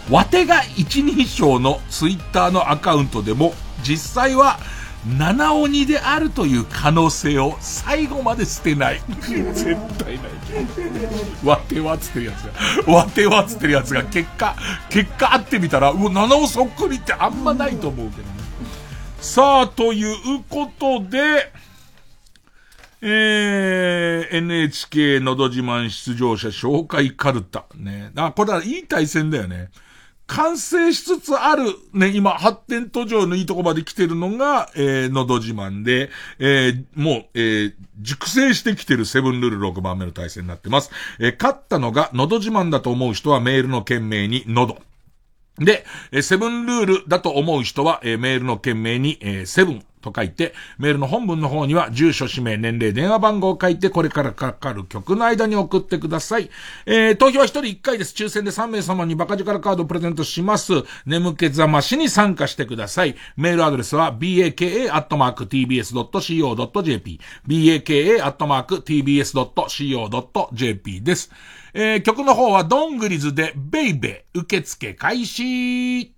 [0.10, 4.60] わてが一人称のツイッターのアカウントでも、実際は、
[5.06, 9.02] 七鬼であるという可能性を最後まで捨てない。
[9.22, 10.36] 絶対ない。
[11.44, 14.56] わてはつってるやつが、わてはつってるやつが結果、
[14.90, 18.30] 結果会ってみたら、うわ、七尾そっくりってあんまないと思うけどね。
[19.20, 21.52] さあ、ということで、
[23.02, 27.66] えー、NHK のど自慢出場者紹介カルタ。
[27.76, 28.12] ね。
[28.16, 29.70] あ、これはいい対戦だよね。
[30.28, 40.90] 完成しつつある、ね、今、発展途上のいいとこまで来てるのが、えー、のど自慢で、えー、もう、えー、熟成してきてるセブンルール6番目の対戦になってます。
[41.20, 44.80] えー、勝ったのが、のど自慢だと思う人はメールの件名に、のど。
[45.60, 49.84] で、えー、セブンルールだと思う人は、えー、メールの件名に、えー、セブン。
[50.06, 56.50] と書いて、メールの本文の方には、住所、氏名、年齢、電話番号を書いて、これからかかる曲の間に送ってください。
[56.86, 58.14] えー、投票は1人1回です。
[58.14, 60.74] 抽選で3名様にバカ力カードをプレゼントします。
[61.06, 63.16] 眠気覚ましに参加してください。
[63.38, 64.90] メールアドレスは、baka.tbs.co.jp、
[67.48, 68.22] baka.tbs.co.jp
[71.02, 71.32] です。
[71.74, 76.14] えー、曲の方は、ドングリズで、ベイベー、受付開始。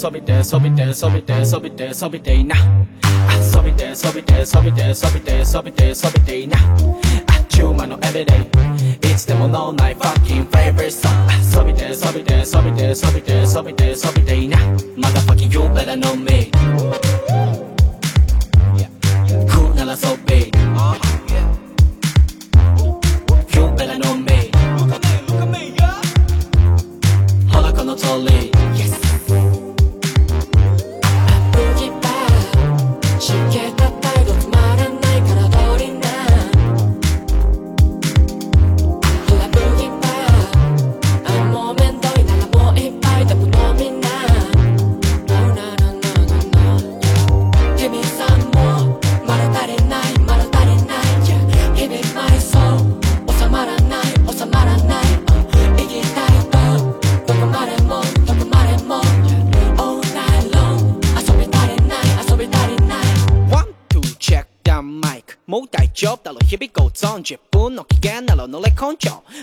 [0.00, 2.56] そびてそびてそびてそびてそびていな。
[3.28, 6.56] あそびてそびてそびてそびてそびてそびていな。
[6.56, 6.62] あ
[7.38, 8.48] っちゅうまのエビデ
[9.04, 9.12] イ。
[9.12, 14.56] いつでも脳内ファッキンフェイブリッサあそびてそびてそびてそびてそびてそびていな。
[14.96, 16.50] またファキン You better know me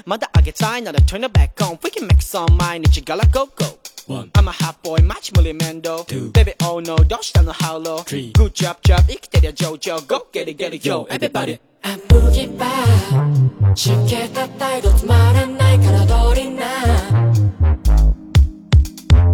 [0.07, 3.79] まだ上げたいなら turn it back on We can make some 毎日から go go
[4.09, 8.03] I'm a hot boy マチ無理面倒 Baby oh no どうしたの How low
[8.33, 11.61] Good job job 生きてりゃ上々 Go get it get it yo everybody
[12.09, 16.65] ブギバーしけた態度つまらないから通りな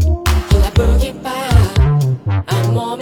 [0.01, 0.25] ほ
[0.59, 3.02] らブギバー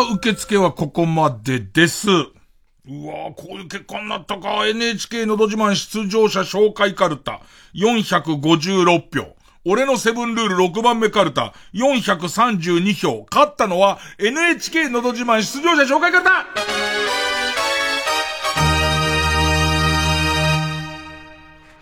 [0.00, 2.08] あ、受付はここまでです。
[2.08, 4.66] うわぁ、こういう結果になったか。
[4.66, 7.40] NHK のど自慢出場者紹介カルタ。
[7.74, 9.36] 456票。
[9.66, 11.52] 俺のセブンルール6番目カルタ。
[11.74, 13.26] 432票。
[13.30, 16.46] 勝ったのは NHK のど自慢出場者紹介カルタ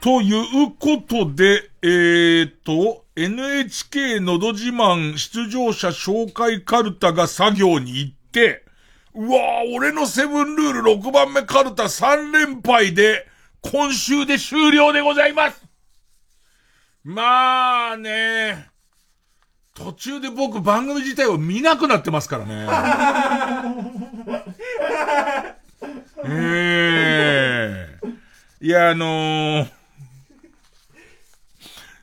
[0.01, 8.65] ということで、えーと、NHK のど自慢出場者紹介カルタが作業に行って、
[9.15, 13.29] うわぁ、俺のセブンルール6番目カルタ3連敗で、
[13.61, 15.65] 今週で終了でございます
[17.05, 18.69] まあね、
[19.75, 22.67] 途中で僕番組自体を見なくなってますからね。
[26.25, 28.09] ええ
[28.61, 29.78] いや、あのー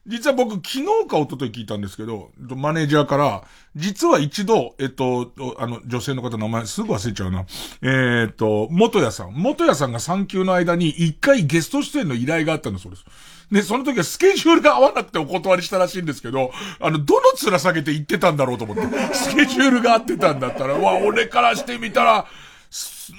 [0.08, 3.44] 実は僕昨日か一昨日聞いたんですけど、マネージャーから、
[3.76, 7.46] 実は一度、えっと、あの、女性の方の名前すぐ忘れちゃうな。
[7.82, 9.34] えーっと、元谷さん。
[9.34, 13.06] 元谷さんが産休の間に一回ゲスト出演の依頼があったんだそうです。
[13.52, 18.84] で、その時はスケジュールが合わなくてお断りしたらしいんですけど、あの、どの面下げて行ってたんだろうと思って。
[19.14, 22.28] スケジュールが合ってたんだったら、わ、俺からしてみたら、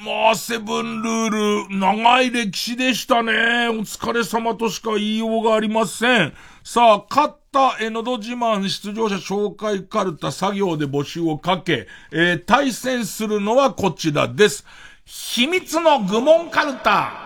[0.05, 3.33] まあ、セブンルール、長い歴史でしたね。
[3.69, 6.35] お疲れ様としか言いようがありません。
[6.69, 14.67] さあ、勝った、え、のど自慢出場者紹介カルタ作業で募集をかけ、えー対戦するのはこちらです。
[15.05, 17.25] 秘密の愚問カルタ。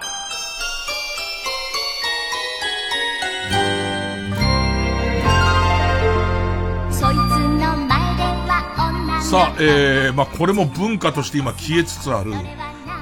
[9.22, 12.34] さあ、えー、まあ、これも文化として今消えつつある、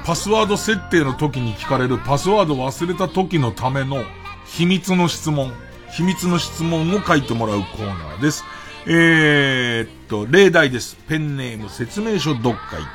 [0.05, 4.05] パスワード設定の時に聞かれるパスワードを忘れた時のための
[4.45, 5.51] 秘密の質問、
[5.91, 8.43] 秘密の質問を書いてもらうコーナーです。
[8.85, 10.95] えー、っと、例題です。
[11.07, 12.89] ペンネーム説明書どっか行った。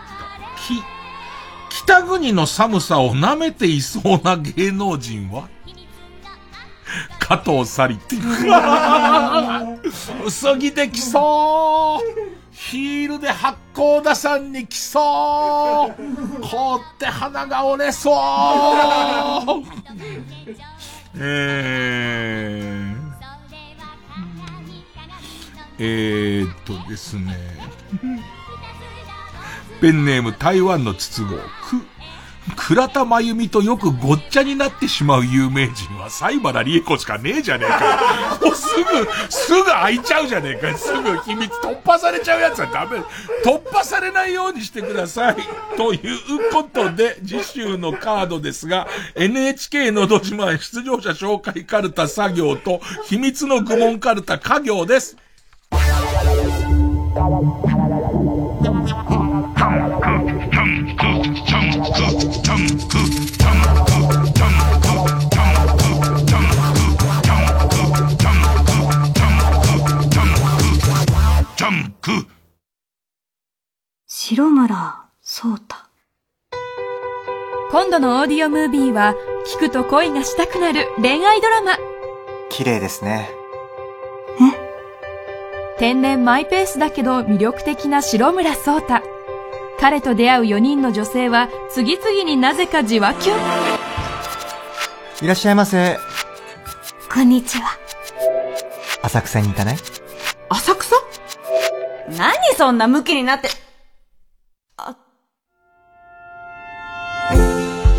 [0.61, 0.81] き、
[1.85, 5.49] 北国の寒さを舐めていそうな芸能人は？
[7.19, 8.17] 加藤サリって。
[10.25, 12.03] 薄着できそう
[12.53, 18.15] ヒールで八甲田山に来そう凍って鼻が折れそう
[21.17, 23.15] えー、
[25.79, 27.37] えーっとですね。
[29.81, 31.35] ペンネーム台湾の筒子。
[31.35, 31.41] く、
[32.57, 38.39] 倉田真由美とよくごっちゃになってしまう有名人は西原理恵子しかねえじゃねえか。
[38.45, 38.85] もうすぐ、
[39.31, 40.77] すぐ開いちゃうじゃねえか。
[40.77, 42.99] すぐ秘密突破されちゃうやつはダメ。
[43.45, 45.37] 突破されないようにしてください。
[45.77, 55.17] ということで、次週のカードですが、NHK のど自慢出場者紹介カルタ作業と、秘密の愚問カルタ家業です。
[74.27, 75.77] 白村聡太
[77.71, 79.15] 今度のオーディオムービーは
[79.55, 81.77] 聞くと恋がしたくなる恋愛ドラマ
[82.49, 83.29] 綺麗ですね。
[85.79, 89.03] 天然マイペースだけど魅力的な白村聡太
[89.79, 93.37] 彼と出会う4人の女性は次々になぜかじわきゅん
[95.21, 95.99] いらっしゃいませ。
[97.13, 97.79] こんにちは。
[99.03, 99.77] 浅草に行かない？
[100.49, 100.97] 浅草？
[102.09, 103.51] 何そんなムキになって。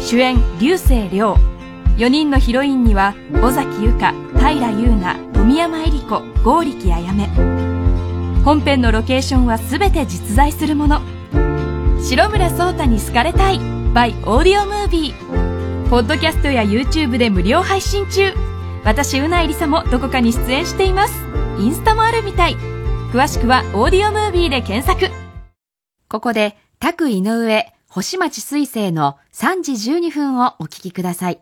[0.08, 1.36] 主演流星涼。
[1.98, 7.28] 4人のヒロインには尾崎由香平優奈富山恵里子剛力あやめ
[8.44, 11.02] 本編のロケーションは全て実在するもの。
[12.04, 18.34] 白村聡太に好かれたい by オーディオムービーポッドキャストや YouTube で無料配信中。
[18.84, 21.14] 私うないりさもどこかに出演しています。
[21.60, 22.56] インスタもあるみたい。
[23.12, 25.12] 詳しくはオーディオムービーで検索。
[26.08, 31.40] ここでタク井上星町水星の3時12分をお聞きください。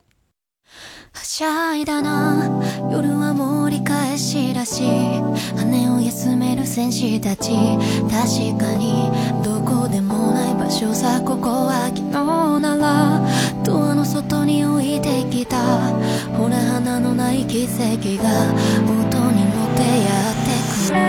[1.11, 2.61] はしゃいだな。
[2.91, 4.87] 夜は盛り返しらしい
[5.57, 7.51] 羽を休める戦士たち。
[8.09, 9.11] 確かに
[9.43, 13.21] どこでもない場所さここは昨日なら
[13.63, 15.57] ドアの外に置いてきた。
[16.37, 17.77] ほら花のない奇跡
[18.21, 18.29] が
[18.85, 20.53] 音に乗ってやって
[20.87, 20.99] くる。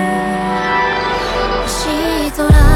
[1.64, 2.73] 星空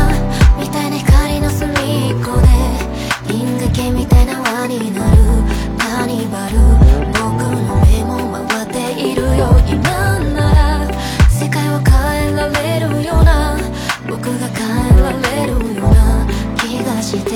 [3.90, 5.22] みたいな輪になる
[5.78, 6.58] カーニバル
[7.12, 9.56] 僕の目も回っているよ。
[9.66, 10.88] 今なら
[11.30, 13.58] 世界を変えられるような。
[14.08, 17.30] 僕が変えられるような気がして。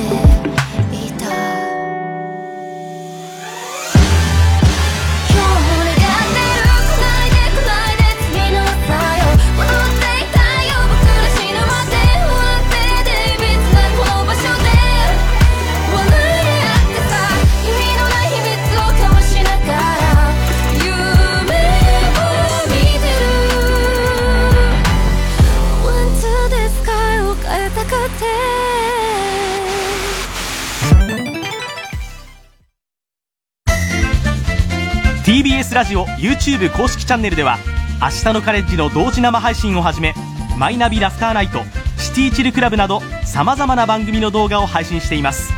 [35.25, 37.59] TBS ラジオ YouTube 公式チャンネルでは
[38.03, 40.15] 明日のカレッジの同時生配信をはじめ
[40.59, 41.61] マイナビラフターナイト
[41.97, 45.53] シティチルクラブなどさまざまな番組の動画を配信しています。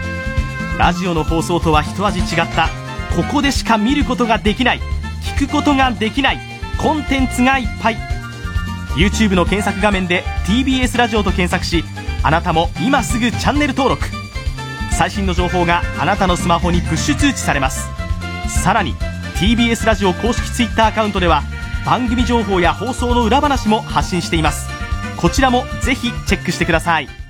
[0.78, 2.68] ラジオの放送とは一味違った
[3.16, 4.80] ここでしか見ることができない
[5.36, 6.38] 聞くことができない
[6.80, 7.96] コンテンツがいっぱい。
[8.96, 11.82] YouTube の検索画面で TBS ラジオと検索し
[12.26, 14.06] あなたも今すぐチャンネル登録。
[14.96, 17.86] 最新の情報があなたのスマホにプッシュ通知されます。
[18.48, 18.94] さらに
[19.36, 21.42] TBS ラジオ公式 Twitter アカウントでは
[21.84, 24.70] 番組情報や放送の裏話も発信しています。
[25.18, 27.23] こちらもぜひチェックしてください。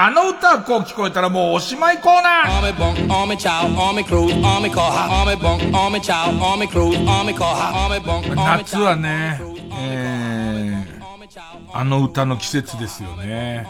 [0.00, 2.62] あの歌こう聞こえたらもうおしまいコーナー
[8.36, 9.40] 夏はね、
[9.72, 13.66] えー、あの歌の季節ですよね。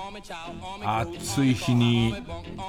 [0.84, 2.14] 暑い日に、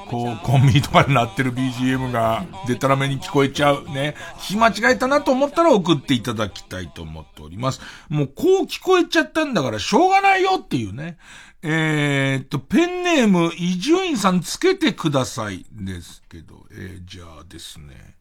[0.08, 4.16] こう、コンビニとかになってる BGM が、でたらめに聞こえちゃうね。
[4.38, 7.82] 聞き間違えたなと思ったら送っていただきたいと思っております。
[8.08, 11.18] もうこう聞こえちゃったんだからしょうがないよっていうね。
[11.62, 15.66] えー、っと、ペンネーム、伊集院さんつけてください。
[15.72, 18.16] ですけど、えー、じゃあですね。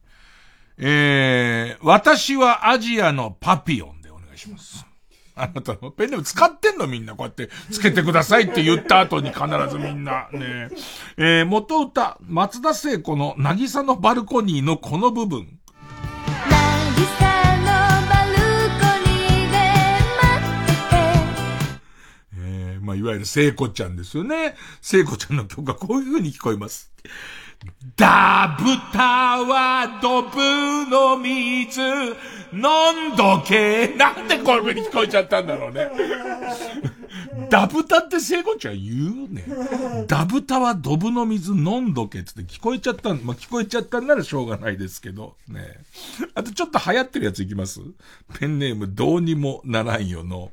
[0.77, 4.85] えー、私はアジアのパピオンでお願いします。
[5.35, 10.69] あなたのペンネーム使ってんのみんなこうやってつけてくださいって言った後に必ずみんなね。
[11.17, 15.58] えー、元歌、松田聖子の渚のバルコニーのこの部分。
[22.89, 24.55] まあ、いわゆる聖子ちゃんですよね。
[24.81, 26.91] 聖子ちゃんの曲がこういう風に聞こえます。
[27.95, 33.89] ダブタはドブの水飲んどけ。
[33.89, 35.87] なんでこういう風に聞こえちゃったんだろうね。
[37.51, 39.45] ダブタって聖子ちゃん言うね。
[40.07, 45.35] ダブタはドブの水飲んどけって聞こえちゃったんまあ、聞こえちゃったんならしょうがないですけど。
[45.47, 45.61] ね。
[46.33, 47.81] あとちょっと流行ってるやついきます
[48.39, 50.49] ペンネームどうにもならんよの。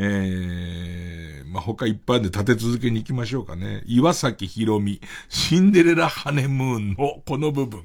[0.00, 3.82] えー、まあ、他いっぱいで立て続けに行きましょうかね。
[3.86, 7.80] 岩崎宏美、シンデレラハネムーンのこの部分。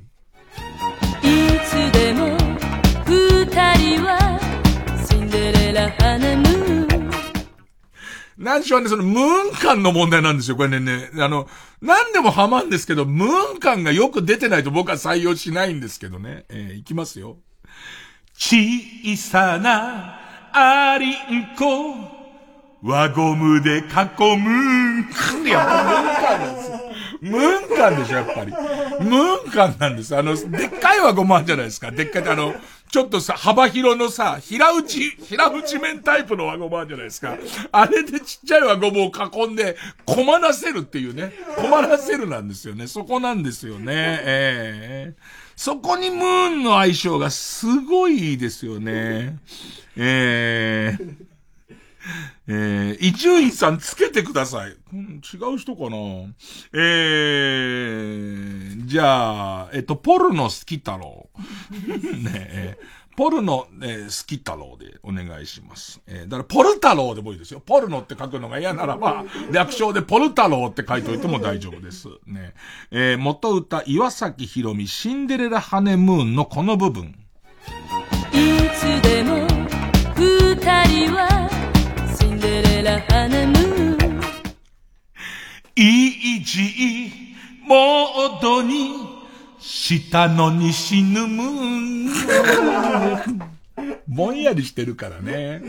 [1.23, 2.37] いつでも
[3.05, 3.45] 二
[3.75, 4.39] 人は
[5.09, 7.09] シンデレラハネムーン
[8.37, 11.47] なんでしょうね、そのムーン感の問題なんですよ、これね、ね、あの、
[11.81, 16.45] なんでもハマんですけど、ムーン感がよく出てないと僕は採用しないんですけどね。
[16.49, 17.37] えー、いきますよ。
[18.35, 20.22] 小さな
[20.55, 21.95] アリンコ、
[22.83, 23.81] 輪ゴムで囲
[24.37, 25.03] む。
[25.47, 26.79] いや、ムーン感なんですよ。
[27.21, 28.51] ムーンでしょ、やっぱり。
[28.51, 30.15] ムーンなんです。
[30.15, 31.89] あの、でっかい輪ゴムあるじゃないですか。
[31.89, 32.53] でっかい、あの、
[32.91, 37.35] ちょっとさ、幅広のさ、平打ち、平打ち面タイプの輪ゴムあるじゃないですか。
[37.71, 39.75] あれでちっちゃい輪ゴムを囲んで、
[40.05, 41.33] 困らせるっていうね。
[41.55, 42.85] 困らせるなんですよね。
[42.85, 43.85] そこなんですよね。
[43.87, 49.39] ええそこにムーンの相性がすごいですよね。
[49.95, 50.97] ええ
[52.47, 54.75] えー、伊集院さんつけてください。
[54.93, 55.97] うん、違う人かな
[56.73, 61.29] えー、じゃあ、えっと、ポルノ好き太郎。
[61.71, 62.77] ねえ
[63.15, 66.01] ポルノ、えー、好き太郎でお願いします。
[66.07, 67.61] えー、だからポル太郎でもいいですよ。
[67.63, 72.07] ポルノって書くのが嫌ならば、 略称でポル太郎って書いといても大丈夫です。
[72.25, 72.53] ね
[72.91, 77.15] えー、元歌、岩崎宏美、シンデレラハネムーンのこの部分。
[78.31, 79.47] いつでも
[80.15, 81.49] 二人は
[82.19, 84.21] シンデレラハネムーン
[85.75, 89.12] イージーモードに
[89.63, 91.45] したのに死ぬムー
[92.09, 92.09] ン。
[94.07, 95.61] ぼんやりしてるからね。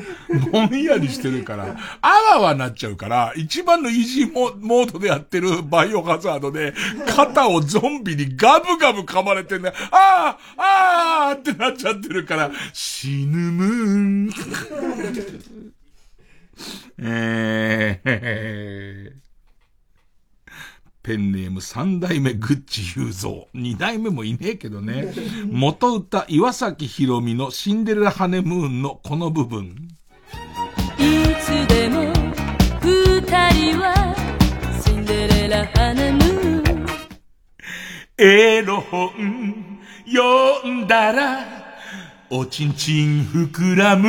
[0.51, 1.77] ぼんやりしてるから。
[2.03, 6.75] あわわなっちゃうから、一番のイージーモードでやってるバイオハザードで、
[7.07, 13.69] 肩をゾンビにガブガブ噛まれてんだね、ああああってなっちゃってるから、死ぬムー
[14.29, 14.31] ン。
[16.99, 19.24] えー、
[21.05, 23.45] ペンネーム三代目グッチ雄三。
[23.53, 25.13] 二代目もいねえけどね。
[25.53, 29.87] 元歌岩崎宏美のシンデレラハネムーンのこの部分。
[30.99, 32.11] いつでも
[32.81, 34.17] 二人は
[34.83, 36.87] シンデレラハネムーン
[38.17, 39.11] エロ本
[40.07, 41.41] 読んだら、
[42.31, 44.09] おちんちん膨らむ。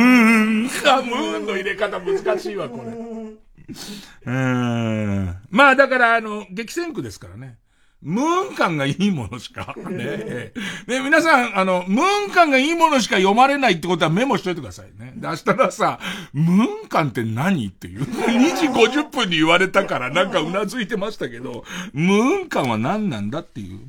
[0.86, 3.45] あ、ムーンの入れ方難しいわ、これ。
[4.26, 5.36] うーん。
[5.50, 7.58] まあだから、あの、激戦区ですからね。
[8.02, 9.74] ムーン感がいいものしか。
[9.90, 10.52] ね。
[10.86, 15.14] ね、皆さん、あの、ムーン感がいいものしか読まれないってことはメモしといてくださいね。
[15.16, 15.98] で、明日のさ、
[16.32, 18.02] ムーン感って何っていう。
[18.06, 23.80] 2時50分に言われたからなんかうなずいてましたけど、ムーン感は何なんだっていう。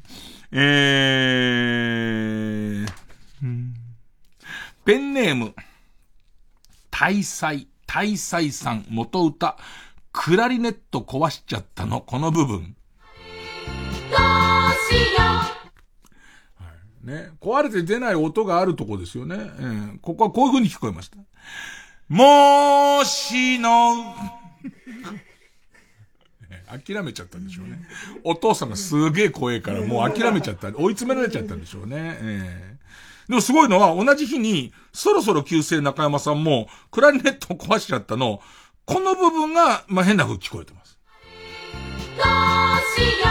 [0.52, 2.92] えー、
[4.86, 5.54] ペンネーム、
[6.90, 9.58] 大祭、大祭さん、元歌、
[10.12, 12.76] クラリネット壊しちゃったの、この部分。
[14.12, 14.20] どう
[14.94, 15.24] しよ
[17.04, 17.08] う。
[17.08, 17.32] ね。
[17.42, 19.38] 壊れて出ない音があるとこですよね。
[19.38, 21.18] えー、ここはこういう風に聞こえました。
[22.10, 24.14] もしの、
[26.68, 27.80] 諦めちゃったんでしょうね。
[28.24, 30.70] お父さんがすげえ怖えからもう諦めちゃった。
[30.70, 32.18] 追い詰められちゃったんでしょうね。
[32.22, 32.77] えー、
[33.28, 38.42] でもすごいのは同じ日にそろそろ旧姓中山さんもクラリネットを壊しちゃったの、
[38.86, 40.98] この部分が、まあ、変な風聞こえてます。
[42.18, 42.26] どう
[43.00, 43.28] しよ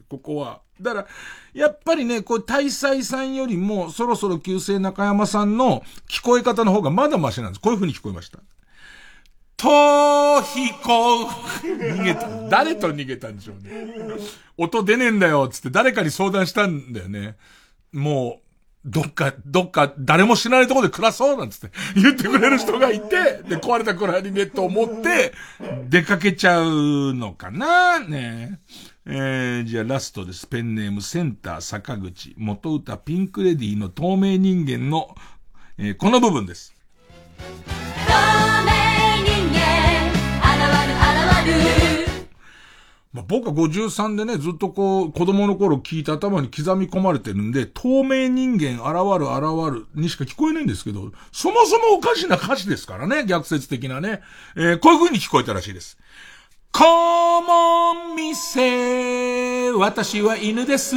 [0.00, 0.04] う。
[0.08, 0.62] ここは。
[0.80, 1.06] だから、
[1.54, 7.60] やっぱりね、こう、大祭さんよりも、そろそろ旧姓中山さんの聞こえ方の方がまだマシなんです。
[7.60, 8.40] こういう風に聞こえました。
[9.56, 11.24] とひこ、
[11.62, 12.48] 逃げた。
[12.48, 14.16] 誰と逃げたんでしょうね。
[14.58, 17.36] 音出ねえんだよ、つって誰かに相談したんだよね。
[17.92, 18.45] もう、
[18.86, 25.34] どっか、どっか、誰も知らないところで暮らそうなんつって 言ってくれる人がいて、で、壊れたクラリネットを持って、
[25.88, 27.98] 出かけちゃうのかな？
[27.98, 28.60] ね
[29.04, 30.46] えー、じゃあラストです。
[30.46, 35.14] ペンネームセンター坂口、元歌ピンクレディの透明人間の、
[35.78, 36.74] えー、この部分です。
[43.16, 54.20] まあ、僕は53でね、ずっとこう、子供の頃聞いた頭に刻み込まれてるんで、透明人間現る現るにしか聞こえないんですけど、そもそもおかしな歌詞ですからね、逆説的なね。
[54.54, 55.96] えー、こういう風に聞こえたらしいです。
[56.72, 56.84] こ
[57.40, 60.94] の店、私は犬です。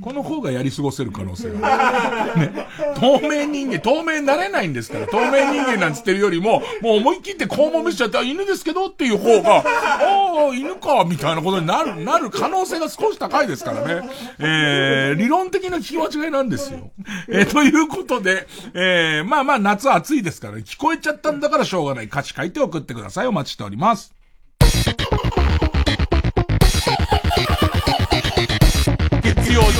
[0.00, 2.34] この方がやり過ごせる可能性が。
[2.36, 2.66] ね。
[2.96, 14.08] 透明人間、透明になれないんですから、透明人間なんつってるよりも、もう思い切って肛門見せちゃった犬ですけどっていう方が、ああ、犬か、みたいなことになる、なる可能性が少し高いですからね。
[14.38, 16.90] えー、理論的な聞き間違いなんですよ。
[17.28, 22.06] えー、ということで、えー、まあまあ夏暑いですから、ね、聞こえちゃったんだからしょうがない。
[22.06, 23.26] 歌詞書いて送ってください。
[23.26, 24.15] お待ちしております。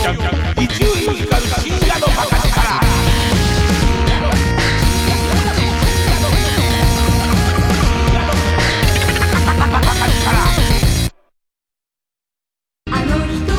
[0.06, 0.08] 伊
[0.68, 2.46] 集院光深夜のバカ力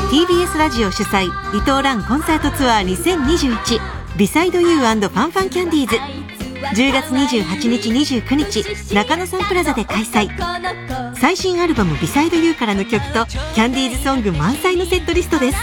[0.10, 3.82] TBS ラジオ主催伊藤蘭コンサートツアー2021
[4.18, 6.37] ビサイドユーファンファンキャンディーズ。
[6.74, 10.30] 10月28日29日中野サンプラザで開催。
[11.16, 15.58] 最新アルバム「ビサイドユーからの曲とキャンディーズソング満載のセットリストです。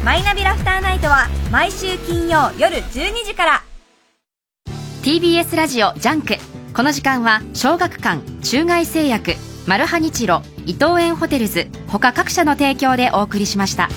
[0.05, 3.63] マイナビラフターナイトは毎週金曜夜12時から
[5.05, 6.35] TBS ラジオジャンク
[6.75, 9.35] この時間は小学館中外製薬
[9.69, 13.89] マルハニチロ伊藤園ホテルズ他各社の提供でお送りしました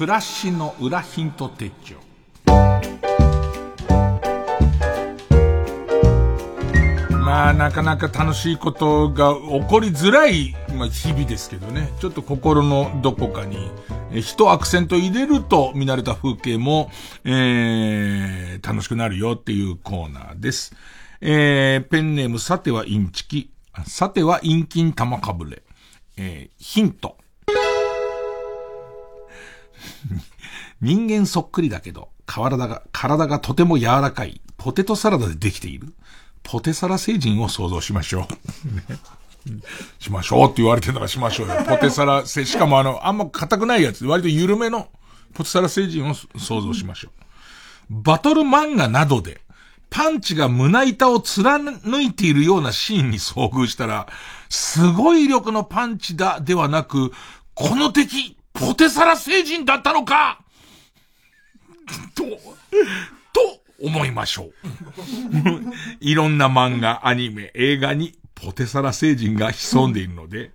[0.00, 1.96] 暮らしの裏ヒント手帳。
[7.10, 11.92] まあ、なかなか楽しいことが起こりづらい、まあ、日々ですけどね。
[12.00, 13.70] ちょっと心のどこかに、
[14.10, 16.90] 一アクセント入れると見慣れた風景も、
[17.24, 20.74] えー、楽しくなるよっていうコーナーです。
[21.20, 23.50] えー、ペンネームさてはインチキ、
[23.86, 25.62] さては陰菌玉かぶれ。
[26.16, 27.19] えー、ヒント。
[30.80, 35.92] 人間そっくりだけど、体が、体がとても柔らかい、ポテトサラダでできている？
[36.42, 38.26] ポテサラ星人を想像しましょ
[38.66, 38.74] う。
[38.74, 38.82] ね
[39.98, 41.54] しましょうって言われてたからしましょうよ。
[41.66, 44.88] ポテサラ星、しかもあの、あんま硬くないやつ、割と緩めの
[45.34, 48.02] ポテサラ星人を想像しましょう。
[48.02, 49.40] バトル漫画などで、
[49.88, 54.08] パンチが胸板を貫いているようなシーンに遭遇したら、
[54.48, 57.12] すごい威力のパンチだではなく、
[57.54, 60.42] この敵、ポテサラ星人だったのか？
[62.14, 64.52] と、と思いましょう。
[66.00, 70.52] いろんな漫画、アニメ、映画にポテサラ星人が潜んでいるので、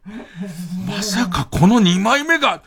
[0.87, 2.63] まさかこの2枚目が、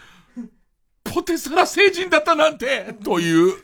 [1.05, 3.55] ポテサラ星人だったなんて、という、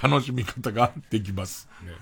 [0.00, 1.68] 楽しみ方ができます。
[1.82, 1.92] ね、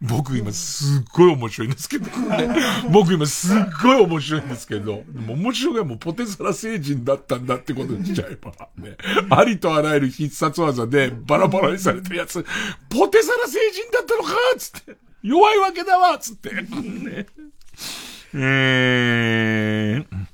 [0.00, 2.48] 僕今すっごい面白いんですけど、ね、
[2.90, 8.96] 僕今すっごい面白いんですけど、も面白いがもうポテサラ星人だったんだってことにしちゃえば、ね、
[9.30, 12.44] ありとあらゆる必殺技でバラバラにされてるやつ、
[12.88, 17.26] ポテサラ星人だったのかつって、弱いわけだわつって、ね、
[18.34, 20.26] えー、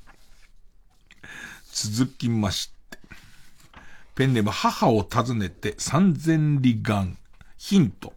[1.71, 2.99] 続きまして、
[4.15, 7.17] ペンネーム母を訪ねて三千里眼。
[7.57, 8.13] ヒント。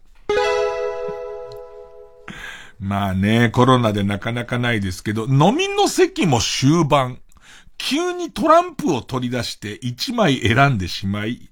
[2.81, 7.19] まあね、コロナでなかなかないですけど、飲みの席も終盤。
[7.77, 11.51] 急にトランプを取り出して一枚選んでしまい、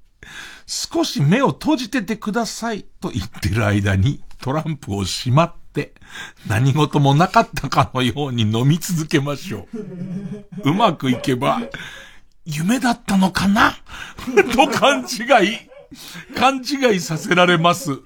[0.66, 5.92] 少し目を閉じててくださいと言ってる間にトランプをしまって、
[6.46, 9.66] 何事もなかったかのように飲み続けましょ
[10.64, 10.70] う。
[10.70, 11.60] うまくいけば、
[12.44, 13.76] 夢だったのかな？
[14.54, 15.67] と勘違い、
[16.36, 17.92] 勘違いさせられます。
[17.92, 18.02] う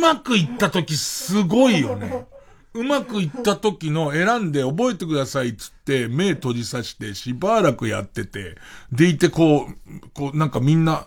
[0.00, 2.26] まくいった時すごいよね。
[2.74, 8.56] うまくいった時の選んで覚えてくださいっつって目閉じさしてしばらくやってて、
[8.92, 11.06] でいてこう、こうなんかみんな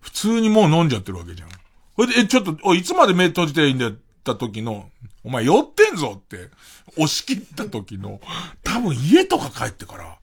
[0.00, 1.48] 普通にもう飲んじゃってるわけじゃん。
[1.94, 3.94] ほいで、え、ちょっと、おい、いつまで目閉じていいんだっ
[4.24, 4.88] た時の、
[5.22, 6.48] お前酔ってんぞって
[6.92, 8.20] 押し切った時の、
[8.64, 10.18] 多分家とか帰ってから、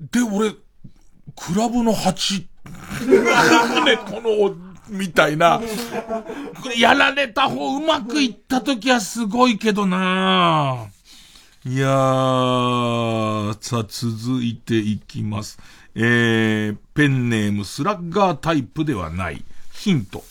[0.00, 2.46] で、俺、クラブの8、
[3.84, 4.54] ね、この、
[4.88, 5.60] みたいな、
[6.76, 10.88] やられた方うまくいった時はすごいけどな
[11.66, 15.58] いやー、さあ続いていきます。
[15.94, 19.44] えー、ペンネームスラッガータイプではない。
[19.72, 20.24] ヒント。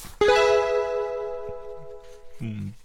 [2.41, 2.76] うん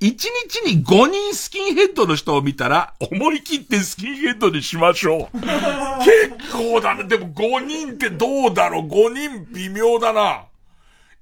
[0.00, 5.36] 一日に5人スキンヘッドの人を見たら、思い切ってスキンヘッドにしましょう。
[5.40, 7.04] 結構だね。
[7.04, 10.44] でも5人ってどうだろう ?5 人微妙だな。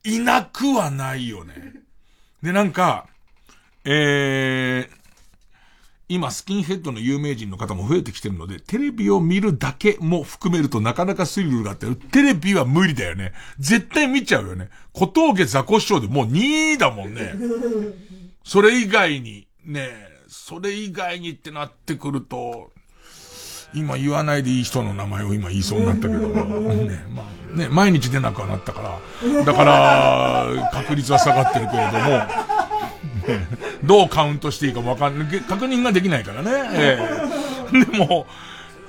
[0.05, 1.73] いなくはないよね。
[2.43, 3.07] で、なんか、
[3.85, 4.99] えー、
[6.11, 13.33] 今スキンヘッドの有名人の方も増えてきてるので、テレビを見るだけも含めるとなかなかスリルがあって、テレビは無理だよね。
[13.59, 14.71] 絶対見ちゃうよね。
[14.93, 17.35] 小峠ザコシショウでもう2位だもんね。
[18.49, 19.91] それ以外に、ね
[20.27, 22.71] それ以外にってなってくると、
[23.75, 32.23] 今言わないでいい人の名前を今言いそうになったけど、ね、まあ、ね、毎日出なくはなったから、だから、確率は下がってるけれども、
[33.85, 36.51] どうカウントしていいかわかんない、確認ができないからね。
[36.73, 36.99] え
[37.71, 37.85] え。
[37.85, 38.27] でも、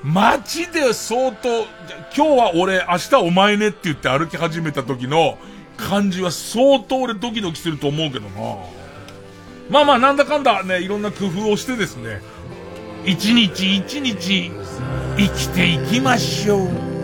[0.06, 1.68] 街で相当、今
[2.16, 5.38] 日は俺、明日お前ねって言って歩き始めた時の
[5.76, 8.79] 感じは相当俺ドキドキすると思うけどな。
[9.70, 12.22] まあまあ、なんだかんだね、いろんな工夫をしてですね、
[13.06, 14.52] 一日一日
[15.18, 16.99] 生きていきましょう。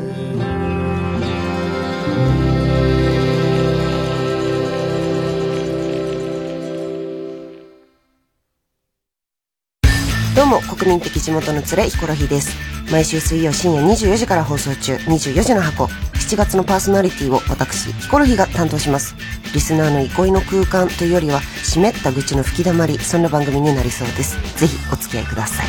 [10.56, 12.56] も、国民的地元の連れ、ヒコロヒーです。
[12.92, 15.86] 毎週水曜深夜24時から放送中、24時の箱。
[15.86, 19.16] 7月のパーソナリティを私、ヒコロヒーが担当します。
[19.54, 24.38] リスナーの憩いの空間というよりは、湿った愚痴の吹き溜まり、そんな番組になりそうです。
[24.58, 25.68] ぜひお付き合いください。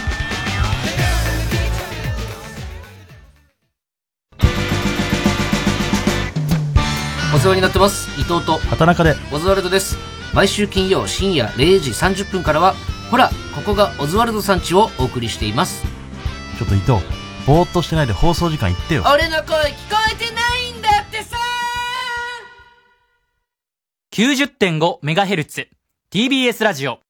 [7.35, 9.99] お世話になってます伊藤と畑中でオズワルドです
[10.33, 12.75] 毎週金曜深夜0時30分からは
[13.11, 15.85] ほらここがオズワルドさんちをお送りしています
[16.59, 16.93] ちょっと伊藤
[17.47, 21.37] ぼーっとしてないで放送時間言ってよ俺の声聞こえてないんだってさ
[24.13, 25.69] 90.5MHz
[26.13, 27.01] TBS ラジオ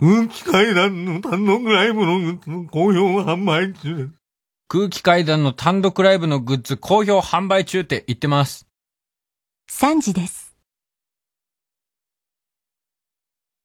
[0.00, 2.38] 空気階段の単独ライブの
[2.70, 4.10] 好評販売中。
[4.66, 8.66] 空気階段の単独ライブのグッズ好評販売中って言ってます。
[9.70, 10.39] 3時です。